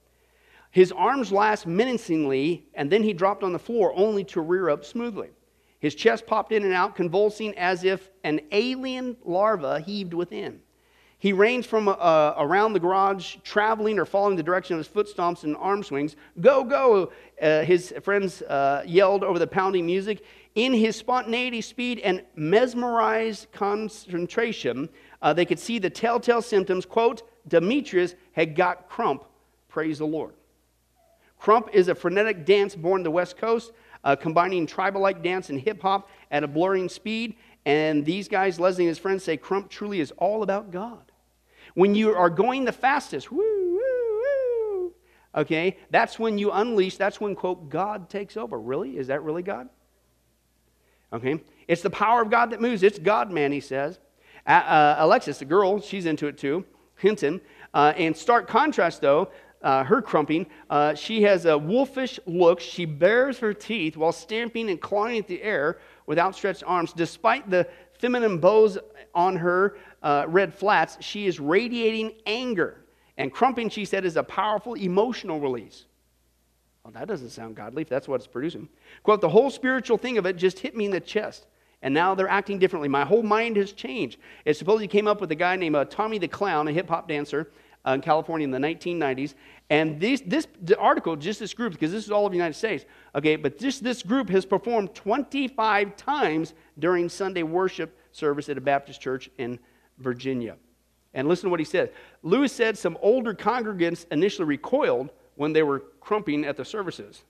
His 0.72 0.92
arms 0.92 1.32
last 1.32 1.68
menacingly, 1.68 2.66
and 2.74 2.92
then 2.92 3.04
he 3.04 3.14
dropped 3.14 3.44
on 3.44 3.54
the 3.54 3.60
floor 3.60 3.94
only 3.96 4.24
to 4.26 4.42
rear 4.42 4.70
up 4.70 4.84
smoothly. 4.84 5.30
His 5.84 5.96
chest 5.96 6.26
popped 6.26 6.54
in 6.54 6.64
and 6.64 6.72
out, 6.72 6.96
convulsing 6.96 7.58
as 7.58 7.84
if 7.84 8.10
an 8.24 8.40
alien 8.54 9.18
larva 9.26 9.82
heaved 9.82 10.14
within. 10.14 10.62
He 11.20 11.34
ranged 11.34 11.68
from 11.68 11.90
uh, 11.90 12.36
around 12.38 12.72
the 12.72 12.80
garage, 12.80 13.36
traveling 13.44 14.00
or 14.00 14.06
following 14.06 14.38
the 14.38 14.44
direction 14.44 14.76
of 14.76 14.78
his 14.78 14.88
foot 14.88 15.14
stomps 15.14 15.44
and 15.44 15.58
arm 15.58 15.84
swings. 15.84 16.16
Go, 16.40 16.64
go, 16.64 17.12
uh, 17.42 17.64
his 17.64 17.94
friends 18.02 18.42
uh, 18.44 18.84
yelled 18.86 19.26
over 19.26 19.38
the 19.38 19.46
pounding 19.46 19.86
music. 19.86 20.24
In 20.56 20.74
his 20.74 20.96
spontaneity, 20.96 21.60
speed, 21.60 22.00
and 22.00 22.24
mesmerized 22.38 23.52
concentration, 23.52 24.88
uh, 25.22 25.34
they 25.34 25.44
could 25.44 25.60
see 25.60 25.80
the 25.80 25.90
telltale 25.90 26.42
symptoms. 26.42 26.86
Quote, 26.86 27.24
Demetrius 27.50 28.16
had 28.32 28.56
got 28.56 28.90
krump, 28.90 29.26
praise 29.68 29.98
the 29.98 30.08
Lord. 30.08 30.34
Krump 31.42 31.74
is 31.74 31.90
a 31.90 31.96
frenetic 31.96 32.46
dance 32.46 32.74
born 32.74 33.04
the 33.04 33.12
West 33.12 33.36
Coast 33.36 33.74
uh, 34.04 34.16
combining 34.16 34.66
tribal 34.66 35.02
like 35.02 35.24
dance 35.24 35.50
and 35.50 35.60
hip 35.60 35.82
hop 35.82 36.10
at 36.32 36.44
a 36.44 36.48
blurring 36.48 36.90
speed. 36.90 37.36
And 37.66 38.06
these 38.06 38.28
guys, 38.28 38.60
Leslie 38.60 38.84
and 38.86 38.90
his 38.90 39.00
friends, 39.00 39.24
say 39.24 39.38
Krump 39.38 39.70
truly 39.70 40.00
is 40.00 40.12
all 40.18 40.44
about 40.44 40.72
God. 40.72 41.12
When 41.76 41.96
you 41.96 42.14
are 42.14 42.30
going 42.30 42.66
the 42.66 42.72
fastest, 42.72 43.32
woo, 43.32 43.40
woo, 43.40 43.80
woo, 43.80 44.94
okay, 45.36 45.78
that's 45.90 46.20
when 46.20 46.38
you 46.38 46.52
unleash, 46.52 46.98
that's 46.98 47.22
when, 47.22 47.36
quote, 47.36 47.70
God 47.70 48.10
takes 48.10 48.38
over. 48.38 48.60
Really? 48.60 48.98
Is 48.98 49.08
that 49.08 49.24
really 49.24 49.44
God? 49.44 49.70
Okay? 51.14 51.42
It's 51.68 51.82
the 51.82 51.90
power 51.90 52.22
of 52.22 52.30
God 52.30 52.52
that 52.52 52.62
moves. 52.62 52.84
It's 52.84 53.00
God, 53.00 53.32
man, 53.32 53.52
he 53.52 53.60
says. 53.60 54.00
Uh, 54.46 54.96
Alexis, 54.98 55.40
the 55.40 55.46
girl, 55.46 55.80
she's 55.80 56.06
into 56.06 56.28
it 56.28 56.38
too. 56.38 56.66
Hinton. 56.98 57.42
Uh, 57.74 57.94
in 57.98 58.14
stark 58.14 58.48
contrast, 58.48 59.02
though, 59.02 59.30
uh, 59.64 59.84
her 59.84 60.02
krumping, 60.02 60.46
uh, 60.70 60.94
she 60.94 61.24
has 61.24 61.46
a 61.46 61.58
wolfish 61.58 62.20
look. 62.26 62.60
She 62.60 62.86
bares 62.86 63.40
her 63.40 63.54
teeth 63.54 63.96
while 63.98 64.12
stamping 64.12 64.70
and 64.70 64.80
clawing 64.80 65.18
at 65.18 65.28
the 65.28 65.42
air 65.42 65.80
with 66.06 66.20
outstretched 66.20 66.64
arms. 66.66 66.94
Despite 66.94 67.50
the 67.50 67.68
feminine 67.98 68.40
bows 68.40 68.78
on 69.16 69.38
her 69.38 69.78
uh, 70.02 70.26
red 70.28 70.54
flats, 70.54 70.98
she 71.00 71.26
is 71.26 71.40
radiating 71.40 72.12
anger. 72.26 72.84
And 73.18 73.34
krumping, 73.34 73.72
she 73.72 73.86
said, 73.86 74.06
is 74.06 74.18
a 74.18 74.24
powerful 74.24 74.74
emotional 74.74 75.40
release. 75.40 75.86
Well, 76.84 76.92
that 76.94 77.08
doesn't 77.08 77.30
sound 77.30 77.56
godly 77.56 77.84
if 77.84 77.90
that's 77.90 78.08
what 78.08 78.16
it's 78.16 78.28
producing. 78.28 78.68
Quote, 79.04 79.22
the 79.22 79.30
whole 79.30 79.50
spiritual 79.50 79.98
thing 79.98 80.18
of 80.18 80.26
it 80.26 80.36
just 80.36 80.60
hit 80.60 80.76
me 80.76 80.86
in 80.86 80.92
the 80.92 81.00
chest. 81.00 81.46
And 81.82 81.94
now 81.94 82.16
they're 82.16 82.30
acting 82.30 82.60
differently. 82.60 82.90
My 82.90 83.06
whole 83.06 83.24
mind 83.24 83.58
has 83.58 83.72
changed. 83.72 84.18
It 84.46 84.56
supposedly 84.56 84.88
came 84.88 85.08
up 85.08 85.22
with 85.22 85.32
a 85.32 85.36
guy 85.36 85.56
named 85.56 85.76
uh, 85.76 85.86
Tommy 85.86 86.18
the 86.18 86.28
Clown, 86.28 86.68
a 86.68 86.72
hip 86.72 86.90
hop 86.90 87.08
dancer 87.08 87.52
uh, 87.86 87.92
in 87.92 88.02
California 88.02 88.46
in 88.46 88.52
the 88.52 88.58
1990s. 88.58 89.36
And 89.74 90.00
this, 90.00 90.22
this 90.24 90.48
article, 90.78 91.16
just 91.16 91.40
this 91.40 91.52
group, 91.56 91.74
because 91.74 91.92
this 91.92 92.06
is 92.06 92.12
all 92.12 92.28
of 92.28 92.32
the 92.32 92.38
United 92.38 92.54
States, 92.54 92.86
okay, 93.16 93.36
but 93.36 93.58
just 93.58 93.84
this 93.84 94.04
group 94.04 94.30
has 94.30 94.46
performed 94.46 94.94
25 94.94 95.98
times 95.98 96.54
during 96.78 97.10
Sunday 97.10 97.42
worship 97.42 97.98
service 98.12 98.50
at 98.50 98.58
a 98.60 98.62
Baptist 98.62 99.02
church 99.02 99.32
in 99.40 99.58
Virginia. 99.98 100.58
And 101.16 101.28
listen 101.28 101.46
to 101.46 101.50
what 101.50 101.60
he 101.60 101.66
said. 101.66 101.92
Lewis 102.22 102.54
said 102.54 102.78
some 102.78 103.00
older 103.02 103.34
congregants 103.34 104.06
initially 104.12 104.46
recoiled 104.46 105.10
when 105.38 105.54
they 105.54 105.64
were 105.64 105.86
krumping 106.04 106.46
at 106.46 106.56
the 106.56 106.66
services. 106.66 107.24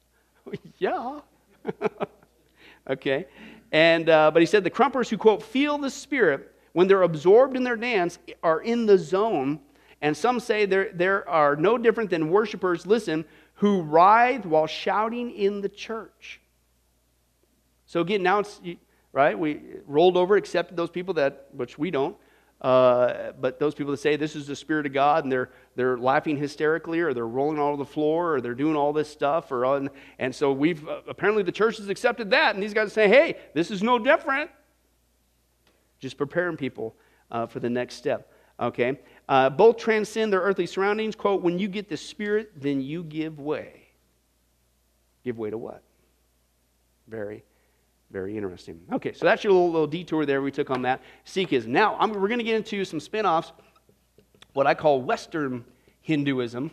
yeah. 0.78 1.20
okay. 2.90 3.26
And, 3.70 4.08
uh, 4.08 4.32
but 4.32 4.42
he 4.42 4.46
said 4.46 4.64
the 4.64 4.70
krumpers 4.70 5.08
who, 5.08 5.16
quote, 5.16 5.40
feel 5.40 5.78
the 5.78 5.90
Spirit 5.90 6.52
when 6.72 6.88
they're 6.88 7.02
absorbed 7.02 7.56
in 7.56 7.62
their 7.62 7.76
dance 7.76 8.18
are 8.42 8.60
in 8.60 8.86
the 8.86 8.98
zone. 8.98 9.60
And 10.02 10.16
some 10.16 10.40
say 10.40 10.66
there, 10.66 10.90
there 10.94 11.28
are 11.28 11.56
no 11.56 11.76
different 11.76 12.10
than 12.10 12.30
worshipers, 12.30 12.86
listen, 12.86 13.24
who 13.54 13.82
writhe 13.82 14.46
while 14.46 14.66
shouting 14.66 15.30
in 15.30 15.60
the 15.60 15.68
church. 15.68 16.40
So 17.86 18.00
again, 18.00 18.22
now 18.22 18.38
it's, 18.38 18.60
right? 19.12 19.38
We 19.38 19.60
rolled 19.86 20.16
over, 20.16 20.36
accepted 20.36 20.76
those 20.76 20.90
people 20.90 21.14
that, 21.14 21.48
which 21.52 21.78
we 21.78 21.90
don't. 21.90 22.16
Uh, 22.60 23.32
but 23.40 23.58
those 23.58 23.74
people 23.74 23.90
that 23.90 23.96
say 23.98 24.16
this 24.16 24.36
is 24.36 24.46
the 24.46 24.54
Spirit 24.54 24.84
of 24.84 24.92
God 24.92 25.24
and 25.24 25.32
they're, 25.32 25.50
they're 25.76 25.96
laughing 25.96 26.36
hysterically 26.36 27.00
or 27.00 27.14
they're 27.14 27.26
rolling 27.26 27.58
all 27.58 27.68
over 27.68 27.78
the 27.78 27.90
floor 27.90 28.34
or 28.34 28.40
they're 28.40 28.54
doing 28.54 28.76
all 28.76 28.92
this 28.92 29.10
stuff. 29.10 29.50
Or, 29.50 29.64
on, 29.64 29.90
and 30.18 30.34
so 30.34 30.52
we've, 30.52 30.86
uh, 30.86 31.00
apparently 31.08 31.42
the 31.42 31.52
church 31.52 31.78
has 31.78 31.88
accepted 31.88 32.30
that. 32.30 32.54
And 32.54 32.62
these 32.62 32.74
guys 32.74 32.92
say, 32.92 33.08
hey, 33.08 33.36
this 33.54 33.70
is 33.70 33.82
no 33.82 33.98
different. 33.98 34.50
Just 36.00 36.18
preparing 36.18 36.56
people 36.56 36.94
uh, 37.30 37.46
for 37.46 37.60
the 37.60 37.70
next 37.70 37.94
step. 37.94 38.30
Okay? 38.60 39.00
Uh, 39.28 39.48
both 39.48 39.76
transcend 39.76 40.32
their 40.32 40.40
earthly 40.40 40.66
surroundings. 40.66 41.16
Quote, 41.16 41.42
when 41.42 41.58
you 41.58 41.68
get 41.68 41.88
the 41.88 41.96
Spirit, 41.96 42.52
then 42.56 42.80
you 42.80 43.02
give 43.02 43.40
way. 43.40 43.88
Give 45.24 45.38
way 45.38 45.50
to 45.50 45.58
what? 45.58 45.82
Very 47.08 47.44
very 48.10 48.36
interesting. 48.36 48.80
Okay, 48.92 49.12
so 49.12 49.24
that's 49.24 49.44
your 49.44 49.52
little, 49.52 49.70
little 49.70 49.86
detour 49.86 50.26
there 50.26 50.42
we 50.42 50.50
took 50.50 50.70
on 50.70 50.82
that. 50.82 51.00
Sikhism. 51.24 51.68
Now, 51.68 51.96
I'm, 51.98 52.12
we're 52.12 52.28
going 52.28 52.38
to 52.38 52.44
get 52.44 52.56
into 52.56 52.84
some 52.84 53.00
spin 53.00 53.24
offs, 53.24 53.52
what 54.52 54.66
I 54.66 54.74
call 54.74 55.00
Western 55.00 55.64
Hinduism. 56.00 56.70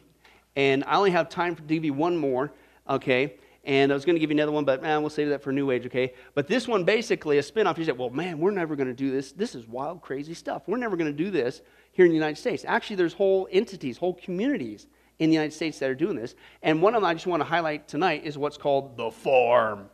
And 0.56 0.84
I 0.86 0.96
only 0.96 1.12
have 1.12 1.30
time 1.30 1.56
to 1.56 1.62
give 1.62 1.86
you 1.86 1.94
one 1.94 2.18
more, 2.18 2.52
okay? 2.90 3.36
And 3.68 3.92
I 3.92 3.96
was 3.96 4.06
going 4.06 4.16
to 4.16 4.20
give 4.22 4.30
you 4.30 4.36
another 4.38 4.54
one, 4.54 4.64
but 4.64 4.82
man, 4.82 5.02
we'll 5.02 5.10
save 5.10 5.28
that 5.28 5.44
for 5.44 5.52
New 5.52 5.72
Age, 5.72 5.86
okay? 5.88 6.14
But 6.34 6.48
this 6.48 6.70
one, 6.70 6.86
basically, 6.86 7.38
a 7.38 7.44
spin 7.44 7.68
off, 7.68 7.78
you 7.78 7.84
said, 7.84 7.98
well, 7.98 8.10
man, 8.10 8.40
we're 8.40 8.52
never 8.52 8.78
going 8.78 8.88
to 8.88 8.94
do 8.94 9.12
this. 9.12 9.34
This 9.34 9.56
is 9.56 9.68
wild, 9.68 10.02
crazy 10.02 10.34
stuff. 10.34 10.64
We're 10.68 10.78
never 10.78 10.96
going 10.96 11.12
to 11.12 11.24
do 11.24 11.30
this 11.30 11.62
here 11.92 12.06
in 12.06 12.12
the 12.12 12.16
United 12.16 12.38
States. 12.38 12.64
Actually, 12.66 12.96
there's 12.96 13.12
whole 13.12 13.46
entities, 13.52 13.98
whole 13.98 14.14
communities 14.14 14.88
in 15.20 15.30
the 15.30 15.34
United 15.34 15.54
States 15.54 15.80
that 15.80 15.90
are 15.90 15.96
doing 15.96 16.16
this. 16.16 16.34
And 16.64 16.82
one 16.82 16.96
of 16.96 17.02
them 17.02 17.10
I 17.10 17.14
just 17.14 17.28
want 17.28 17.42
to 17.42 17.46
highlight 17.46 17.90
tonight 17.90 18.22
is 18.24 18.38
what's 18.38 18.58
called 18.58 18.96
the 18.96 19.12
farm. 19.12 19.90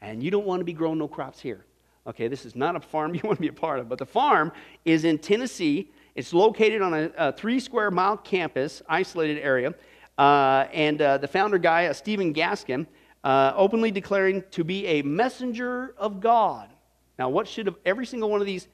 And 0.00 0.22
you 0.22 0.30
don't 0.30 0.46
want 0.46 0.60
to 0.60 0.64
be 0.64 0.72
growing 0.72 0.96
no 0.96 1.06
crops 1.06 1.38
here. 1.38 1.66
Okay, 2.06 2.28
this 2.28 2.46
is 2.46 2.56
not 2.56 2.76
a 2.76 2.80
farm 2.80 3.14
you 3.14 3.20
want 3.24 3.36
to 3.36 3.42
be 3.42 3.48
a 3.48 3.52
part 3.52 3.78
of. 3.78 3.90
But 3.90 3.98
the 3.98 4.06
farm 4.06 4.52
is 4.86 5.04
in 5.04 5.18
Tennessee. 5.18 5.90
It's 6.14 6.32
located 6.32 6.80
on 6.80 6.94
a, 6.94 7.10
a 7.18 7.32
three 7.32 7.60
square 7.60 7.90
mile 7.90 8.16
campus, 8.16 8.80
isolated 8.88 9.38
area. 9.40 9.74
Uh, 10.18 10.66
and 10.72 11.02
uh, 11.02 11.18
the 11.18 11.28
founder 11.28 11.58
guy, 11.58 11.86
uh, 11.86 11.92
Stephen 11.92 12.32
Gaskin, 12.32 12.86
uh, 13.24 13.52
openly 13.56 13.90
declaring 13.90 14.42
to 14.52 14.64
be 14.64 14.86
a 14.86 15.02
messenger 15.02 15.94
of 15.98 16.20
God. 16.20 16.70
Now, 17.18 17.28
what 17.28 17.48
should 17.48 17.66
have 17.66 17.76
every 17.84 18.06
single 18.06 18.30
one 18.30 18.40
of 18.40 18.46
these 18.46 18.68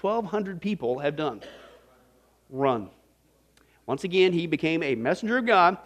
1,200 0.00 0.60
people 0.60 0.98
have 0.98 1.16
done? 1.16 1.42
Run. 2.48 2.90
Once 3.86 4.04
again, 4.04 4.32
he 4.32 4.46
became 4.46 4.82
a 4.82 4.94
messenger 4.94 5.38
of 5.38 5.46
God. 5.46 5.76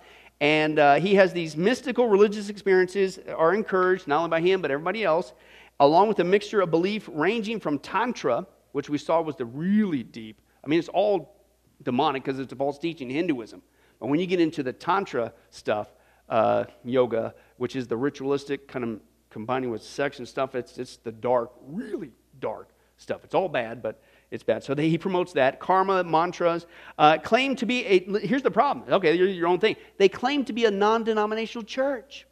And 0.40 0.78
uh, 0.78 0.96
he 0.96 1.14
has 1.14 1.32
these 1.32 1.56
mystical 1.56 2.08
religious 2.08 2.48
experiences 2.48 3.18
are 3.34 3.54
encouraged, 3.54 4.06
not 4.08 4.18
only 4.18 4.30
by 4.30 4.40
him, 4.40 4.60
but 4.60 4.70
everybody 4.70 5.04
else, 5.04 5.32
along 5.80 6.08
with 6.08 6.18
a 6.18 6.24
mixture 6.24 6.60
of 6.60 6.70
belief 6.70 7.08
ranging 7.12 7.60
from 7.60 7.78
Tantra, 7.78 8.46
which 8.72 8.90
we 8.90 8.98
saw 8.98 9.20
was 9.20 9.36
the 9.36 9.44
really 9.44 10.02
deep. 10.02 10.40
I 10.62 10.68
mean, 10.68 10.78
it's 10.78 10.88
all 10.88 11.36
demonic 11.82 12.24
because 12.24 12.40
it's 12.40 12.52
a 12.52 12.56
false 12.56 12.78
teaching, 12.78 13.08
Hinduism. 13.08 13.62
But 14.04 14.10
when 14.10 14.20
you 14.20 14.26
get 14.26 14.38
into 14.38 14.62
the 14.62 14.74
Tantra 14.74 15.32
stuff, 15.48 15.88
uh, 16.28 16.64
yoga, 16.84 17.34
which 17.56 17.74
is 17.74 17.88
the 17.88 17.96
ritualistic 17.96 18.68
kind 18.68 18.84
of 18.84 19.00
combining 19.30 19.70
with 19.70 19.82
sex 19.82 20.18
and 20.18 20.28
stuff, 20.28 20.54
it's, 20.54 20.76
it's 20.76 20.98
the 20.98 21.10
dark, 21.10 21.52
really 21.66 22.10
dark 22.38 22.68
stuff. 22.98 23.24
It's 23.24 23.34
all 23.34 23.48
bad, 23.48 23.82
but 23.82 24.02
it's 24.30 24.42
bad. 24.42 24.62
So 24.62 24.74
they, 24.74 24.90
he 24.90 24.98
promotes 24.98 25.32
that. 25.32 25.58
Karma, 25.58 26.04
mantras, 26.04 26.66
uh, 26.98 27.16
claim 27.16 27.56
to 27.56 27.64
be 27.64 27.82
a, 27.86 28.18
here's 28.18 28.42
the 28.42 28.50
problem. 28.50 28.92
Okay, 28.92 29.14
your 29.14 29.48
own 29.48 29.58
thing. 29.58 29.74
They 29.96 30.10
claim 30.10 30.44
to 30.44 30.52
be 30.52 30.66
a 30.66 30.70
non 30.70 31.04
denominational 31.04 31.64
church. 31.64 32.26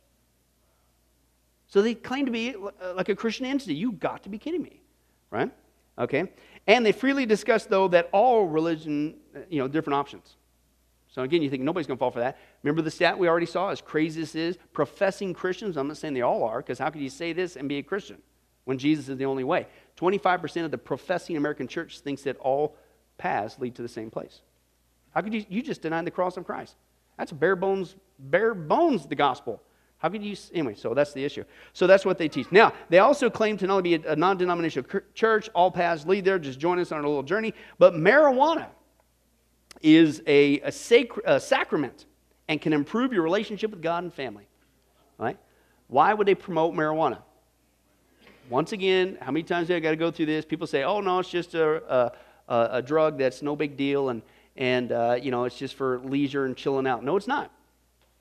So 1.68 1.80
they 1.80 1.94
claim 1.94 2.26
to 2.26 2.32
be 2.32 2.54
uh, 2.54 2.92
like 2.96 3.08
a 3.08 3.16
Christian 3.16 3.46
entity. 3.46 3.72
You've 3.72 3.98
got 3.98 4.24
to 4.24 4.28
be 4.28 4.36
kidding 4.36 4.62
me, 4.62 4.82
right? 5.30 5.50
Okay. 5.98 6.32
And 6.66 6.84
they 6.84 6.92
freely 6.92 7.24
discuss, 7.24 7.64
though, 7.64 7.88
that 7.88 8.10
all 8.12 8.44
religion, 8.44 9.14
uh, 9.34 9.38
you 9.48 9.58
know, 9.58 9.68
different 9.68 9.94
options. 9.94 10.36
So 11.12 11.22
again, 11.22 11.42
you 11.42 11.50
think 11.50 11.62
nobody's 11.62 11.86
going 11.86 11.98
to 11.98 12.00
fall 12.00 12.10
for 12.10 12.20
that. 12.20 12.38
Remember 12.62 12.80
the 12.80 12.90
stat 12.90 13.18
we 13.18 13.28
already 13.28 13.46
saw, 13.46 13.68
as 13.68 13.82
crazy 13.82 14.22
as 14.22 14.32
this 14.32 14.56
is? 14.56 14.58
Professing 14.72 15.34
Christians, 15.34 15.76
I'm 15.76 15.86
not 15.86 15.98
saying 15.98 16.14
they 16.14 16.22
all 16.22 16.42
are, 16.42 16.58
because 16.58 16.78
how 16.78 16.88
could 16.88 17.02
you 17.02 17.10
say 17.10 17.34
this 17.34 17.56
and 17.56 17.68
be 17.68 17.76
a 17.76 17.82
Christian 17.82 18.16
when 18.64 18.78
Jesus 18.78 19.10
is 19.10 19.18
the 19.18 19.26
only 19.26 19.44
way? 19.44 19.66
25% 19.98 20.64
of 20.64 20.70
the 20.70 20.78
professing 20.78 21.36
American 21.36 21.68
church 21.68 22.00
thinks 22.00 22.22
that 22.22 22.38
all 22.38 22.76
paths 23.18 23.58
lead 23.58 23.74
to 23.74 23.82
the 23.82 23.88
same 23.88 24.10
place. 24.10 24.40
How 25.14 25.20
could 25.20 25.34
you, 25.34 25.44
you 25.50 25.62
just 25.62 25.82
deny 25.82 26.00
the 26.00 26.10
cross 26.10 26.38
of 26.38 26.46
Christ? 26.46 26.76
That's 27.18 27.30
bare 27.30 27.56
bones, 27.56 27.94
bare 28.18 28.54
bones 28.54 29.06
the 29.06 29.14
gospel. 29.14 29.62
How 29.98 30.08
could 30.08 30.24
you, 30.24 30.34
anyway, 30.54 30.74
so 30.74 30.94
that's 30.94 31.12
the 31.12 31.22
issue. 31.22 31.44
So 31.74 31.86
that's 31.86 32.06
what 32.06 32.16
they 32.16 32.28
teach. 32.28 32.50
Now, 32.50 32.72
they 32.88 33.00
also 33.00 33.28
claim 33.28 33.58
to 33.58 33.66
not 33.66 33.76
only 33.76 33.98
be 33.98 34.06
a, 34.06 34.16
non 34.16 34.38
denominational 34.38 34.88
church, 35.12 35.50
all 35.54 35.70
paths 35.70 36.06
lead 36.06 36.24
there, 36.24 36.38
just 36.38 36.58
join 36.58 36.78
us 36.78 36.90
on 36.90 37.04
a 37.04 37.06
little 37.06 37.22
journey, 37.22 37.52
but 37.78 37.92
marijuana 37.92 38.68
is 39.82 40.22
a, 40.26 40.60
a, 40.60 40.72
sac- 40.72 41.24
a 41.24 41.40
sacrament 41.40 42.06
and 42.48 42.60
can 42.60 42.72
improve 42.72 43.12
your 43.12 43.22
relationship 43.22 43.70
with 43.70 43.82
God 43.82 44.04
and 44.04 44.12
family. 44.12 44.46
Right? 45.18 45.38
Why 45.88 46.14
would 46.14 46.26
they 46.26 46.34
promote 46.34 46.74
marijuana? 46.74 47.18
Once 48.48 48.72
again, 48.72 49.18
how 49.20 49.30
many 49.30 49.42
times 49.42 49.68
do 49.68 49.76
I 49.76 49.80
got 49.80 49.90
to 49.90 49.96
go 49.96 50.10
through 50.10 50.26
this? 50.26 50.44
People 50.44 50.66
say, 50.66 50.82
oh, 50.82 51.00
no, 51.00 51.18
it's 51.20 51.30
just 51.30 51.54
a, 51.54 52.12
a, 52.48 52.68
a 52.72 52.82
drug 52.82 53.18
that's 53.18 53.42
no 53.42 53.56
big 53.56 53.76
deal 53.76 54.08
and, 54.08 54.22
and 54.56 54.92
uh, 54.92 55.16
you 55.20 55.30
know, 55.30 55.44
it's 55.44 55.56
just 55.56 55.74
for 55.74 56.00
leisure 56.00 56.44
and 56.44 56.56
chilling 56.56 56.86
out. 56.86 57.04
No, 57.04 57.16
it's 57.16 57.26
not, 57.26 57.50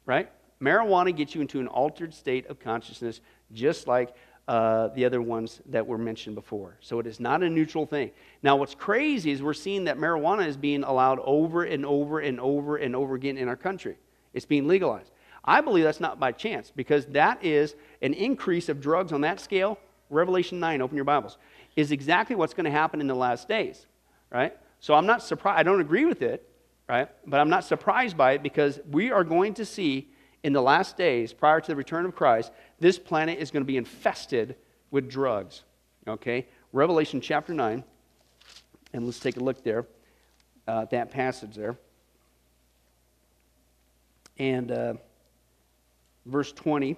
right? 0.05 0.29
Marijuana 0.61 1.15
gets 1.15 1.35
you 1.35 1.41
into 1.41 1.59
an 1.59 1.67
altered 1.67 2.13
state 2.13 2.47
of 2.47 2.59
consciousness, 2.59 3.19
just 3.51 3.87
like 3.87 4.13
uh, 4.51 4.89
the 4.89 5.05
other 5.05 5.21
ones 5.21 5.61
that 5.67 5.87
were 5.87 5.97
mentioned 5.97 6.35
before. 6.35 6.75
So 6.81 6.99
it 6.99 7.07
is 7.07 7.21
not 7.21 7.41
a 7.41 7.49
neutral 7.49 7.85
thing. 7.85 8.11
Now, 8.43 8.57
what's 8.57 8.75
crazy 8.75 9.31
is 9.31 9.41
we're 9.41 9.53
seeing 9.53 9.85
that 9.85 9.97
marijuana 9.97 10.45
is 10.45 10.57
being 10.57 10.83
allowed 10.83 11.19
over 11.23 11.63
and 11.63 11.85
over 11.85 12.19
and 12.19 12.37
over 12.37 12.75
and 12.75 12.93
over 12.93 13.15
again 13.15 13.37
in 13.37 13.47
our 13.47 13.55
country. 13.55 13.95
It's 14.33 14.45
being 14.45 14.67
legalized. 14.67 15.09
I 15.45 15.61
believe 15.61 15.85
that's 15.85 16.01
not 16.01 16.19
by 16.19 16.33
chance 16.33 16.69
because 16.75 17.05
that 17.05 17.41
is 17.41 17.75
an 18.01 18.13
increase 18.13 18.67
of 18.67 18.81
drugs 18.81 19.13
on 19.13 19.21
that 19.21 19.39
scale 19.39 19.79
Revelation 20.09 20.59
9, 20.59 20.81
open 20.81 20.97
your 20.97 21.05
Bibles, 21.05 21.37
is 21.77 21.93
exactly 21.93 22.35
what's 22.35 22.53
going 22.53 22.65
to 22.65 22.71
happen 22.71 22.99
in 22.99 23.07
the 23.07 23.15
last 23.15 23.47
days, 23.47 23.85
right? 24.29 24.53
So 24.81 24.95
I'm 24.95 25.05
not 25.05 25.23
surprised. 25.23 25.57
I 25.57 25.63
don't 25.63 25.79
agree 25.79 26.03
with 26.03 26.21
it, 26.21 26.45
right? 26.89 27.07
But 27.25 27.39
I'm 27.39 27.49
not 27.49 27.63
surprised 27.63 28.17
by 28.17 28.33
it 28.33 28.43
because 28.43 28.81
we 28.91 29.11
are 29.11 29.23
going 29.23 29.53
to 29.53 29.65
see 29.65 30.09
in 30.43 30.53
the 30.53 30.61
last 30.61 30.97
days, 30.97 31.33
prior 31.33 31.61
to 31.61 31.67
the 31.67 31.75
return 31.75 32.05
of 32.05 32.15
Christ, 32.15 32.51
this 32.81 32.97
planet 32.99 33.39
is 33.39 33.51
going 33.51 33.61
to 33.63 33.67
be 33.67 33.77
infested 33.77 34.55
with 34.89 35.07
drugs, 35.07 35.63
okay? 36.07 36.47
Revelation 36.73 37.21
chapter 37.21 37.53
9, 37.53 37.83
and 38.93 39.05
let's 39.05 39.19
take 39.19 39.37
a 39.37 39.39
look 39.39 39.63
there, 39.63 39.85
uh, 40.67 40.85
that 40.85 41.11
passage 41.11 41.55
there. 41.55 41.77
And 44.39 44.71
uh, 44.71 44.93
verse 46.25 46.51
20 46.51 46.97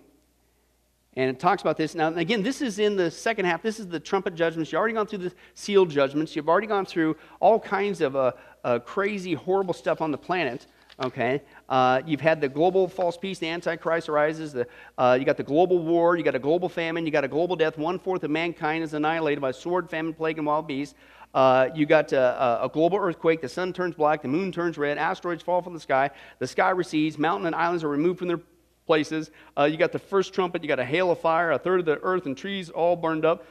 And 1.17 1.29
it 1.29 1.39
talks 1.39 1.61
about 1.61 1.75
this. 1.75 1.95
Now, 1.95 2.13
again, 2.15 2.43
this 2.43 2.61
is 2.61 2.79
in 2.79 2.95
the 2.95 3.11
second 3.11 3.45
half. 3.45 3.61
This 3.61 3.77
is 3.77 3.87
the 3.87 3.99
trumpet 3.99 4.35
judgments. 4.35 4.71
You've 4.71 4.79
already 4.79 4.93
gone 4.93 5.07
through 5.07 5.19
the 5.19 5.33
seal 5.53 5.85
judgments. 5.85 6.33
You've 6.33 6.47
already 6.47 6.67
gone 6.67 6.85
through 6.85 7.17
all 7.41 7.59
kinds 7.59 7.99
of 7.99 8.15
uh, 8.15 8.31
uh, 8.63 8.79
crazy, 8.79 9.33
horrible 9.33 9.73
stuff 9.73 10.01
on 10.01 10.11
the 10.11 10.17
planet. 10.17 10.65
Okay? 11.01 11.41
Uh, 11.69 12.01
you've 12.05 12.21
had 12.21 12.39
the 12.39 12.49
global 12.49 12.87
false 12.87 13.17
peace, 13.17 13.39
the 13.39 13.49
Antichrist 13.49 14.09
arises. 14.09 14.53
The, 14.53 14.67
uh, 14.97 15.17
you 15.19 15.25
got 15.25 15.37
the 15.37 15.43
global 15.43 15.79
war. 15.79 16.17
You 16.17 16.23
got 16.23 16.35
a 16.35 16.39
global 16.39 16.69
famine. 16.69 17.05
You 17.05 17.11
got 17.11 17.23
a 17.23 17.27
global 17.27 17.55
death. 17.55 17.77
One 17.77 17.97
fourth 17.97 18.23
of 18.23 18.31
mankind 18.31 18.83
is 18.83 18.93
annihilated 18.93 19.41
by 19.41 19.51
sword, 19.51 19.89
famine, 19.89 20.13
plague, 20.13 20.37
and 20.37 20.45
wild 20.45 20.67
beasts. 20.67 20.95
Uh, 21.33 21.69
you 21.73 21.87
got 21.87 22.13
uh, 22.13 22.59
a 22.61 22.69
global 22.69 22.99
earthquake. 22.99 23.41
The 23.41 23.49
sun 23.49 23.73
turns 23.73 23.95
black. 23.95 24.21
The 24.21 24.27
moon 24.27 24.51
turns 24.51 24.77
red. 24.77 24.99
Asteroids 24.99 25.41
fall 25.41 25.63
from 25.63 25.73
the 25.73 25.79
sky. 25.79 26.11
The 26.37 26.47
sky 26.47 26.69
recedes. 26.69 27.17
Mountain 27.17 27.47
and 27.47 27.55
islands 27.55 27.83
are 27.83 27.89
removed 27.89 28.19
from 28.19 28.27
their 28.27 28.39
places. 28.85 29.31
Uh, 29.57 29.63
you 29.63 29.77
got 29.77 29.91
the 29.91 29.99
first 29.99 30.33
trumpet, 30.33 30.61
you 30.61 30.67
got 30.67 30.79
a 30.79 30.85
hail 30.85 31.11
of 31.11 31.19
fire, 31.19 31.51
a 31.51 31.57
third 31.57 31.79
of 31.79 31.85
the 31.85 31.99
earth 32.01 32.25
and 32.25 32.37
trees 32.37 32.69
all 32.69 32.95
burned 32.95 33.25
up. 33.25 33.45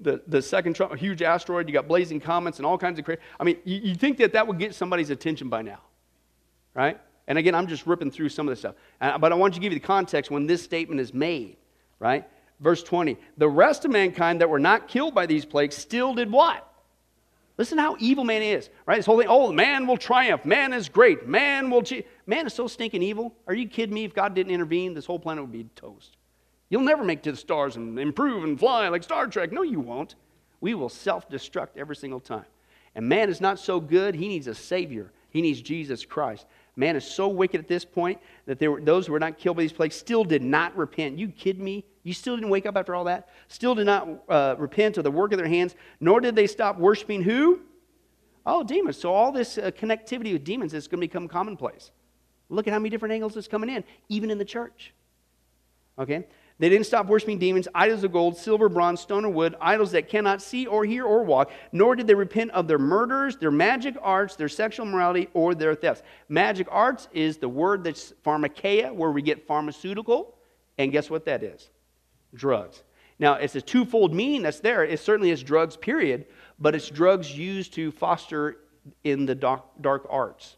The, 0.00 0.22
the 0.26 0.42
second 0.42 0.74
trumpet, 0.74 0.96
a 0.96 0.98
huge 0.98 1.22
asteroid, 1.22 1.68
you 1.68 1.72
got 1.72 1.88
blazing 1.88 2.20
comets 2.20 2.58
and 2.58 2.66
all 2.66 2.76
kinds 2.76 2.98
of 2.98 3.04
crazy. 3.04 3.20
I 3.40 3.44
mean, 3.44 3.56
you, 3.64 3.76
you 3.76 3.94
think 3.94 4.18
that 4.18 4.32
that 4.34 4.46
would 4.46 4.58
get 4.58 4.74
somebody's 4.74 5.10
attention 5.10 5.48
by 5.48 5.62
now, 5.62 5.80
right? 6.76 7.00
And 7.26 7.38
again, 7.38 7.54
I'm 7.54 7.66
just 7.66 7.86
ripping 7.86 8.10
through 8.10 8.28
some 8.28 8.46
of 8.46 8.52
this 8.52 8.60
stuff. 8.60 8.74
But 9.00 9.32
I 9.32 9.34
want 9.34 9.54
to 9.54 9.60
give 9.60 9.72
you 9.72 9.78
the 9.78 9.84
context 9.84 10.30
when 10.30 10.46
this 10.46 10.62
statement 10.62 11.00
is 11.00 11.12
made, 11.12 11.56
right? 11.98 12.24
Verse 12.60 12.82
20. 12.82 13.16
The 13.38 13.48
rest 13.48 13.84
of 13.84 13.90
mankind 13.90 14.40
that 14.40 14.48
were 14.48 14.60
not 14.60 14.86
killed 14.86 15.14
by 15.14 15.26
these 15.26 15.44
plagues 15.44 15.74
still 15.76 16.14
did 16.14 16.30
what? 16.30 16.62
Listen 17.58 17.78
how 17.78 17.96
evil 17.98 18.22
man 18.22 18.42
is, 18.42 18.68
right? 18.84 18.96
This 18.96 19.06
whole 19.06 19.18
thing, 19.18 19.28
oh, 19.30 19.50
man 19.50 19.86
will 19.86 19.96
triumph. 19.96 20.44
Man 20.44 20.74
is 20.74 20.90
great. 20.90 21.26
Man 21.26 21.70
will. 21.70 21.82
Che-. 21.82 22.04
Man 22.26 22.46
is 22.46 22.52
so 22.52 22.68
stinking 22.68 23.02
evil. 23.02 23.34
Are 23.46 23.54
you 23.54 23.66
kidding 23.66 23.94
me? 23.94 24.04
If 24.04 24.14
God 24.14 24.34
didn't 24.34 24.52
intervene, 24.52 24.92
this 24.92 25.06
whole 25.06 25.18
planet 25.18 25.42
would 25.42 25.52
be 25.52 25.64
toast. 25.74 26.18
You'll 26.68 26.82
never 26.82 27.02
make 27.02 27.22
to 27.22 27.30
the 27.30 27.36
stars 27.36 27.76
and 27.76 27.98
improve 27.98 28.44
and 28.44 28.58
fly 28.58 28.88
like 28.88 29.02
Star 29.02 29.26
Trek. 29.26 29.52
No, 29.52 29.62
you 29.62 29.80
won't. 29.80 30.16
We 30.60 30.74
will 30.74 30.90
self 30.90 31.30
destruct 31.30 31.76
every 31.76 31.96
single 31.96 32.20
time. 32.20 32.44
And 32.94 33.08
man 33.08 33.30
is 33.30 33.40
not 33.40 33.58
so 33.58 33.80
good, 33.80 34.14
he 34.14 34.28
needs 34.28 34.46
a 34.46 34.54
Savior. 34.54 35.12
He 35.30 35.42
needs 35.42 35.60
Jesus 35.60 36.04
Christ. 36.04 36.46
Man 36.76 36.94
is 36.94 37.04
so 37.04 37.26
wicked 37.28 37.58
at 37.58 37.68
this 37.68 37.84
point 37.86 38.20
that 38.44 38.58
there 38.58 38.70
were, 38.70 38.80
those 38.80 39.06
who 39.06 39.12
were 39.14 39.18
not 39.18 39.38
killed 39.38 39.56
by 39.56 39.62
these 39.62 39.72
plagues 39.72 39.96
still 39.96 40.24
did 40.24 40.42
not 40.42 40.76
repent. 40.76 41.18
You 41.18 41.28
kidding 41.28 41.64
me? 41.64 41.86
You 42.02 42.12
still 42.12 42.36
didn't 42.36 42.50
wake 42.50 42.66
up 42.66 42.76
after 42.76 42.94
all 42.94 43.04
that? 43.04 43.30
Still 43.48 43.74
did 43.74 43.86
not 43.86 44.08
uh, 44.28 44.54
repent 44.58 44.98
of 44.98 45.04
the 45.04 45.10
work 45.10 45.32
of 45.32 45.38
their 45.38 45.48
hands, 45.48 45.74
nor 46.00 46.20
did 46.20 46.36
they 46.36 46.46
stop 46.46 46.78
worshiping 46.78 47.22
who? 47.22 47.60
Oh, 48.44 48.62
demons. 48.62 48.98
So 48.98 49.12
all 49.12 49.32
this 49.32 49.58
uh, 49.58 49.70
connectivity 49.70 50.32
with 50.34 50.44
demons 50.44 50.74
is 50.74 50.86
going 50.86 51.00
to 51.00 51.06
become 51.06 51.26
commonplace. 51.26 51.90
Look 52.48 52.68
at 52.68 52.72
how 52.72 52.78
many 52.78 52.90
different 52.90 53.12
angles 53.14 53.36
it's 53.36 53.48
coming 53.48 53.70
in, 53.70 53.82
even 54.08 54.30
in 54.30 54.38
the 54.38 54.44
church. 54.44 54.94
Okay? 55.98 56.26
They 56.58 56.70
didn't 56.70 56.86
stop 56.86 57.06
worshiping 57.06 57.38
demons, 57.38 57.68
idols 57.74 58.02
of 58.02 58.12
gold, 58.12 58.36
silver, 58.36 58.70
bronze, 58.70 59.00
stone, 59.00 59.26
or 59.26 59.28
wood, 59.28 59.56
idols 59.60 59.92
that 59.92 60.08
cannot 60.08 60.40
see 60.40 60.66
or 60.66 60.86
hear 60.86 61.04
or 61.04 61.22
walk, 61.22 61.50
nor 61.70 61.94
did 61.94 62.06
they 62.06 62.14
repent 62.14 62.50
of 62.52 62.66
their 62.66 62.78
murders, 62.78 63.36
their 63.36 63.50
magic 63.50 63.94
arts, 64.00 64.36
their 64.36 64.48
sexual 64.48 64.86
morality, 64.86 65.28
or 65.34 65.54
their 65.54 65.74
thefts. 65.74 66.02
Magic 66.30 66.66
arts 66.70 67.08
is 67.12 67.36
the 67.36 67.48
word 67.48 67.84
that's 67.84 68.14
pharmakeia, 68.24 68.94
where 68.94 69.10
we 69.10 69.20
get 69.20 69.46
pharmaceutical, 69.46 70.38
and 70.78 70.92
guess 70.92 71.10
what 71.10 71.26
that 71.26 71.42
is? 71.42 71.68
Drugs. 72.34 72.82
Now, 73.18 73.34
it's 73.34 73.54
a 73.54 73.62
twofold 73.62 74.14
meaning 74.14 74.42
that's 74.42 74.60
there. 74.60 74.82
It 74.82 75.00
certainly 75.00 75.30
is 75.30 75.42
drugs, 75.42 75.76
period, 75.76 76.26
but 76.58 76.74
it's 76.74 76.88
drugs 76.88 77.36
used 77.36 77.74
to 77.74 77.90
foster 77.92 78.58
in 79.04 79.26
the 79.26 79.34
dark, 79.34 79.62
dark 79.82 80.06
arts, 80.08 80.56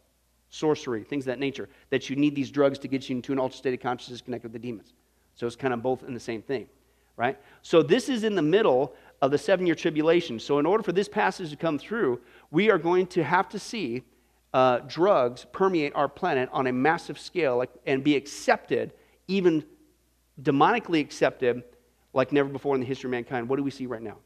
sorcery, 0.49 1.03
things 1.03 1.25
of 1.25 1.27
that 1.27 1.39
nature, 1.41 1.69
that 1.91 2.09
you 2.09 2.15
need 2.15 2.37
these 2.37 2.53
drugs 2.53 2.79
to 2.81 2.89
get 2.89 3.09
you 3.09 3.17
into 3.17 3.33
an 3.33 3.41
altered 3.41 3.57
state 3.57 3.75
of 3.75 3.81
consciousness 3.81 4.21
connected 4.21 4.53
with 4.53 4.61
the 4.61 4.65
demons. 4.65 4.93
So 5.39 5.47
it's 5.47 5.57
kind 5.57 5.73
of 5.73 5.83
both 5.83 6.03
in 6.03 6.15
the 6.15 6.21
same 6.21 6.43
thing, 6.43 6.67
right? 7.17 7.39
So 7.63 7.81
this 7.81 8.09
is 8.09 8.25
in 8.25 8.35
the 8.35 8.43
middle 8.43 8.93
of 9.23 9.31
the 9.31 9.39
seven 9.39 9.67
year 9.67 9.77
tribulation. 9.77 10.41
So, 10.41 10.59
in 10.59 10.67
order 10.67 10.83
for 10.83 10.93
this 10.93 11.09
passage 11.09 11.51
to 11.51 11.57
come 11.57 11.79
through, 11.79 12.21
we 12.51 12.71
are 12.71 12.79
going 12.79 13.07
to 13.09 13.23
have 13.23 13.49
to 13.51 13.59
see 13.59 14.03
uh, 14.53 14.81
drugs 14.87 15.47
permeate 15.53 15.95
our 15.95 16.09
planet 16.09 16.49
on 16.53 16.67
a 16.67 16.73
massive 16.73 17.19
scale 17.19 17.59
like, 17.59 17.71
and 17.87 18.03
be 18.03 18.17
accepted, 18.17 18.93
even 19.29 19.65
demonically 20.43 21.01
accepted, 21.01 21.63
like 22.13 22.33
never 22.33 22.49
before 22.49 22.75
in 22.75 22.81
the 22.81 22.87
history 22.87 23.09
of 23.09 23.13
mankind. 23.13 23.49
What 23.49 23.57
do 23.57 23.63
we 23.63 23.71
see 23.71 23.87
right 23.87 24.03
now? 24.03 24.17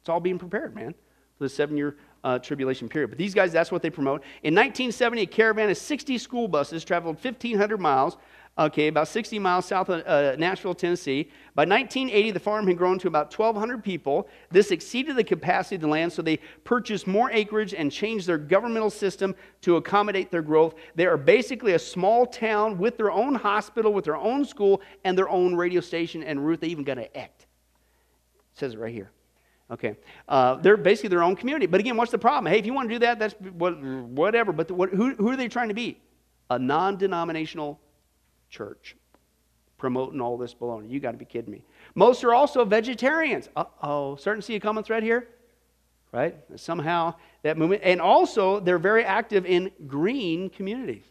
It's 0.00 0.08
all 0.08 0.20
being 0.20 0.38
prepared, 0.38 0.74
man, 0.76 0.94
for 1.36 1.44
the 1.44 1.48
seven 1.48 1.76
year 1.76 1.96
uh, 2.22 2.38
tribulation 2.38 2.88
period. 2.88 3.08
But 3.08 3.18
these 3.18 3.34
guys, 3.34 3.52
that's 3.52 3.72
what 3.72 3.82
they 3.82 3.90
promote. 3.90 4.22
In 4.42 4.54
1970, 4.54 5.22
a 5.22 5.26
caravan 5.26 5.70
of 5.70 5.76
60 5.76 6.18
school 6.18 6.46
buses 6.46 6.84
traveled 6.84 7.16
1,500 7.22 7.80
miles 7.80 8.16
okay, 8.56 8.86
about 8.86 9.08
60 9.08 9.38
miles 9.38 9.66
south 9.66 9.88
of 9.88 10.06
uh, 10.06 10.36
Nashville, 10.36 10.74
Tennessee. 10.74 11.30
By 11.54 11.64
1980, 11.64 12.30
the 12.30 12.40
farm 12.40 12.66
had 12.66 12.78
grown 12.78 12.98
to 13.00 13.08
about 13.08 13.36
1,200 13.36 13.82
people. 13.82 14.28
This 14.50 14.70
exceeded 14.70 15.16
the 15.16 15.24
capacity 15.24 15.76
of 15.76 15.80
the 15.80 15.88
land, 15.88 16.12
so 16.12 16.22
they 16.22 16.38
purchased 16.62 17.06
more 17.06 17.30
acreage 17.30 17.74
and 17.74 17.90
changed 17.90 18.26
their 18.26 18.38
governmental 18.38 18.90
system 18.90 19.34
to 19.62 19.76
accommodate 19.76 20.30
their 20.30 20.42
growth. 20.42 20.74
They 20.94 21.06
are 21.06 21.16
basically 21.16 21.72
a 21.72 21.78
small 21.78 22.26
town 22.26 22.78
with 22.78 22.96
their 22.96 23.10
own 23.10 23.34
hospital, 23.34 23.92
with 23.92 24.04
their 24.04 24.16
own 24.16 24.44
school, 24.44 24.80
and 25.04 25.18
their 25.18 25.28
own 25.28 25.54
radio 25.54 25.80
station. 25.80 26.22
And 26.22 26.44
Ruth, 26.44 26.60
they 26.60 26.68
even 26.68 26.84
got 26.84 26.98
an 26.98 27.08
act. 27.14 27.42
It 28.52 28.58
says 28.58 28.74
it 28.74 28.78
right 28.78 28.92
here. 28.94 29.10
Okay. 29.70 29.96
Uh, 30.28 30.56
they're 30.56 30.76
basically 30.76 31.08
their 31.08 31.22
own 31.22 31.34
community. 31.34 31.66
But 31.66 31.80
again, 31.80 31.96
what's 31.96 32.12
the 32.12 32.18
problem? 32.18 32.52
Hey, 32.52 32.58
if 32.58 32.66
you 32.66 32.74
want 32.74 32.88
to 32.88 32.94
do 32.94 32.98
that, 33.00 33.18
that's 33.18 33.34
whatever. 33.34 34.52
But 34.52 34.68
the, 34.68 34.74
what, 34.74 34.90
who, 34.90 35.14
who 35.14 35.30
are 35.30 35.36
they 35.36 35.48
trying 35.48 35.68
to 35.68 35.74
be? 35.74 36.00
A 36.50 36.58
non 36.58 36.96
denominational 36.96 37.80
church 38.54 38.96
promoting 39.78 40.20
all 40.20 40.38
this 40.38 40.54
baloney. 40.54 40.88
You 40.88 41.00
got 41.00 41.10
to 41.10 41.18
be 41.18 41.24
kidding 41.24 41.50
me. 41.50 41.62
Most 41.94 42.24
are 42.24 42.32
also 42.32 42.64
vegetarians. 42.64 43.48
Uh 43.56 43.64
oh. 43.82 44.16
Starting 44.16 44.40
to 44.40 44.46
see 44.46 44.54
a 44.54 44.60
common 44.60 44.84
thread 44.84 45.02
here? 45.02 45.28
Right? 46.12 46.36
Somehow 46.56 47.14
that 47.42 47.58
movement. 47.58 47.82
And 47.84 48.00
also, 48.00 48.60
they're 48.60 48.78
very 48.78 49.04
active 49.04 49.44
in 49.44 49.70
green 49.86 50.48
communities. 50.48 51.04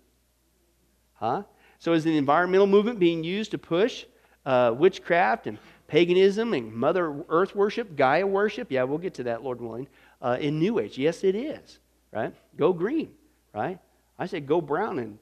Huh? 1.16 1.44
So, 1.78 1.94
is 1.94 2.04
the 2.04 2.18
environmental 2.18 2.66
movement 2.66 3.00
being 3.00 3.24
used 3.24 3.52
to 3.52 3.58
push 3.58 4.06
uh, 4.46 4.74
witchcraft 4.76 5.46
and 5.46 5.58
paganism 5.88 6.54
and 6.54 6.74
Mother 6.74 7.14
Earth 7.28 7.54
worship, 7.56 7.98
Gaia 7.98 8.26
worship? 8.26 8.72
Yeah, 8.72 8.84
we'll 8.84 8.98
get 8.98 9.14
to 9.16 9.24
that, 9.24 9.44
Lord 9.44 9.60
willing. 9.60 9.88
Uh, 10.22 10.38
in 10.40 10.58
New 10.58 10.80
Age, 10.80 10.98
yes, 10.98 11.24
it 11.26 11.36
is. 11.36 11.80
Right? 12.12 12.34
Go 12.58 12.72
green. 12.72 13.12
Right? 13.54 13.78
I 14.18 14.26
say 14.26 14.40
go 14.40 14.62
brown 14.62 15.00
and 15.00 15.20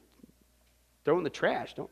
throw 1.04 1.18
in 1.18 1.24
the 1.24 1.30
trash. 1.30 1.74
Don't 1.74 1.90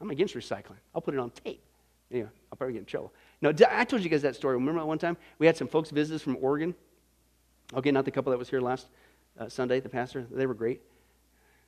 I'm 0.00 0.10
against 0.10 0.34
recycling. 0.34 0.78
I'll 0.94 1.00
put 1.00 1.14
it 1.14 1.20
on 1.20 1.30
tape. 1.30 1.62
Yeah, 2.10 2.24
I'll 2.52 2.56
probably 2.56 2.74
get 2.74 2.80
in 2.80 2.84
trouble. 2.84 3.12
No, 3.42 3.52
I 3.70 3.84
told 3.84 4.02
you 4.02 4.08
guys 4.08 4.22
that 4.22 4.36
story. 4.36 4.54
Remember 4.54 4.80
that 4.80 4.86
one 4.86 4.98
time 4.98 5.16
we 5.38 5.46
had 5.46 5.56
some 5.56 5.68
folks 5.68 5.90
visit 5.90 6.16
us 6.16 6.22
from 6.22 6.36
Oregon? 6.40 6.74
Okay, 7.74 7.90
not 7.90 8.04
the 8.04 8.10
couple 8.10 8.30
that 8.30 8.38
was 8.38 8.48
here 8.48 8.60
last 8.60 8.86
uh, 9.38 9.48
Sunday, 9.48 9.80
the 9.80 9.88
pastor. 9.88 10.26
They 10.30 10.46
were 10.46 10.54
great 10.54 10.80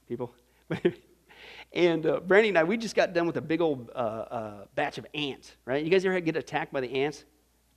people. 0.09 0.33
and 1.73 2.07
uh, 2.07 2.21
Brandy 2.21 2.51
and 2.51 2.59
I, 2.59 2.65
we 2.65 2.77
just 2.77 2.95
got 2.95 3.13
done 3.13 3.27
with 3.27 3.37
a 3.37 3.41
big 3.41 3.61
old 3.61 3.91
uh, 3.95 3.99
uh, 3.99 4.65
batch 4.75 4.99
of 4.99 5.07
ants, 5.13 5.57
right? 5.65 5.85
You 5.85 5.91
guys 5.91 6.05
ever 6.05 6.21
get 6.21 6.37
attacked 6.37 6.73
by 6.73 6.81
the 6.81 7.03
ants? 7.03 7.25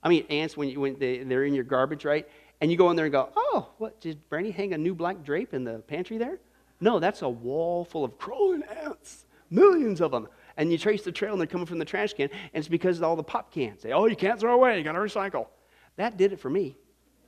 I 0.02 0.08
mean, 0.08 0.24
ants 0.30 0.56
when, 0.56 0.68
you, 0.68 0.80
when 0.80 0.98
they, 0.98 1.18
they're 1.18 1.44
in 1.44 1.54
your 1.54 1.64
garbage, 1.64 2.04
right? 2.04 2.28
And 2.60 2.70
you 2.70 2.76
go 2.76 2.90
in 2.90 2.96
there 2.96 3.06
and 3.06 3.12
go, 3.12 3.30
oh, 3.34 3.70
what, 3.78 4.00
did 4.00 4.28
Brandy 4.28 4.52
hang 4.52 4.72
a 4.72 4.78
new 4.78 4.94
black 4.94 5.24
drape 5.24 5.52
in 5.52 5.64
the 5.64 5.80
pantry 5.80 6.16
there? 6.16 6.38
No, 6.80 7.00
that's 7.00 7.22
a 7.22 7.28
wall 7.28 7.84
full 7.84 8.04
of 8.04 8.18
crawling 8.18 8.62
ants, 8.84 9.26
millions 9.50 10.00
of 10.00 10.12
them 10.12 10.28
and 10.62 10.70
you 10.70 10.78
trace 10.78 11.02
the 11.02 11.12
trail 11.12 11.32
and 11.32 11.40
they're 11.40 11.46
coming 11.46 11.66
from 11.66 11.78
the 11.78 11.84
trash 11.84 12.14
can, 12.14 12.30
and 12.30 12.60
it's 12.60 12.68
because 12.68 12.98
of 12.98 13.04
all 13.04 13.16
the 13.16 13.22
pop 13.22 13.52
cans. 13.52 13.82
Say, 13.82 13.92
oh, 13.92 14.06
you 14.06 14.16
can't 14.16 14.38
throw 14.38 14.54
away, 14.54 14.78
you 14.78 14.84
got 14.84 14.92
to 14.92 14.98
recycle. 14.98 15.48
That 15.96 16.16
did 16.16 16.32
it 16.32 16.40
for 16.40 16.48
me. 16.48 16.76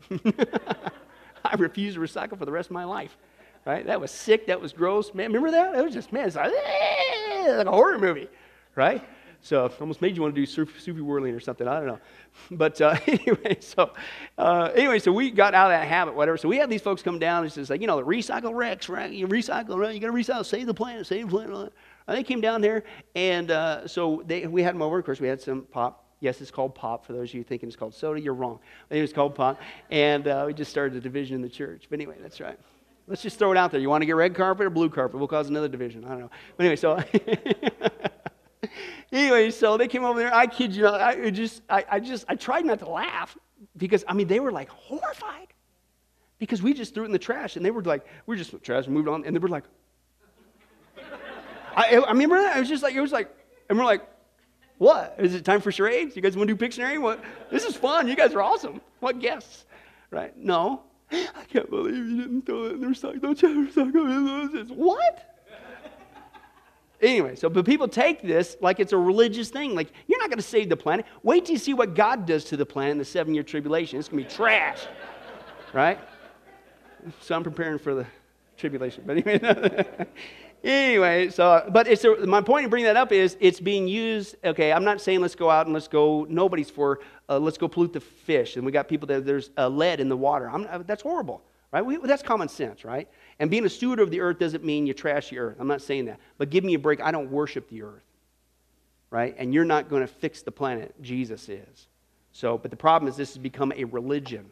I 1.45 1.57
refused 1.59 1.97
to 1.97 2.01
recycle 2.01 2.39
for 2.39 2.47
the 2.47 2.53
rest 2.53 2.71
of 2.71 2.75
my 2.75 2.85
life. 2.85 3.17
Right? 3.67 3.85
That 3.87 4.01
was 4.01 4.11
sick. 4.11 4.47
That 4.47 4.61
was 4.61 4.73
gross. 4.73 5.15
Man, 5.15 5.33
remember 5.33 5.51
that? 5.51 5.75
It 5.75 5.83
was 5.83 5.95
just, 5.95 6.13
man, 6.13 6.27
it's 6.27 6.37
like, 6.37 6.53
like 6.53 7.67
a 7.67 7.71
horror 7.71 7.99
movie. 7.99 8.29
Right? 8.77 9.03
So 9.41 9.71
almost 9.81 10.01
made 10.01 10.17
you 10.17 10.23
want 10.23 10.35
to 10.35 10.41
do 10.41 10.47
Sufi 10.47 11.01
whirling 11.01 11.35
or 11.35 11.41
something. 11.41 11.67
I 11.67 11.75
don't 11.75 11.87
know. 11.87 11.99
But 12.51 12.81
uh, 12.81 12.97
anyway, 13.07 13.59
so 13.61 13.93
uh, 14.39 14.71
anyway, 14.75 14.99
so 14.99 15.13
we 15.13 15.31
got 15.31 15.55
out 15.55 15.71
of 15.71 15.79
that 15.79 15.87
habit, 15.87 16.15
whatever. 16.15 16.37
So 16.39 16.49
we 16.49 16.57
had 16.57 16.71
these 16.71 16.83
folks 16.83 17.03
come 17.03 17.19
down 17.19 17.43
and 17.43 17.53
says, 17.53 17.69
like, 17.69 17.81
you 17.81 17.87
know, 17.87 17.97
the 17.97 18.05
recycle 18.05 18.55
Rex, 18.55 18.89
right? 18.89 19.11
You 19.11 19.27
recycle, 19.27 19.77
right? 19.77 19.95
You 19.95 20.01
got 20.01 20.07
to 20.07 20.13
recycle, 20.13 20.47
save 20.47 20.67
the 20.67 20.75
planet, 20.75 21.07
save 21.07 21.27
the 21.27 21.31
planet. 21.31 21.73
And 22.07 22.17
they 22.17 22.23
came 22.23 22.41
down 22.41 22.61
there, 22.61 22.85
and 23.15 23.51
uh, 23.51 23.89
so 23.89 24.23
they, 24.27 24.47
we 24.47 24.63
had 24.63 24.75
them 24.75 24.83
over. 24.83 24.99
Of 24.99 25.07
course, 25.07 25.21
we 25.21 25.29
had 25.29 25.41
some 25.41 25.63
pop. 25.63 26.05
Yes, 26.21 26.41
it's 26.41 26.51
called 26.51 26.75
pop. 26.75 27.07
For 27.07 27.13
those 27.13 27.31
of 27.31 27.35
you 27.35 27.45
thinking 27.45 27.67
it's 27.67 27.77
called 27.77 27.95
soda, 27.95 28.21
you're 28.21 28.35
wrong. 28.35 28.59
It 28.91 29.01
was 29.01 29.13
called 29.13 29.35
pop. 29.35 29.61
And 29.91 30.27
uh, 30.27 30.45
we 30.47 30.55
just 30.55 30.71
started 30.71 30.97
a 30.97 31.01
division 31.01 31.35
in 31.37 31.43
the 31.43 31.49
church. 31.49 31.85
But 31.89 31.97
anyway, 31.97 32.17
that's 32.21 32.41
right. 32.41 32.59
Let's 33.07 33.23
just 33.23 33.39
throw 33.39 33.53
it 33.53 33.59
out 33.59 33.71
there. 33.71 33.81
You 33.81 33.91
want 33.91 34.03
to 34.03 34.07
get 34.07 34.17
red 34.17 34.35
carpet 34.35 34.67
or 34.67 34.71
blue 34.71 34.89
carpet? 34.89 35.19
We'll 35.19 35.29
cause 35.29 35.49
another 35.49 35.69
division. 35.69 36.05
I 36.05 36.09
don't 36.11 36.21
know. 36.21 36.31
But 36.57 36.65
anyway, 36.65 36.77
so. 36.77 37.03
anyway, 39.13 39.51
so 39.51 39.77
they 39.77 39.89
came 39.89 40.05
over 40.05 40.19
there. 40.19 40.35
I 40.35 40.47
kid 40.47 40.75
you 40.75 40.85
not. 40.85 41.01
I 41.01 41.31
just, 41.31 41.63
I, 41.69 41.85
I 41.91 42.01
just, 42.01 42.25
I 42.29 42.35
tried 42.35 42.65
not 42.65 42.79
to 42.79 42.89
laugh 42.89 43.37
because, 43.77 44.05
I 44.09 44.15
mean, 44.15 44.27
they 44.27 44.41
were 44.41 44.53
like 44.53 44.71
horrified 44.71 45.49
because 46.39 46.63
we 46.63 46.73
just 46.73 46.95
threw 46.95 47.03
it 47.03 47.07
in 47.07 47.13
the 47.13 47.19
trash 47.19 47.57
and 47.57 47.65
they 47.65 47.71
were 47.71 47.83
like, 47.83 48.07
we 48.27 48.37
just 48.37 48.55
trash 48.63 48.87
and 48.87 48.95
moved 48.95 49.09
on. 49.09 49.27
And 49.27 49.37
they 49.37 49.41
were 49.41 49.49
like, 49.49 49.65
I, 51.77 51.97
I 51.97 52.11
remember 52.11 52.41
that. 52.41 52.57
I 52.57 52.61
was 52.61 52.69
just 52.69 52.83
like, 52.83 52.95
it 52.95 53.01
was 53.01 53.13
like, 53.13 53.35
and 53.69 53.79
we're 53.79 53.85
like, 53.85 54.03
What? 54.79 55.17
Is 55.19 55.35
it 55.35 55.45
time 55.45 55.61
for 55.61 55.73
charades? 55.73 56.17
You 56.17 56.23
guys 56.23 56.37
want 56.37 56.49
to 56.49 56.55
do 56.55 56.67
Pictionary? 56.67 57.01
What? 57.01 57.23
This 57.51 57.65
is 57.65 57.77
fun. 57.77 58.09
You 58.09 58.17
guys 58.17 58.35
are 58.35 58.43
awesome. 58.43 58.81
What 59.01 59.19
guess? 59.21 59.65
Right? 60.11 60.37
No. 60.37 60.83
I 61.13 61.45
can't 61.53 61.69
believe 61.71 61.95
you 61.95 62.23
didn't 62.23 62.47
throw 62.47 62.67
it 62.67 62.73
in 62.73 62.81
the 62.81 62.87
recycle. 62.87 63.21
Don't 63.21 63.43
you 63.43 63.49
ever 63.51 63.71
recycle 63.71 64.53
this? 64.53 64.69
What? 64.71 65.31
Anyway, 67.03 67.37
so 67.37 67.51
but 67.51 67.67
people 67.67 67.87
take 67.87 68.23
this 68.23 68.57
like 68.61 68.81
it's 68.81 68.93
a 68.93 68.97
religious 68.97 69.51
thing. 69.51 69.75
Like 69.75 69.93
you're 70.07 70.19
not 70.19 70.31
going 70.31 70.39
to 70.39 70.43
save 70.43 70.69
the 70.69 70.77
planet. 70.77 71.05
Wait 71.23 71.45
till 71.45 71.53
you 71.53 71.59
see 71.59 71.75
what 71.75 71.95
God 71.95 72.25
does 72.25 72.45
to 72.47 72.57
the 72.57 72.65
planet 72.65 72.93
in 72.93 72.99
the 72.99 73.05
seven-year 73.05 73.43
tribulation. 73.43 73.99
It's 73.99 74.09
going 74.09 74.25
to 74.25 74.29
be 74.29 74.35
trash, 74.35 74.87
right? 75.73 75.99
So 77.21 77.35
I'm 77.35 77.43
preparing 77.45 77.79
for 77.79 77.95
the 77.95 78.07
tribulation. 78.57 79.05
But 79.07 79.19
anyway, 79.19 79.97
anyway, 80.65 81.29
so 81.29 81.69
but 81.71 81.87
it's 81.87 82.05
a, 82.05 82.27
my 82.27 82.41
point 82.41 82.65
in 82.65 82.71
bringing 82.71 82.87
that 82.87 82.97
up 82.97 83.13
is 83.13 83.37
it's 83.41 83.61
being 83.61 83.87
used. 83.87 84.37
Okay, 84.45 84.73
I'm 84.73 84.85
not 84.85 85.01
saying 85.01 85.21
let's 85.21 85.35
go 85.35 85.51
out 85.51 85.67
and 85.67 85.75
let's 85.75 85.89
go. 85.89 86.27
Nobody's 86.29 86.71
for 86.71 87.01
uh, 87.29 87.39
let's 87.39 87.59
go 87.59 87.69
pollute 87.69 87.93
the 87.93 88.01
fish, 88.01 88.57
and 88.57 88.65
we 88.65 88.73
got 88.73 88.89
people 88.89 89.07
that 89.09 89.25
there's 89.25 89.51
uh, 89.57 89.69
lead 89.69 90.01
in 90.01 90.09
the 90.09 90.17
water. 90.17 90.51
I'm, 90.51 90.67
uh, 90.69 90.79
that's 90.79 91.03
horrible, 91.03 91.43
right? 91.73 91.85
We, 91.85 91.99
that's 91.99 92.23
common 92.23 92.49
sense, 92.49 92.85
right? 92.85 93.09
And 93.39 93.51
being 93.51 93.65
a 93.65 93.69
steward 93.69 94.01
of 94.01 94.11
the 94.11 94.21
earth 94.21 94.39
doesn't 94.39 94.65
mean 94.65 94.87
you 94.87 94.95
trash 94.95 95.31
the 95.31 95.39
earth. 95.39 95.57
I'm 95.59 95.69
not 95.69 95.83
saying 95.83 96.07
that, 96.07 96.19
but 96.39 96.51
give 96.51 96.65
me 96.65 96.75
a 96.75 96.79
break. 96.79 97.01
I 97.01 97.11
don't 97.11 97.31
worship 97.31 97.69
the 97.69 97.83
earth, 97.83 98.05
right? 99.11 99.35
And 99.39 99.53
you're 99.53 99.65
not 99.65 99.89
going 99.89 100.03
to 100.03 100.09
fix 100.09 100.43
the 100.43 100.53
planet. 100.53 100.95
Jesus 101.03 101.49
is. 101.49 101.89
So, 102.33 102.59
but 102.59 102.71
the 102.71 102.77
problem 102.77 103.09
is 103.09 103.17
this 103.17 103.31
has 103.31 103.39
become 103.39 103.73
a 103.77 103.85
religion 103.85 104.47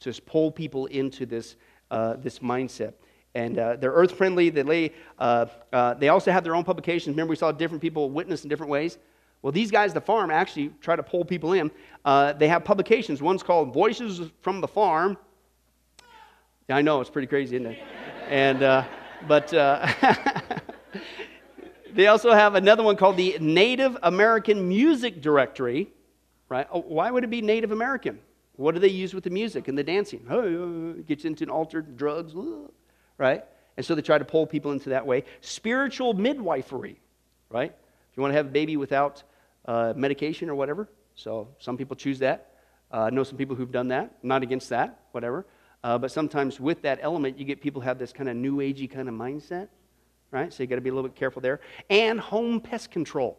to 0.00 0.12
pull 0.22 0.50
people 0.50 0.86
into 0.86 1.26
this 1.26 1.56
uh, 1.90 2.14
this 2.14 2.40
mindset 2.40 2.94
and 3.36 3.58
uh, 3.58 3.76
they're 3.76 3.92
earth 3.92 4.12
friendly. 4.12 4.48
They, 4.48 4.62
lay, 4.62 4.92
uh, 5.18 5.46
uh, 5.72 5.94
they 5.94 6.08
also 6.08 6.32
have 6.32 6.42
their 6.42 6.56
own 6.56 6.64
publications. 6.64 7.14
Remember, 7.14 7.30
we 7.30 7.36
saw 7.36 7.52
different 7.52 7.82
people 7.82 8.08
witness 8.10 8.44
in 8.44 8.48
different 8.48 8.70
ways? 8.70 8.98
Well, 9.42 9.52
these 9.52 9.70
guys, 9.70 9.92
the 9.92 10.00
farm, 10.00 10.30
actually 10.30 10.72
try 10.80 10.96
to 10.96 11.02
pull 11.02 11.24
people 11.24 11.52
in. 11.52 11.70
Uh, 12.04 12.32
they 12.32 12.48
have 12.48 12.64
publications. 12.64 13.20
One's 13.20 13.42
called 13.42 13.74
Voices 13.74 14.22
from 14.40 14.62
the 14.62 14.66
Farm. 14.66 15.18
I 16.70 16.80
know, 16.80 17.00
it's 17.00 17.10
pretty 17.10 17.28
crazy, 17.28 17.56
isn't 17.56 17.72
it? 17.72 17.78
and, 18.28 18.62
uh, 18.62 18.84
but 19.28 19.52
uh, 19.52 19.86
they 21.92 22.06
also 22.06 22.32
have 22.32 22.54
another 22.54 22.82
one 22.82 22.96
called 22.96 23.18
the 23.18 23.36
Native 23.38 23.98
American 24.02 24.66
Music 24.66 25.20
Directory, 25.20 25.88
right? 26.48 26.66
Oh, 26.72 26.80
why 26.80 27.10
would 27.10 27.22
it 27.22 27.30
be 27.30 27.42
Native 27.42 27.70
American? 27.70 28.18
What 28.54 28.72
do 28.72 28.80
they 28.80 28.88
use 28.88 29.12
with 29.12 29.24
the 29.24 29.30
music 29.30 29.68
and 29.68 29.76
the 29.76 29.84
dancing? 29.84 30.26
Oh, 30.30 30.94
gets 31.06 31.26
into 31.26 31.44
an 31.44 31.50
altered 31.50 31.98
drugs 31.98 32.34
right? 33.18 33.44
And 33.76 33.84
so 33.84 33.94
they 33.94 34.02
try 34.02 34.18
to 34.18 34.24
pull 34.24 34.46
people 34.46 34.72
into 34.72 34.90
that 34.90 35.06
way. 35.06 35.24
Spiritual 35.40 36.14
midwifery, 36.14 37.00
right? 37.50 37.72
If 38.10 38.16
you 38.16 38.22
want 38.22 38.32
to 38.32 38.36
have 38.36 38.46
a 38.46 38.50
baby 38.50 38.76
without 38.76 39.22
uh, 39.66 39.92
medication 39.96 40.48
or 40.48 40.54
whatever. 40.54 40.88
So 41.14 41.48
some 41.58 41.76
people 41.76 41.96
choose 41.96 42.18
that. 42.20 42.52
Uh, 42.92 43.02
I 43.02 43.10
know 43.10 43.24
some 43.24 43.36
people 43.36 43.56
who've 43.56 43.72
done 43.72 43.88
that. 43.88 44.14
I'm 44.22 44.28
not 44.28 44.42
against 44.42 44.68
that, 44.70 45.00
whatever. 45.12 45.46
Uh, 45.82 45.98
but 45.98 46.10
sometimes 46.10 46.58
with 46.58 46.82
that 46.82 46.98
element, 47.02 47.38
you 47.38 47.44
get 47.44 47.60
people 47.60 47.82
have 47.82 47.98
this 47.98 48.12
kind 48.12 48.28
of 48.28 48.36
new 48.36 48.56
agey 48.56 48.90
kind 48.90 49.08
of 49.08 49.14
mindset, 49.14 49.68
right? 50.30 50.52
So 50.52 50.62
you 50.62 50.66
got 50.66 50.76
to 50.76 50.80
be 50.80 50.90
a 50.90 50.94
little 50.94 51.08
bit 51.08 51.16
careful 51.16 51.42
there. 51.42 51.60
And 51.90 52.18
home 52.18 52.60
pest 52.60 52.90
control. 52.90 53.38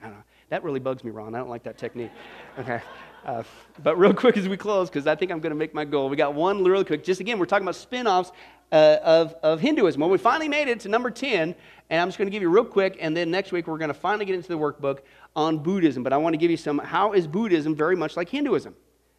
I 0.00 0.06
don't 0.06 0.14
know. 0.14 0.22
That 0.48 0.64
really 0.64 0.80
bugs 0.80 1.04
me, 1.04 1.10
Ron. 1.10 1.34
I 1.34 1.38
don't 1.38 1.50
like 1.50 1.64
that 1.64 1.78
technique. 1.78 2.10
Okay. 2.58 2.80
Uh, 3.24 3.42
but 3.82 3.98
real 3.98 4.14
quick 4.14 4.36
as 4.36 4.48
we 4.48 4.56
close, 4.56 4.88
because 4.88 5.06
I 5.06 5.14
think 5.14 5.30
I'm 5.30 5.40
going 5.40 5.50
to 5.50 5.56
make 5.56 5.74
my 5.74 5.84
goal. 5.84 6.08
We 6.08 6.16
got 6.16 6.34
one 6.34 6.64
real 6.64 6.84
quick. 6.84 7.04
Just 7.04 7.20
again, 7.20 7.38
we're 7.38 7.46
talking 7.46 7.64
about 7.64 7.76
spin 7.76 8.06
offs 8.06 8.32
uh, 8.72 8.96
of, 9.02 9.34
of 9.42 9.60
Hinduism. 9.60 10.00
Well, 10.00 10.10
we 10.10 10.18
finally 10.18 10.48
made 10.48 10.68
it 10.68 10.80
to 10.80 10.88
number 10.88 11.10
10, 11.10 11.54
and 11.90 12.00
I'm 12.00 12.08
just 12.08 12.18
going 12.18 12.26
to 12.26 12.32
give 12.32 12.42
you 12.42 12.48
real 12.48 12.64
quick, 12.64 12.96
and 13.00 13.16
then 13.16 13.30
next 13.30 13.52
week 13.52 13.66
we're 13.66 13.78
going 13.78 13.88
to 13.88 13.94
finally 13.94 14.24
get 14.24 14.34
into 14.34 14.48
the 14.48 14.58
workbook 14.58 15.00
on 15.36 15.58
Buddhism. 15.58 16.02
But 16.02 16.12
I 16.12 16.16
want 16.16 16.32
to 16.32 16.38
give 16.38 16.50
you 16.50 16.56
some 16.56 16.78
how 16.78 17.12
is 17.12 17.26
Buddhism 17.26 17.74
very 17.74 17.96
much 17.96 18.16
like 18.16 18.28
Hinduism? 18.28 18.74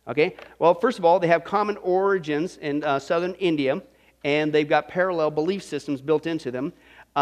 Okay? 0.07 0.35
Well, 0.57 0.73
first 0.73 0.97
of 0.97 1.05
all, 1.05 1.19
they 1.19 1.27
have 1.27 1.43
common 1.43 1.77
origins 1.77 2.57
in 2.57 2.83
uh, 2.83 2.97
southern 2.97 3.35
India, 3.35 3.83
and 4.23 4.51
they've 4.51 4.67
got 4.67 4.87
parallel 4.87 5.31
belief 5.31 5.63
systems 5.63 6.01
built 6.01 6.25
into 6.25 6.49
them. 6.49 6.73
Uh, 7.15 7.19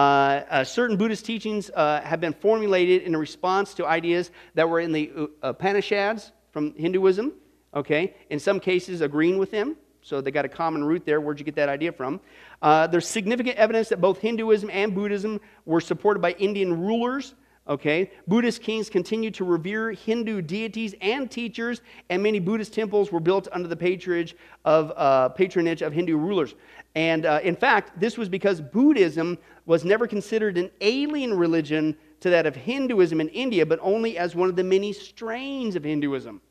uh, 0.50 0.64
certain 0.64 0.96
Buddhist 0.96 1.26
teachings 1.26 1.72
uh, 1.72 2.02
have 2.02 2.22
been 2.22 2.34
formulated 2.34 3.02
in 3.02 3.18
response 3.18 3.74
to 3.74 3.88
ideas 3.88 4.32
that 4.54 4.70
were 4.70 4.80
in 4.80 4.92
the 4.92 5.12
Upanishads, 5.42 6.32
from 6.52 6.74
Hinduism, 6.76 7.34
okay? 7.74 8.16
In 8.30 8.40
some 8.40 8.60
cases, 8.60 9.02
agreeing 9.02 9.38
with 9.38 9.52
them. 9.52 9.76
So 10.02 10.22
they 10.22 10.32
got 10.32 10.46
a 10.46 10.50
common 10.50 10.84
root 10.84 11.06
there. 11.06 11.20
Where'd 11.20 11.40
you 11.40 11.46
get 11.46 11.56
that 11.56 11.70
idea 11.70 11.92
from? 11.92 12.22
Uh, 12.62 12.88
there's 12.88 13.08
significant 13.08 13.58
evidence 13.58 13.90
that 13.90 14.00
both 14.00 14.20
Hinduism 14.20 14.70
and 14.72 14.96
Buddhism 14.96 15.42
were 15.66 15.82
supported 15.82 16.22
by 16.22 16.32
Indian 16.34 16.82
rulers. 16.82 17.36
Okay, 17.68 18.10
Buddhist 18.28 18.64
kings 18.64 18.90
continued 18.90 19.36
to 19.36 19.44
revere 19.44 19.92
Hindu 19.92 20.42
deities 20.42 20.96
and 21.02 21.30
teachers, 21.30 21.82
and 22.10 22.24
many 22.24 22.40
Buddhist 22.40 22.74
temples 22.74 23.12
were 23.12 23.20
built 23.20 23.48
under 23.52 23.68
the 23.68 23.76
patronage 23.76 24.36
of 24.66 24.92
uh, 24.96 25.30
patronage 25.30 25.84
of 25.84 25.94
Hindu 25.94 26.18
rulers. 26.18 26.56
And 26.96 27.28
uh, 27.28 27.42
in 27.44 27.56
fact, 27.56 28.00
this 28.00 28.18
was 28.18 28.28
because 28.28 28.60
Buddhism 28.60 29.38
was 29.68 29.86
never 29.86 30.08
considered 30.08 30.58
an 30.58 30.72
alien 30.82 31.38
religion 31.38 31.96
to 32.22 32.30
that 32.30 32.46
of 32.46 32.56
Hinduism 32.56 33.22
in 33.22 33.30
India, 33.30 33.66
but 33.66 33.80
only 33.82 34.18
as 34.18 34.36
one 34.36 34.50
of 34.50 34.56
the 34.56 34.64
many 34.64 34.94
strains 34.94 35.76
of 35.76 35.84
Hinduism. 35.84 36.42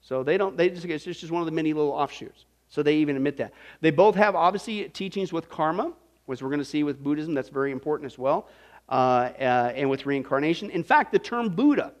So 0.00 0.22
they 0.22 0.36
don't, 0.36 0.56
they 0.56 0.70
just, 0.70 0.86
it's 0.86 1.04
just 1.04 1.30
one 1.30 1.42
of 1.42 1.46
the 1.46 1.52
many 1.52 1.72
little 1.72 1.92
offshoots. 1.92 2.46
So 2.68 2.82
they 2.82 2.96
even 2.96 3.16
admit 3.16 3.36
that. 3.38 3.52
They 3.80 3.90
both 3.90 4.14
have, 4.14 4.34
obviously, 4.34 4.88
teachings 4.90 5.32
with 5.32 5.48
karma, 5.48 5.92
which 6.26 6.40
we're 6.42 6.48
going 6.48 6.60
to 6.60 6.64
see 6.64 6.84
with 6.84 7.02
Buddhism. 7.02 7.34
That's 7.34 7.48
very 7.48 7.72
important 7.72 8.06
as 8.06 8.18
well. 8.18 8.48
Uh, 8.88 9.30
uh, 9.38 9.72
and 9.76 9.88
with 9.88 10.04
reincarnation. 10.04 10.68
In 10.70 10.82
fact, 10.82 11.12
the 11.12 11.18
term 11.20 11.48
Buddha 11.48 11.92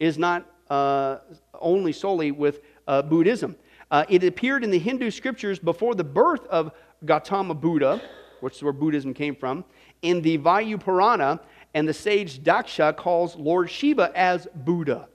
is 0.00 0.18
not 0.18 0.50
uh, 0.68 1.18
only 1.60 1.92
solely 1.92 2.32
with 2.32 2.62
uh, 2.88 3.02
Buddhism. 3.02 3.54
Uh, 3.92 4.04
it 4.08 4.24
appeared 4.24 4.64
in 4.64 4.72
the 4.72 4.80
Hindu 4.80 5.12
scriptures 5.12 5.60
before 5.60 5.94
the 5.94 6.02
birth 6.02 6.44
of 6.48 6.72
Gautama 7.04 7.54
Buddha, 7.54 8.02
which 8.40 8.56
is 8.56 8.62
where 8.64 8.72
Buddhism 8.72 9.14
came 9.14 9.36
from, 9.36 9.64
in 10.02 10.20
the 10.20 10.38
Vayu 10.38 10.82
Purana, 10.82 11.40
and 11.74 11.88
the 11.88 11.94
sage 11.94 12.40
Daksha 12.40 12.96
calls 12.96 13.36
Lord 13.36 13.70
Shiva 13.70 14.12
as 14.14 14.46
Buddha. 14.54 15.08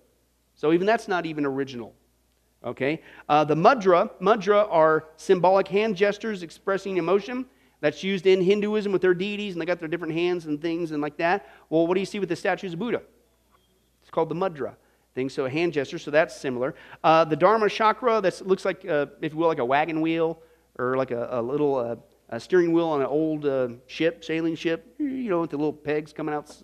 So 0.56 0.72
even 0.72 0.86
that's 0.86 1.08
not 1.08 1.26
even 1.26 1.46
original. 1.46 1.94
Okay? 2.64 3.02
Uh, 3.28 3.44
the 3.44 3.56
mudra, 3.56 4.10
mudra 4.22 4.68
are 4.72 5.06
symbolic 5.18 5.68
hand 5.68 5.96
gestures 5.96 6.44
expressing 6.44 6.98
emotion. 6.98 7.46
That's 7.82 8.02
used 8.02 8.26
in 8.26 8.42
Hinduism 8.42 8.94
with 8.94 9.02
their 9.02 9.14
deities, 9.14 9.54
and 9.54 9.62
they 9.62 9.66
got 9.66 9.80
their 9.80 9.90
different 9.90 10.14
hands 10.14 10.46
and 10.46 10.62
things 10.62 10.92
and 10.92 11.02
like 11.02 11.18
that. 11.18 11.50
Well, 11.70 11.86
what 11.86 11.96
do 11.96 12.00
you 12.00 12.06
see 12.06 12.20
with 12.20 12.30
the 12.30 12.36
statues 12.36 12.74
of 12.74 12.80
Buddha? 12.80 13.02
It's 14.02 14.10
called 14.10 14.30
the 14.30 14.36
mudra 14.36 14.76
thing, 15.16 15.30
so 15.30 15.46
a 15.46 15.50
hand 15.50 15.74
gesture, 15.74 16.00
so 16.00 16.10
that's 16.10 16.36
similar. 16.36 16.76
Uh, 17.04 17.26
the 17.26 17.36
Dharma 17.36 17.70
chakra, 17.70 18.22
that 18.22 18.48
looks 18.48 18.64
like, 18.64 18.88
uh, 18.88 19.08
if 19.22 19.34
you 19.34 19.38
will, 19.38 19.50
like 19.50 19.60
a 19.60 19.66
wagon 19.66 20.02
wheel 20.02 20.42
or 20.80 20.96
like 20.96 21.12
a, 21.12 21.28
a 21.32 21.42
little 21.42 21.76
uh, 21.76 21.96
a 22.34 22.40
steering 22.40 22.74
wheel 22.74 22.88
on 22.88 23.02
an 23.02 23.08
old 23.08 23.46
uh, 23.46 23.70
ship, 23.86 24.24
sailing 24.24 24.56
ship, 24.56 24.96
you 24.98 25.30
know, 25.30 25.42
with 25.42 25.52
the 25.52 25.58
little 25.58 25.74
pegs 25.74 26.12
coming 26.12 26.34
out. 26.34 26.56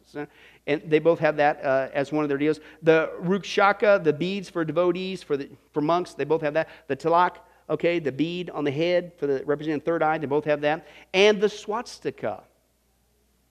And 0.66 0.82
they 0.86 1.00
both 1.00 1.20
have 1.20 1.38
that 1.38 1.64
uh, 1.64 1.90
as 1.94 2.12
one 2.12 2.24
of 2.24 2.30
their 2.30 2.38
deals. 2.38 2.60
The 2.82 3.12
rukshaka, 3.22 4.04
the 4.04 4.14
beads 4.14 4.50
for 4.50 4.66
devotees, 4.66 5.22
for, 5.22 5.38
the, 5.38 5.50
for 5.72 5.82
monks, 5.82 6.14
they 6.14 6.26
both 6.26 6.42
have 6.42 6.56
that. 6.56 6.70
The 6.88 6.96
tilak, 6.96 7.38
okay, 7.70 8.00
the 8.00 8.12
bead 8.12 8.50
on 8.50 8.64
the 8.64 8.72
head 8.72 9.14
for 9.18 9.28
the 9.28 9.44
representing 9.46 9.82
third 9.82 10.02
eye, 10.02 10.18
they 10.18 10.26
both 10.26 10.46
have 10.46 10.62
that. 10.62 10.88
And 11.14 11.40
the 11.40 11.50
swastika. 11.50 12.44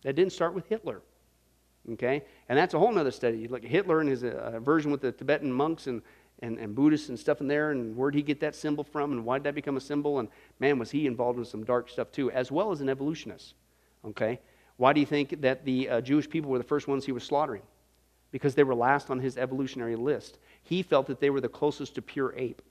That 0.03 0.14
didn't 0.14 0.33
start 0.33 0.55
with 0.55 0.66
Hitler. 0.69 1.03
Okay? 1.93 2.25
And 2.49 2.59
that's 2.59 2.75
a 2.75 2.79
whole 2.79 2.97
other 2.99 3.11
study. 3.11 3.49
Look, 3.49 3.64
at 3.64 3.71
Hitler 3.71 4.01
and 4.01 4.09
his 4.09 4.25
uh, 4.25 4.59
version 4.61 4.91
with 4.91 5.01
the 5.01 5.12
Tibetan 5.12 5.53
monks 5.53 5.87
and 5.87 6.03
and, 6.41 6.59
and 6.59 6.74
Buddhists 6.74 7.09
and 7.09 7.18
stuff 7.18 7.41
in 7.41 7.49
there, 7.49 7.70
and 7.70 7.97
where'd 7.97 8.14
he 8.14 8.22
get 8.22 8.41
that 8.41 8.55
symbol 8.55 8.84
from, 8.84 9.12
and 9.12 9.24
why 9.24 9.39
did 9.39 9.45
that 9.45 9.55
become 9.55 9.76
a 9.76 9.80
symbol? 9.80 10.18
And 10.18 10.28
man, 10.61 10.78
was 10.78 10.91
he 10.91 11.07
involved 11.07 11.39
in 11.39 11.45
some 11.45 11.64
dark 11.64 11.89
stuff 11.89 12.12
too, 12.12 12.30
as 12.30 12.53
well 12.53 12.70
as 12.70 12.80
an 12.80 12.89
evolutionist. 12.89 13.55
Okay? 14.05 14.41
Why 14.76 14.93
do 14.93 15.01
you 15.01 15.07
think 15.07 15.41
that 15.41 15.64
the 15.64 15.89
uh, 15.89 16.01
Jewish 16.01 16.28
people 16.30 16.51
were 16.51 16.59
the 16.59 16.64
first 16.64 16.86
ones 16.86 17.05
he 17.05 17.12
was 17.12 17.24
slaughtering? 17.24 17.62
Because 18.30 18.55
they 18.55 18.62
were 18.62 18.74
last 18.74 19.11
on 19.11 19.18
his 19.18 19.36
evolutionary 19.36 19.97
list. 19.97 20.39
He 20.62 20.82
felt 20.82 21.07
that 21.09 21.18
they 21.18 21.30
were 21.30 21.41
the 21.41 21.49
closest 21.49 21.95
to 21.97 22.03
pure 22.03 22.34
ape. 22.36 22.62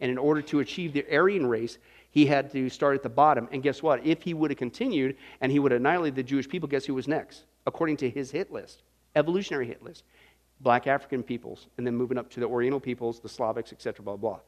And 0.00 0.10
in 0.10 0.18
order 0.18 0.42
to 0.42 0.60
achieve 0.60 0.92
the 0.92 1.06
Aryan 1.10 1.46
race, 1.46 1.78
he 2.10 2.26
had 2.26 2.50
to 2.52 2.68
start 2.68 2.96
at 2.96 3.02
the 3.02 3.08
bottom. 3.08 3.48
And 3.52 3.62
guess 3.62 3.82
what? 3.82 4.04
If 4.04 4.22
he 4.22 4.34
would 4.34 4.50
have 4.50 4.58
continued 4.58 5.16
and 5.40 5.52
he 5.52 5.58
would 5.58 5.72
have 5.72 5.80
annihilated 5.80 6.16
the 6.16 6.22
Jewish 6.22 6.48
people, 6.48 6.68
guess 6.68 6.84
who 6.84 6.94
was 6.94 7.06
next? 7.06 7.44
According 7.66 7.98
to 7.98 8.10
his 8.10 8.30
hit 8.30 8.50
list, 8.50 8.82
evolutionary 9.14 9.66
hit 9.66 9.82
list 9.82 10.04
black 10.60 10.86
African 10.86 11.22
peoples, 11.22 11.68
and 11.76 11.86
then 11.86 11.94
moving 11.94 12.18
up 12.18 12.30
to 12.30 12.40
the 12.40 12.46
Oriental 12.46 12.80
peoples, 12.80 13.20
the 13.20 13.28
Slavics, 13.28 13.72
etc., 13.72 14.04
blah, 14.04 14.16
blah. 14.16 14.40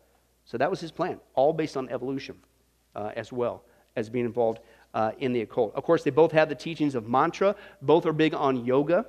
So 0.44 0.56
that 0.56 0.70
was 0.70 0.80
his 0.80 0.90
plan, 0.90 1.20
all 1.34 1.52
based 1.52 1.76
on 1.76 1.88
evolution 1.90 2.36
uh, 2.94 3.12
as 3.16 3.32
well 3.32 3.62
as 3.96 4.08
being 4.08 4.24
involved 4.24 4.60
uh, 4.94 5.12
in 5.18 5.32
the 5.32 5.42
occult. 5.42 5.74
Of 5.74 5.84
course, 5.84 6.02
they 6.02 6.10
both 6.10 6.32
have 6.32 6.48
the 6.48 6.54
teachings 6.54 6.94
of 6.94 7.08
mantra. 7.08 7.54
Both 7.82 8.06
are 8.06 8.12
big 8.12 8.34
on 8.34 8.64
yoga, 8.64 9.06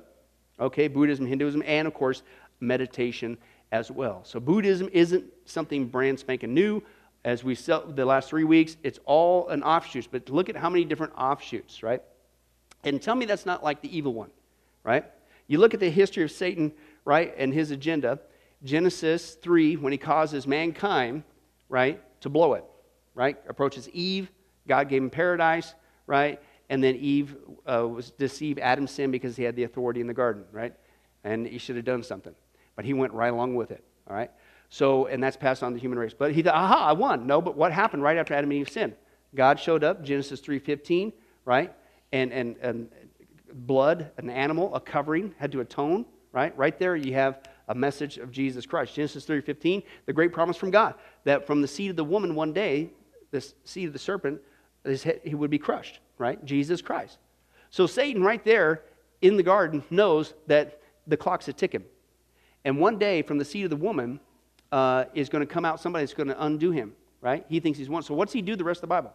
okay, 0.58 0.88
Buddhism, 0.88 1.26
Hinduism, 1.26 1.62
and 1.66 1.88
of 1.88 1.94
course, 1.94 2.22
meditation 2.60 3.38
as 3.72 3.90
well. 3.90 4.20
So 4.24 4.40
Buddhism 4.40 4.88
isn't 4.92 5.24
something 5.44 5.86
brand 5.86 6.18
spanking 6.18 6.54
new. 6.54 6.82
As 7.24 7.44
we 7.44 7.54
saw 7.54 7.80
the 7.80 8.04
last 8.04 8.28
three 8.28 8.44
weeks, 8.44 8.76
it's 8.82 8.98
all 9.04 9.48
an 9.48 9.62
offshoot. 9.62 10.08
But 10.10 10.28
look 10.30 10.48
at 10.48 10.56
how 10.56 10.70
many 10.70 10.84
different 10.84 11.12
offshoots, 11.16 11.82
right? 11.82 12.02
And 12.84 13.00
tell 13.00 13.14
me 13.14 13.26
that's 13.26 13.46
not 13.46 13.62
like 13.62 13.82
the 13.82 13.94
evil 13.94 14.14
one, 14.14 14.30
right? 14.84 15.04
You 15.46 15.58
look 15.58 15.74
at 15.74 15.80
the 15.80 15.90
history 15.90 16.22
of 16.22 16.30
Satan, 16.30 16.72
right, 17.10 17.34
and 17.36 17.52
his 17.52 17.72
agenda. 17.72 18.20
Genesis 18.62 19.34
3, 19.34 19.74
when 19.78 19.90
he 19.90 19.98
causes 19.98 20.46
mankind, 20.46 21.24
right, 21.68 22.00
to 22.20 22.28
blow 22.28 22.54
it, 22.54 22.62
right, 23.16 23.36
approaches 23.48 23.88
Eve. 23.88 24.30
God 24.68 24.88
gave 24.88 25.02
him 25.02 25.10
paradise, 25.10 25.74
right, 26.06 26.40
and 26.68 26.84
then 26.84 26.94
Eve 26.94 27.36
uh, 27.66 27.88
was 27.88 28.12
deceived 28.12 28.60
Adam's 28.60 28.92
sin 28.92 29.10
because 29.10 29.34
he 29.34 29.42
had 29.42 29.56
the 29.56 29.64
authority 29.64 30.00
in 30.00 30.06
the 30.06 30.14
garden, 30.14 30.44
right, 30.52 30.72
and 31.24 31.48
he 31.48 31.58
should 31.58 31.74
have 31.74 31.84
done 31.84 32.04
something, 32.04 32.34
but 32.76 32.84
he 32.84 32.94
went 32.94 33.12
right 33.12 33.32
along 33.32 33.56
with 33.56 33.72
it, 33.72 33.82
all 34.08 34.14
right. 34.14 34.30
So, 34.68 35.06
and 35.06 35.20
that's 35.20 35.36
passed 35.36 35.64
on 35.64 35.72
to 35.72 35.74
the 35.74 35.80
human 35.80 35.98
race. 35.98 36.14
But 36.16 36.30
he 36.32 36.42
thought, 36.42 36.54
aha, 36.54 36.90
I 36.90 36.92
won. 36.92 37.26
No, 37.26 37.40
but 37.40 37.56
what 37.56 37.72
happened 37.72 38.04
right 38.04 38.18
after 38.18 38.34
Adam 38.34 38.52
and 38.52 38.60
Eve 38.60 38.68
sinned? 38.68 38.94
God 39.34 39.58
showed 39.58 39.82
up, 39.82 40.04
Genesis 40.04 40.40
3.15, 40.40 41.12
right? 41.44 41.72
And, 42.12 42.32
and, 42.32 42.56
and 42.58 42.88
blood, 43.52 44.12
an 44.16 44.30
animal, 44.30 44.72
a 44.76 44.80
covering, 44.80 45.34
had 45.38 45.50
to 45.50 45.60
atone, 45.60 46.06
right? 46.32 46.56
Right 46.56 46.78
there 46.78 46.96
you 46.96 47.14
have 47.14 47.40
a 47.68 47.74
message 47.74 48.18
of 48.18 48.30
Jesus 48.30 48.66
Christ. 48.66 48.94
Genesis 48.94 49.24
3.15, 49.26 49.82
the 50.06 50.12
great 50.12 50.32
promise 50.32 50.56
from 50.56 50.70
God, 50.70 50.94
that 51.24 51.46
from 51.46 51.62
the 51.62 51.68
seed 51.68 51.90
of 51.90 51.96
the 51.96 52.04
woman 52.04 52.34
one 52.34 52.52
day, 52.52 52.90
the 53.30 53.46
seed 53.64 53.86
of 53.86 53.92
the 53.92 53.98
serpent, 53.98 54.40
he 55.24 55.34
would 55.34 55.50
be 55.50 55.58
crushed, 55.58 56.00
right? 56.18 56.44
Jesus 56.44 56.82
Christ. 56.82 57.18
So 57.70 57.86
Satan 57.86 58.22
right 58.22 58.44
there 58.44 58.82
in 59.22 59.36
the 59.36 59.42
garden 59.42 59.84
knows 59.90 60.34
that 60.46 60.80
the 61.06 61.16
clock's 61.16 61.46
a 61.48 61.52
ticking. 61.52 61.84
And 62.64 62.78
one 62.78 62.98
day 62.98 63.22
from 63.22 63.38
the 63.38 63.44
seed 63.44 63.64
of 63.64 63.70
the 63.70 63.76
woman, 63.76 64.20
uh, 64.72 65.04
is 65.14 65.28
going 65.28 65.46
to 65.46 65.52
come 65.52 65.64
out 65.64 65.80
somebody 65.80 66.04
that's 66.04 66.14
going 66.14 66.28
to 66.28 66.44
undo 66.44 66.70
him, 66.70 66.92
right? 67.20 67.44
He 67.48 67.60
thinks 67.60 67.78
he's 67.78 67.88
one. 67.88 68.02
So 68.02 68.14
what's 68.14 68.32
he 68.32 68.42
do 68.42 68.56
the 68.56 68.64
rest 68.64 68.78
of 68.78 68.82
the 68.82 68.86
Bible? 68.88 69.12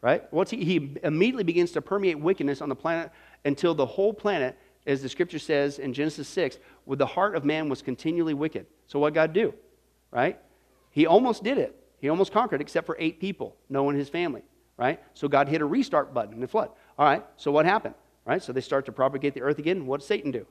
Right? 0.00 0.24
What's 0.32 0.50
he, 0.50 0.64
he 0.64 0.96
immediately 1.04 1.44
begins 1.44 1.72
to 1.72 1.82
permeate 1.82 2.18
wickedness 2.18 2.60
on 2.60 2.68
the 2.68 2.74
planet 2.74 3.12
until 3.44 3.74
the 3.74 3.86
whole 3.86 4.12
planet, 4.12 4.56
as 4.86 5.02
the 5.02 5.08
scripture 5.08 5.38
says 5.38 5.78
in 5.78 5.92
Genesis 5.92 6.28
6, 6.28 6.58
with 6.86 6.98
the 6.98 7.06
heart 7.06 7.36
of 7.36 7.44
man 7.44 7.68
was 7.68 7.82
continually 7.82 8.34
wicked. 8.34 8.66
So 8.86 8.98
what 8.98 9.14
God 9.14 9.32
do? 9.32 9.54
Right? 10.10 10.38
He 10.90 11.06
almost 11.06 11.42
did 11.42 11.58
it. 11.58 11.76
He 11.98 12.08
almost 12.08 12.32
conquered, 12.32 12.60
except 12.60 12.86
for 12.86 12.96
eight 12.98 13.20
people, 13.20 13.56
Noah 13.68 13.90
and 13.90 13.98
his 13.98 14.08
family. 14.08 14.42
Right? 14.76 15.00
So 15.14 15.28
God 15.28 15.48
hit 15.48 15.60
a 15.60 15.64
restart 15.64 16.12
button 16.12 16.34
in 16.34 16.40
the 16.40 16.48
flood. 16.48 16.70
All 16.98 17.06
right, 17.06 17.24
so 17.36 17.50
what 17.52 17.64
happened? 17.64 17.94
Right? 18.24 18.42
So 18.42 18.52
they 18.52 18.60
start 18.60 18.86
to 18.86 18.92
propagate 18.92 19.34
the 19.34 19.42
earth 19.42 19.58
again. 19.58 19.86
What 19.86 20.00
does 20.00 20.06
Satan 20.06 20.30
do? 20.30 20.46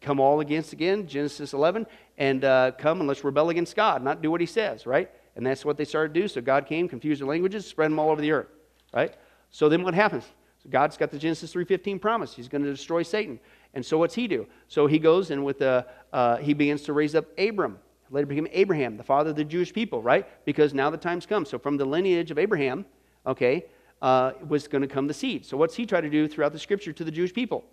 come 0.00 0.20
all 0.20 0.40
against 0.40 0.72
again, 0.72 1.06
Genesis 1.06 1.52
11, 1.52 1.86
and 2.18 2.44
uh, 2.44 2.72
come 2.78 3.00
and 3.00 3.08
let's 3.08 3.24
rebel 3.24 3.50
against 3.50 3.76
God, 3.76 4.02
not 4.02 4.22
do 4.22 4.30
what 4.30 4.40
he 4.40 4.46
says, 4.46 4.86
right? 4.86 5.10
And 5.36 5.44
that's 5.44 5.64
what 5.64 5.76
they 5.76 5.84
started 5.84 6.14
to 6.14 6.20
do. 6.20 6.28
So 6.28 6.40
God 6.40 6.66
came, 6.66 6.88
confused 6.88 7.20
their 7.20 7.28
languages, 7.28 7.66
spread 7.66 7.90
them 7.90 7.98
all 7.98 8.10
over 8.10 8.20
the 8.20 8.32
earth, 8.32 8.48
right? 8.92 9.14
So 9.50 9.68
then 9.68 9.82
what 9.82 9.94
happens? 9.94 10.24
So 10.64 10.70
God's 10.70 10.96
got 10.96 11.10
the 11.12 11.18
Genesis 11.18 11.54
3.15 11.54 12.00
promise. 12.00 12.34
He's 12.34 12.48
going 12.48 12.64
to 12.64 12.70
destroy 12.70 13.04
Satan. 13.04 13.38
And 13.74 13.84
so 13.84 13.98
what's 13.98 14.14
he 14.14 14.26
do? 14.26 14.46
So 14.66 14.88
he 14.88 14.98
goes 14.98 15.30
and 15.30 15.44
with 15.44 15.60
the, 15.60 15.86
uh, 16.12 16.38
he 16.38 16.54
begins 16.54 16.82
to 16.82 16.92
raise 16.92 17.14
up 17.14 17.26
Abram. 17.38 17.78
Later 18.10 18.26
became 18.26 18.48
Abraham, 18.52 18.96
the 18.96 19.02
father 19.02 19.30
of 19.30 19.36
the 19.36 19.44
Jewish 19.44 19.72
people, 19.72 20.02
right? 20.02 20.26
Because 20.44 20.74
now 20.74 20.90
the 20.90 20.96
time's 20.96 21.26
come. 21.26 21.44
So 21.44 21.58
from 21.58 21.76
the 21.76 21.84
lineage 21.84 22.30
of 22.30 22.38
Abraham, 22.38 22.84
okay, 23.26 23.66
uh, 24.02 24.32
was 24.48 24.68
going 24.68 24.82
to 24.82 24.88
come 24.88 25.06
the 25.06 25.14
seed. 25.14 25.46
So 25.46 25.56
what's 25.56 25.74
he 25.74 25.86
try 25.86 26.00
to 26.00 26.10
do 26.10 26.28
throughout 26.28 26.52
the 26.52 26.58
scripture 26.58 26.92
to 26.92 27.04
the 27.04 27.10
Jewish 27.10 27.32
people? 27.32 27.64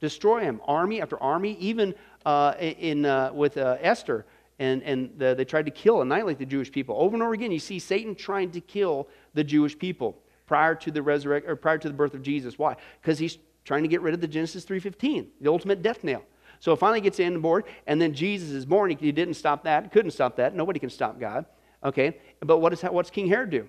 destroy 0.00 0.40
him. 0.40 0.60
Army 0.66 1.00
after 1.00 1.20
army, 1.22 1.56
even 1.58 1.94
uh, 2.24 2.54
in, 2.58 3.04
uh, 3.04 3.30
with 3.32 3.56
uh, 3.56 3.76
Esther, 3.80 4.26
and, 4.58 4.82
and 4.82 5.10
the, 5.18 5.34
they 5.34 5.44
tried 5.44 5.66
to 5.66 5.70
kill, 5.70 6.02
annihilate 6.02 6.38
the 6.38 6.46
Jewish 6.46 6.70
people. 6.70 6.96
Over 6.98 7.14
and 7.14 7.22
over 7.22 7.32
again, 7.32 7.52
you 7.52 7.58
see 7.58 7.78
Satan 7.78 8.14
trying 8.14 8.50
to 8.52 8.60
kill 8.60 9.08
the 9.34 9.44
Jewish 9.44 9.78
people 9.78 10.18
prior 10.48 10.74
to 10.74 10.90
the 10.90 11.02
resurrect 11.02 11.48
or 11.48 11.54
prior 11.54 11.78
to 11.78 11.88
the 11.88 11.94
birth 11.94 12.14
of 12.14 12.22
Jesus. 12.22 12.58
Why? 12.58 12.76
Because 13.00 13.18
he's 13.18 13.38
trying 13.64 13.82
to 13.82 13.88
get 13.88 14.00
rid 14.00 14.14
of 14.14 14.20
the 14.20 14.26
Genesis 14.26 14.64
3:15, 14.64 15.28
the 15.40 15.50
ultimate 15.50 15.82
death 15.82 16.02
nail. 16.02 16.24
So 16.58 16.72
it 16.72 16.78
finally 16.78 17.00
gets 17.00 17.20
in 17.20 17.34
the 17.34 17.38
board, 17.38 17.64
and 17.86 18.02
then 18.02 18.14
Jesus 18.14 18.50
is 18.50 18.66
born. 18.66 18.90
He, 18.90 19.12
didn't 19.12 19.34
stop 19.34 19.62
that. 19.64 19.92
Couldn't 19.92 20.10
stop 20.10 20.36
that. 20.36 20.56
Nobody 20.56 20.80
can 20.80 20.90
stop 20.90 21.20
God. 21.20 21.44
Okay, 21.84 22.18
but 22.40 22.58
what 22.58 22.72
is 22.72 22.82
what's 22.82 23.10
King 23.10 23.28
Herod 23.28 23.50
do? 23.50 23.68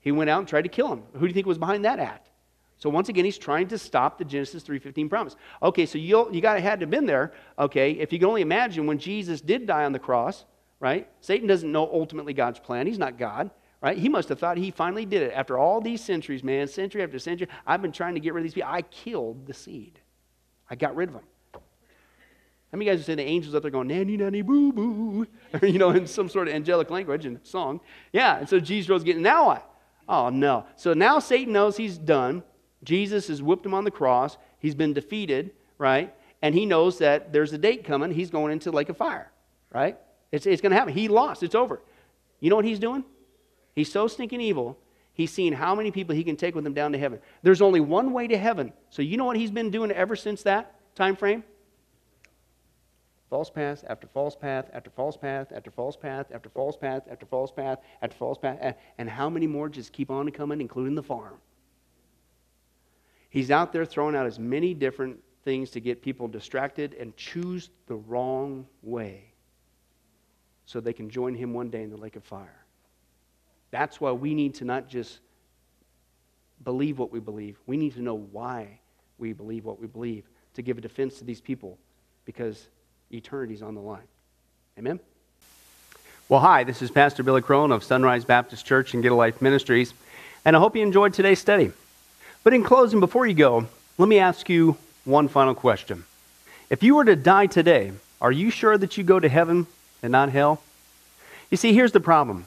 He 0.00 0.12
went 0.12 0.30
out 0.30 0.38
and 0.40 0.48
tried 0.48 0.62
to 0.62 0.68
kill 0.68 0.92
him. 0.92 1.02
Who 1.14 1.20
do 1.20 1.26
you 1.26 1.32
think 1.32 1.46
was 1.46 1.58
behind 1.58 1.84
that 1.84 1.98
act? 1.98 2.28
So 2.76 2.90
once 2.90 3.08
again, 3.08 3.24
he's 3.24 3.38
trying 3.38 3.68
to 3.68 3.78
stop 3.78 4.18
the 4.18 4.24
Genesis 4.24 4.64
3.15 4.64 5.08
promise. 5.08 5.36
Okay, 5.62 5.86
so 5.86 5.98
you 5.98 6.28
you 6.32 6.40
got 6.40 6.54
to 6.54 6.60
had 6.60 6.80
to 6.80 6.84
have 6.84 6.90
been 6.90 7.06
there, 7.06 7.32
okay, 7.58 7.92
if 7.92 8.12
you 8.12 8.18
can 8.18 8.28
only 8.28 8.42
imagine 8.42 8.86
when 8.86 8.98
Jesus 8.98 9.40
did 9.40 9.66
die 9.66 9.84
on 9.84 9.92
the 9.92 9.98
cross, 9.98 10.44
right? 10.80 11.08
Satan 11.20 11.46
doesn't 11.46 11.70
know 11.70 11.88
ultimately 11.92 12.34
God's 12.34 12.58
plan. 12.58 12.86
He's 12.86 12.98
not 12.98 13.18
God, 13.18 13.50
right? 13.82 13.98
He 13.98 14.08
must 14.08 14.28
have 14.28 14.38
thought 14.38 14.56
he 14.56 14.70
finally 14.70 15.04
did 15.04 15.22
it. 15.22 15.32
After 15.34 15.58
all 15.58 15.80
these 15.80 16.02
centuries, 16.02 16.42
man, 16.42 16.68
century 16.68 17.02
after 17.02 17.18
century, 17.18 17.48
I've 17.66 17.82
been 17.82 17.92
trying 17.92 18.14
to 18.14 18.20
get 18.20 18.32
rid 18.32 18.42
of 18.42 18.44
these 18.44 18.54
people. 18.54 18.70
I 18.72 18.82
killed 18.82 19.46
the 19.46 19.52
seed. 19.52 19.98
I 20.70 20.76
got 20.76 20.94
rid 20.94 21.08
of 21.08 21.14
them. 21.14 21.24
How 22.72 22.78
many 22.78 22.90
guys 22.90 23.00
are 23.00 23.02
saying 23.02 23.18
the 23.18 23.24
angels 23.24 23.54
up 23.54 23.62
there 23.62 23.70
going, 23.70 23.88
nanny, 23.88 24.16
nanny, 24.16 24.40
boo, 24.40 24.72
boo, 24.72 25.26
you 25.62 25.78
know, 25.78 25.90
in 25.90 26.06
some 26.06 26.30
sort 26.30 26.48
of 26.48 26.54
angelic 26.54 26.88
language 26.88 27.26
and 27.26 27.38
song? 27.42 27.80
Yeah, 28.14 28.38
and 28.38 28.48
so 28.48 28.58
Jesus 28.60 28.88
was 28.88 29.04
getting, 29.04 29.20
now 29.20 29.46
what? 29.48 29.70
Oh, 30.08 30.30
no. 30.30 30.64
So 30.76 30.94
now 30.94 31.18
Satan 31.18 31.52
knows 31.52 31.76
he's 31.76 31.98
done. 31.98 32.42
Jesus 32.82 33.28
has 33.28 33.42
whipped 33.42 33.66
him 33.66 33.74
on 33.74 33.84
the 33.84 33.90
cross. 33.90 34.38
He's 34.58 34.74
been 34.74 34.94
defeated, 34.94 35.50
right? 35.76 36.14
And 36.40 36.54
he 36.54 36.64
knows 36.64 36.98
that 36.98 37.32
there's 37.32 37.52
a 37.52 37.58
date 37.58 37.84
coming. 37.84 38.10
He's 38.10 38.30
going 38.30 38.52
into 38.52 38.70
lake 38.70 38.88
of 38.88 38.96
fire, 38.96 39.30
right? 39.70 39.98
It's, 40.30 40.46
it's 40.46 40.62
going 40.62 40.70
to 40.70 40.76
happen. 40.76 40.94
He 40.94 41.08
lost. 41.08 41.42
It's 41.42 41.54
over. 41.54 41.82
You 42.40 42.48
know 42.48 42.56
what 42.56 42.64
he's 42.64 42.78
doing? 42.78 43.04
He's 43.74 43.90
so 43.90 44.06
stinking 44.06 44.40
evil. 44.40 44.78
He's 45.14 45.30
seeing 45.30 45.52
how 45.52 45.74
many 45.74 45.90
people 45.90 46.14
he 46.14 46.24
can 46.24 46.36
take 46.36 46.54
with 46.54 46.66
him 46.66 46.74
down 46.74 46.92
to 46.92 46.98
heaven. 46.98 47.20
There's 47.42 47.60
only 47.60 47.80
one 47.80 48.12
way 48.12 48.26
to 48.26 48.38
heaven. 48.38 48.72
So 48.90 49.02
you 49.02 49.16
know 49.16 49.24
what 49.24 49.36
he's 49.36 49.50
been 49.50 49.70
doing 49.70 49.90
ever 49.90 50.16
since 50.16 50.42
that 50.42 50.74
time 50.94 51.16
frame? 51.16 51.44
False 53.28 53.50
path 53.50 53.84
after 53.88 54.06
false 54.06 54.36
path 54.36 54.68
after 54.74 54.90
false 54.90 55.16
path 55.16 55.52
after 55.52 55.70
false 55.70 55.96
path 55.96 56.26
after 56.32 56.50
false 56.50 56.76
path 56.76 57.02
after 57.10 57.24
false 57.24 57.50
path 57.50 57.78
after 58.02 58.16
false 58.16 58.38
path. 58.38 58.76
And 58.98 59.08
how 59.08 59.30
many 59.30 59.46
more 59.46 59.68
just 59.68 59.92
keep 59.92 60.10
on 60.10 60.30
coming, 60.30 60.60
including 60.60 60.94
the 60.94 61.02
farm? 61.02 61.38
He's 63.30 63.50
out 63.50 63.72
there 63.72 63.86
throwing 63.86 64.14
out 64.14 64.26
as 64.26 64.38
many 64.38 64.74
different 64.74 65.18
things 65.44 65.70
to 65.70 65.80
get 65.80 66.02
people 66.02 66.28
distracted 66.28 66.94
and 66.94 67.16
choose 67.16 67.70
the 67.86 67.94
wrong 67.94 68.66
way 68.82 69.32
so 70.66 70.80
they 70.80 70.92
can 70.92 71.08
join 71.08 71.34
him 71.34 71.54
one 71.54 71.70
day 71.70 71.82
in 71.82 71.90
the 71.90 71.96
lake 71.96 72.16
of 72.16 72.24
fire. 72.24 72.61
That's 73.72 74.00
why 74.00 74.12
we 74.12 74.34
need 74.34 74.54
to 74.56 74.64
not 74.64 74.88
just 74.88 75.18
believe 76.62 76.98
what 76.98 77.10
we 77.10 77.18
believe, 77.18 77.58
we 77.66 77.76
need 77.76 77.94
to 77.94 78.02
know 78.02 78.14
why 78.14 78.78
we 79.18 79.32
believe 79.32 79.64
what 79.64 79.80
we 79.80 79.88
believe 79.88 80.24
to 80.54 80.62
give 80.62 80.78
a 80.78 80.80
defense 80.80 81.18
to 81.18 81.24
these 81.24 81.40
people 81.40 81.76
because 82.24 82.68
eternity's 83.10 83.62
on 83.62 83.74
the 83.74 83.80
line. 83.80 84.06
Amen? 84.78 85.00
Well, 86.28 86.40
hi, 86.40 86.64
this 86.64 86.82
is 86.82 86.90
Pastor 86.90 87.22
Billy 87.22 87.42
Crone 87.42 87.72
of 87.72 87.82
Sunrise 87.82 88.24
Baptist 88.24 88.64
Church 88.64 88.94
and 88.94 89.02
Get 89.02 89.10
a 89.10 89.14
Life 89.14 89.42
Ministries, 89.42 89.92
and 90.44 90.54
I 90.54 90.60
hope 90.60 90.76
you 90.76 90.82
enjoyed 90.82 91.14
today's 91.14 91.40
study. 91.40 91.72
But 92.44 92.54
in 92.54 92.62
closing, 92.62 93.00
before 93.00 93.26
you 93.26 93.34
go, 93.34 93.66
let 93.98 94.08
me 94.08 94.18
ask 94.18 94.48
you 94.48 94.76
one 95.04 95.28
final 95.28 95.54
question. 95.54 96.04
If 96.70 96.82
you 96.82 96.94
were 96.94 97.04
to 97.04 97.16
die 97.16 97.46
today, 97.46 97.92
are 98.20 98.32
you 98.32 98.50
sure 98.50 98.78
that 98.78 98.96
you 98.96 99.04
go 99.04 99.18
to 99.18 99.28
heaven 99.28 99.66
and 100.02 100.12
not 100.12 100.30
hell? 100.30 100.62
You 101.50 101.56
see, 101.56 101.74
here's 101.74 101.92
the 101.92 102.00
problem. 102.00 102.46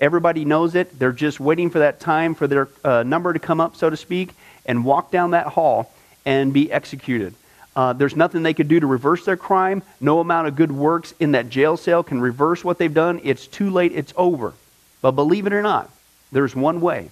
Everybody 0.00 0.44
knows 0.44 0.74
it. 0.74 0.98
They're 0.98 1.12
just 1.12 1.40
waiting 1.40 1.68
for 1.70 1.80
that 1.80 2.00
time 2.00 2.34
for 2.34 2.46
their 2.46 2.68
uh, 2.82 3.02
number 3.02 3.32
to 3.32 3.38
come 3.38 3.60
up, 3.60 3.76
so 3.76 3.90
to 3.90 3.96
speak, 3.96 4.30
and 4.64 4.84
walk 4.84 5.10
down 5.10 5.32
that 5.32 5.48
hall 5.48 5.92
and 6.24 6.52
be 6.52 6.72
executed. 6.72 7.34
Uh, 7.76 7.92
there's 7.92 8.16
nothing 8.16 8.42
they 8.42 8.54
could 8.54 8.68
do 8.68 8.80
to 8.80 8.86
reverse 8.86 9.24
their 9.24 9.36
crime. 9.36 9.82
No 10.00 10.20
amount 10.20 10.48
of 10.48 10.56
good 10.56 10.72
works 10.72 11.14
in 11.20 11.32
that 11.32 11.50
jail 11.50 11.76
cell 11.76 12.02
can 12.02 12.20
reverse 12.20 12.64
what 12.64 12.78
they've 12.78 12.92
done. 12.92 13.20
It's 13.22 13.46
too 13.46 13.70
late. 13.70 13.92
It's 13.94 14.12
over. 14.16 14.54
But 15.02 15.12
believe 15.12 15.46
it 15.46 15.52
or 15.52 15.62
not, 15.62 15.90
there's 16.32 16.56
one 16.56 16.80
way 16.80 17.10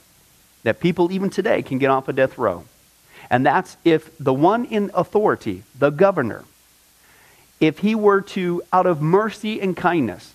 that 0.62 0.80
people, 0.80 1.12
even 1.12 1.30
today, 1.30 1.62
can 1.62 1.78
get 1.78 1.90
off 1.90 2.08
a 2.08 2.10
of 2.10 2.16
death 2.16 2.38
row. 2.38 2.64
And 3.30 3.44
that's 3.44 3.76
if 3.84 4.16
the 4.18 4.34
one 4.34 4.64
in 4.64 4.90
authority, 4.94 5.62
the 5.78 5.90
governor, 5.90 6.44
if 7.60 7.78
he 7.78 7.94
were 7.94 8.20
to, 8.22 8.62
out 8.72 8.86
of 8.86 9.00
mercy 9.00 9.60
and 9.60 9.76
kindness, 9.76 10.34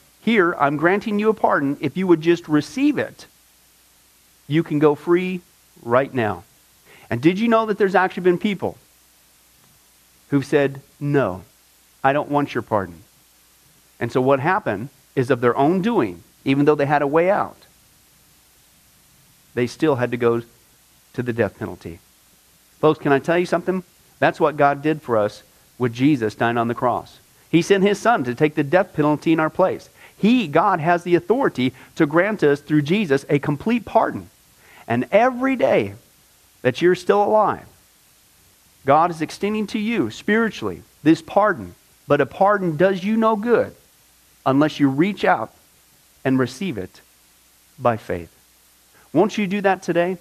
here, 0.21 0.55
I'm 0.59 0.77
granting 0.77 1.19
you 1.19 1.29
a 1.29 1.33
pardon. 1.33 1.77
If 1.81 1.97
you 1.97 2.07
would 2.07 2.21
just 2.21 2.47
receive 2.47 2.97
it, 2.97 3.25
you 4.47 4.63
can 4.63 4.79
go 4.79 4.95
free 4.95 5.41
right 5.81 6.13
now. 6.13 6.43
And 7.09 7.21
did 7.21 7.39
you 7.39 7.47
know 7.47 7.65
that 7.65 7.77
there's 7.77 7.95
actually 7.95 8.23
been 8.23 8.37
people 8.37 8.77
who've 10.29 10.45
said, 10.45 10.81
No, 10.99 11.41
I 12.03 12.13
don't 12.13 12.29
want 12.29 12.53
your 12.53 12.61
pardon. 12.61 13.03
And 13.99 14.11
so 14.11 14.21
what 14.21 14.39
happened 14.39 14.89
is 15.15 15.29
of 15.29 15.41
their 15.41 15.57
own 15.57 15.81
doing, 15.81 16.23
even 16.45 16.65
though 16.65 16.75
they 16.75 16.85
had 16.85 17.01
a 17.01 17.07
way 17.07 17.29
out, 17.29 17.57
they 19.53 19.67
still 19.67 19.95
had 19.95 20.11
to 20.11 20.17
go 20.17 20.41
to 21.13 21.23
the 21.23 21.33
death 21.33 21.57
penalty. 21.57 21.99
Folks, 22.79 22.99
can 22.99 23.11
I 23.11 23.19
tell 23.19 23.37
you 23.37 23.45
something? 23.45 23.83
That's 24.19 24.39
what 24.39 24.55
God 24.55 24.81
did 24.81 25.01
for 25.01 25.17
us 25.17 25.43
with 25.77 25.93
Jesus 25.93 26.35
dying 26.35 26.57
on 26.57 26.67
the 26.67 26.75
cross. 26.75 27.19
He 27.49 27.61
sent 27.61 27.83
his 27.83 27.99
son 27.99 28.23
to 28.23 28.33
take 28.33 28.55
the 28.55 28.63
death 28.63 28.93
penalty 28.93 29.33
in 29.33 29.39
our 29.39 29.49
place. 29.49 29.89
He, 30.21 30.47
God, 30.47 30.79
has 30.79 31.03
the 31.03 31.15
authority 31.15 31.73
to 31.95 32.05
grant 32.05 32.43
us 32.43 32.61
through 32.61 32.83
Jesus 32.83 33.25
a 33.27 33.39
complete 33.39 33.85
pardon. 33.85 34.29
And 34.87 35.07
every 35.11 35.55
day 35.55 35.95
that 36.61 36.79
you're 36.79 36.93
still 36.93 37.23
alive, 37.23 37.65
God 38.85 39.09
is 39.09 39.19
extending 39.19 39.65
to 39.67 39.79
you 39.79 40.11
spiritually 40.11 40.83
this 41.01 41.23
pardon. 41.23 41.73
But 42.07 42.21
a 42.21 42.27
pardon 42.27 42.77
does 42.77 43.03
you 43.03 43.17
no 43.17 43.35
good 43.35 43.75
unless 44.45 44.79
you 44.79 44.89
reach 44.89 45.25
out 45.25 45.55
and 46.23 46.37
receive 46.37 46.77
it 46.77 47.01
by 47.79 47.97
faith. 47.97 48.31
Won't 49.13 49.39
you 49.39 49.47
do 49.47 49.61
that 49.61 49.81
today? 49.81 50.17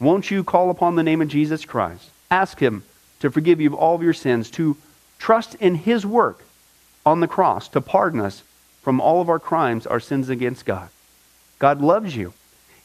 Won't 0.00 0.28
you 0.28 0.42
call 0.42 0.70
upon 0.70 0.96
the 0.96 1.04
name 1.04 1.22
of 1.22 1.28
Jesus 1.28 1.64
Christ? 1.64 2.10
Ask 2.32 2.58
Him 2.58 2.82
to 3.20 3.30
forgive 3.30 3.60
you 3.60 3.68
of 3.68 3.74
all 3.74 3.94
of 3.94 4.02
your 4.02 4.12
sins, 4.12 4.50
to 4.50 4.76
trust 5.20 5.54
in 5.54 5.76
His 5.76 6.04
work 6.04 6.42
on 7.06 7.20
the 7.20 7.28
cross 7.28 7.68
to 7.68 7.80
pardon 7.80 8.18
us 8.18 8.42
from 8.84 9.00
all 9.00 9.20
of 9.20 9.28
our 9.28 9.40
crimes, 9.40 9.86
our 9.86 9.98
sins 9.98 10.28
against 10.28 10.64
God. 10.64 10.90
God 11.58 11.80
loves 11.80 12.14
you. 12.14 12.34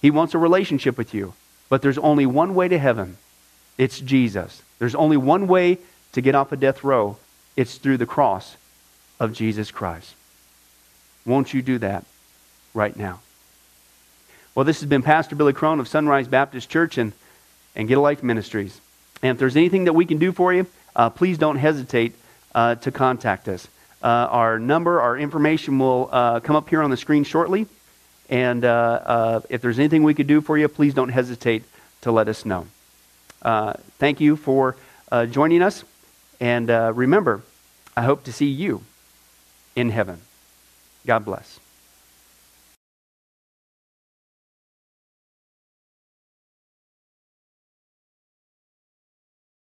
He 0.01 0.09
wants 0.09 0.33
a 0.33 0.37
relationship 0.37 0.97
with 0.97 1.13
you. 1.13 1.33
But 1.67 1.81
there's 1.81 1.97
only 1.99 2.25
one 2.25 2.55
way 2.55 2.67
to 2.67 2.79
heaven 2.79 3.17
it's 3.77 3.99
Jesus. 4.01 4.61
There's 4.77 4.95
only 4.95 5.15
one 5.15 5.47
way 5.47 5.77
to 6.11 6.21
get 6.21 6.35
off 6.35 6.51
a 6.51 6.57
death 6.57 6.83
row 6.83 7.17
it's 7.55 7.77
through 7.77 7.97
the 7.97 8.05
cross 8.05 8.57
of 9.19 9.31
Jesus 9.33 9.71
Christ. 9.71 10.15
Won't 11.25 11.53
you 11.53 11.61
do 11.61 11.77
that 11.77 12.03
right 12.73 12.95
now? 12.95 13.21
Well, 14.53 14.65
this 14.65 14.81
has 14.81 14.89
been 14.89 15.01
Pastor 15.01 15.35
Billy 15.35 15.53
Crone 15.53 15.79
of 15.79 15.87
Sunrise 15.87 16.27
Baptist 16.27 16.69
Church 16.69 16.97
and, 16.97 17.13
and 17.75 17.87
Get 17.87 17.97
a 17.97 18.01
Life 18.01 18.21
Ministries. 18.21 18.81
And 19.21 19.31
if 19.31 19.37
there's 19.37 19.55
anything 19.55 19.85
that 19.85 19.93
we 19.93 20.05
can 20.05 20.17
do 20.17 20.33
for 20.33 20.53
you, 20.53 20.67
uh, 20.95 21.09
please 21.09 21.37
don't 21.37 21.57
hesitate 21.57 22.15
uh, 22.53 22.75
to 22.75 22.91
contact 22.91 23.47
us. 23.47 23.67
Uh, 24.01 24.07
our 24.07 24.59
number, 24.59 25.01
our 25.01 25.17
information 25.17 25.79
will 25.79 26.09
uh, 26.11 26.39
come 26.39 26.55
up 26.55 26.69
here 26.69 26.81
on 26.81 26.89
the 26.89 26.97
screen 26.97 27.23
shortly. 27.23 27.67
And 28.29 28.63
uh, 28.63 29.41
if 29.49 29.61
there's 29.61 29.79
anything 29.79 30.03
we 30.03 30.13
could 30.13 30.27
do 30.27 30.41
for 30.41 30.57
you, 30.57 30.67
please 30.67 30.93
don't 30.93 31.09
hesitate 31.09 31.63
to 32.01 32.11
let 32.11 32.27
us 32.27 32.45
know. 32.45 32.67
thank 33.97 34.21
you 34.21 34.35
for 34.35 34.75
joining 35.29 35.61
us. 35.61 35.83
And 36.39 36.69
remember, 36.69 37.41
I 37.97 38.03
hope 38.03 38.23
to 38.25 38.33
see 38.33 38.45
you 38.45 38.83
in 39.75 39.89
heaven. 39.89 40.21
God 41.05 41.25
bless. 41.25 41.59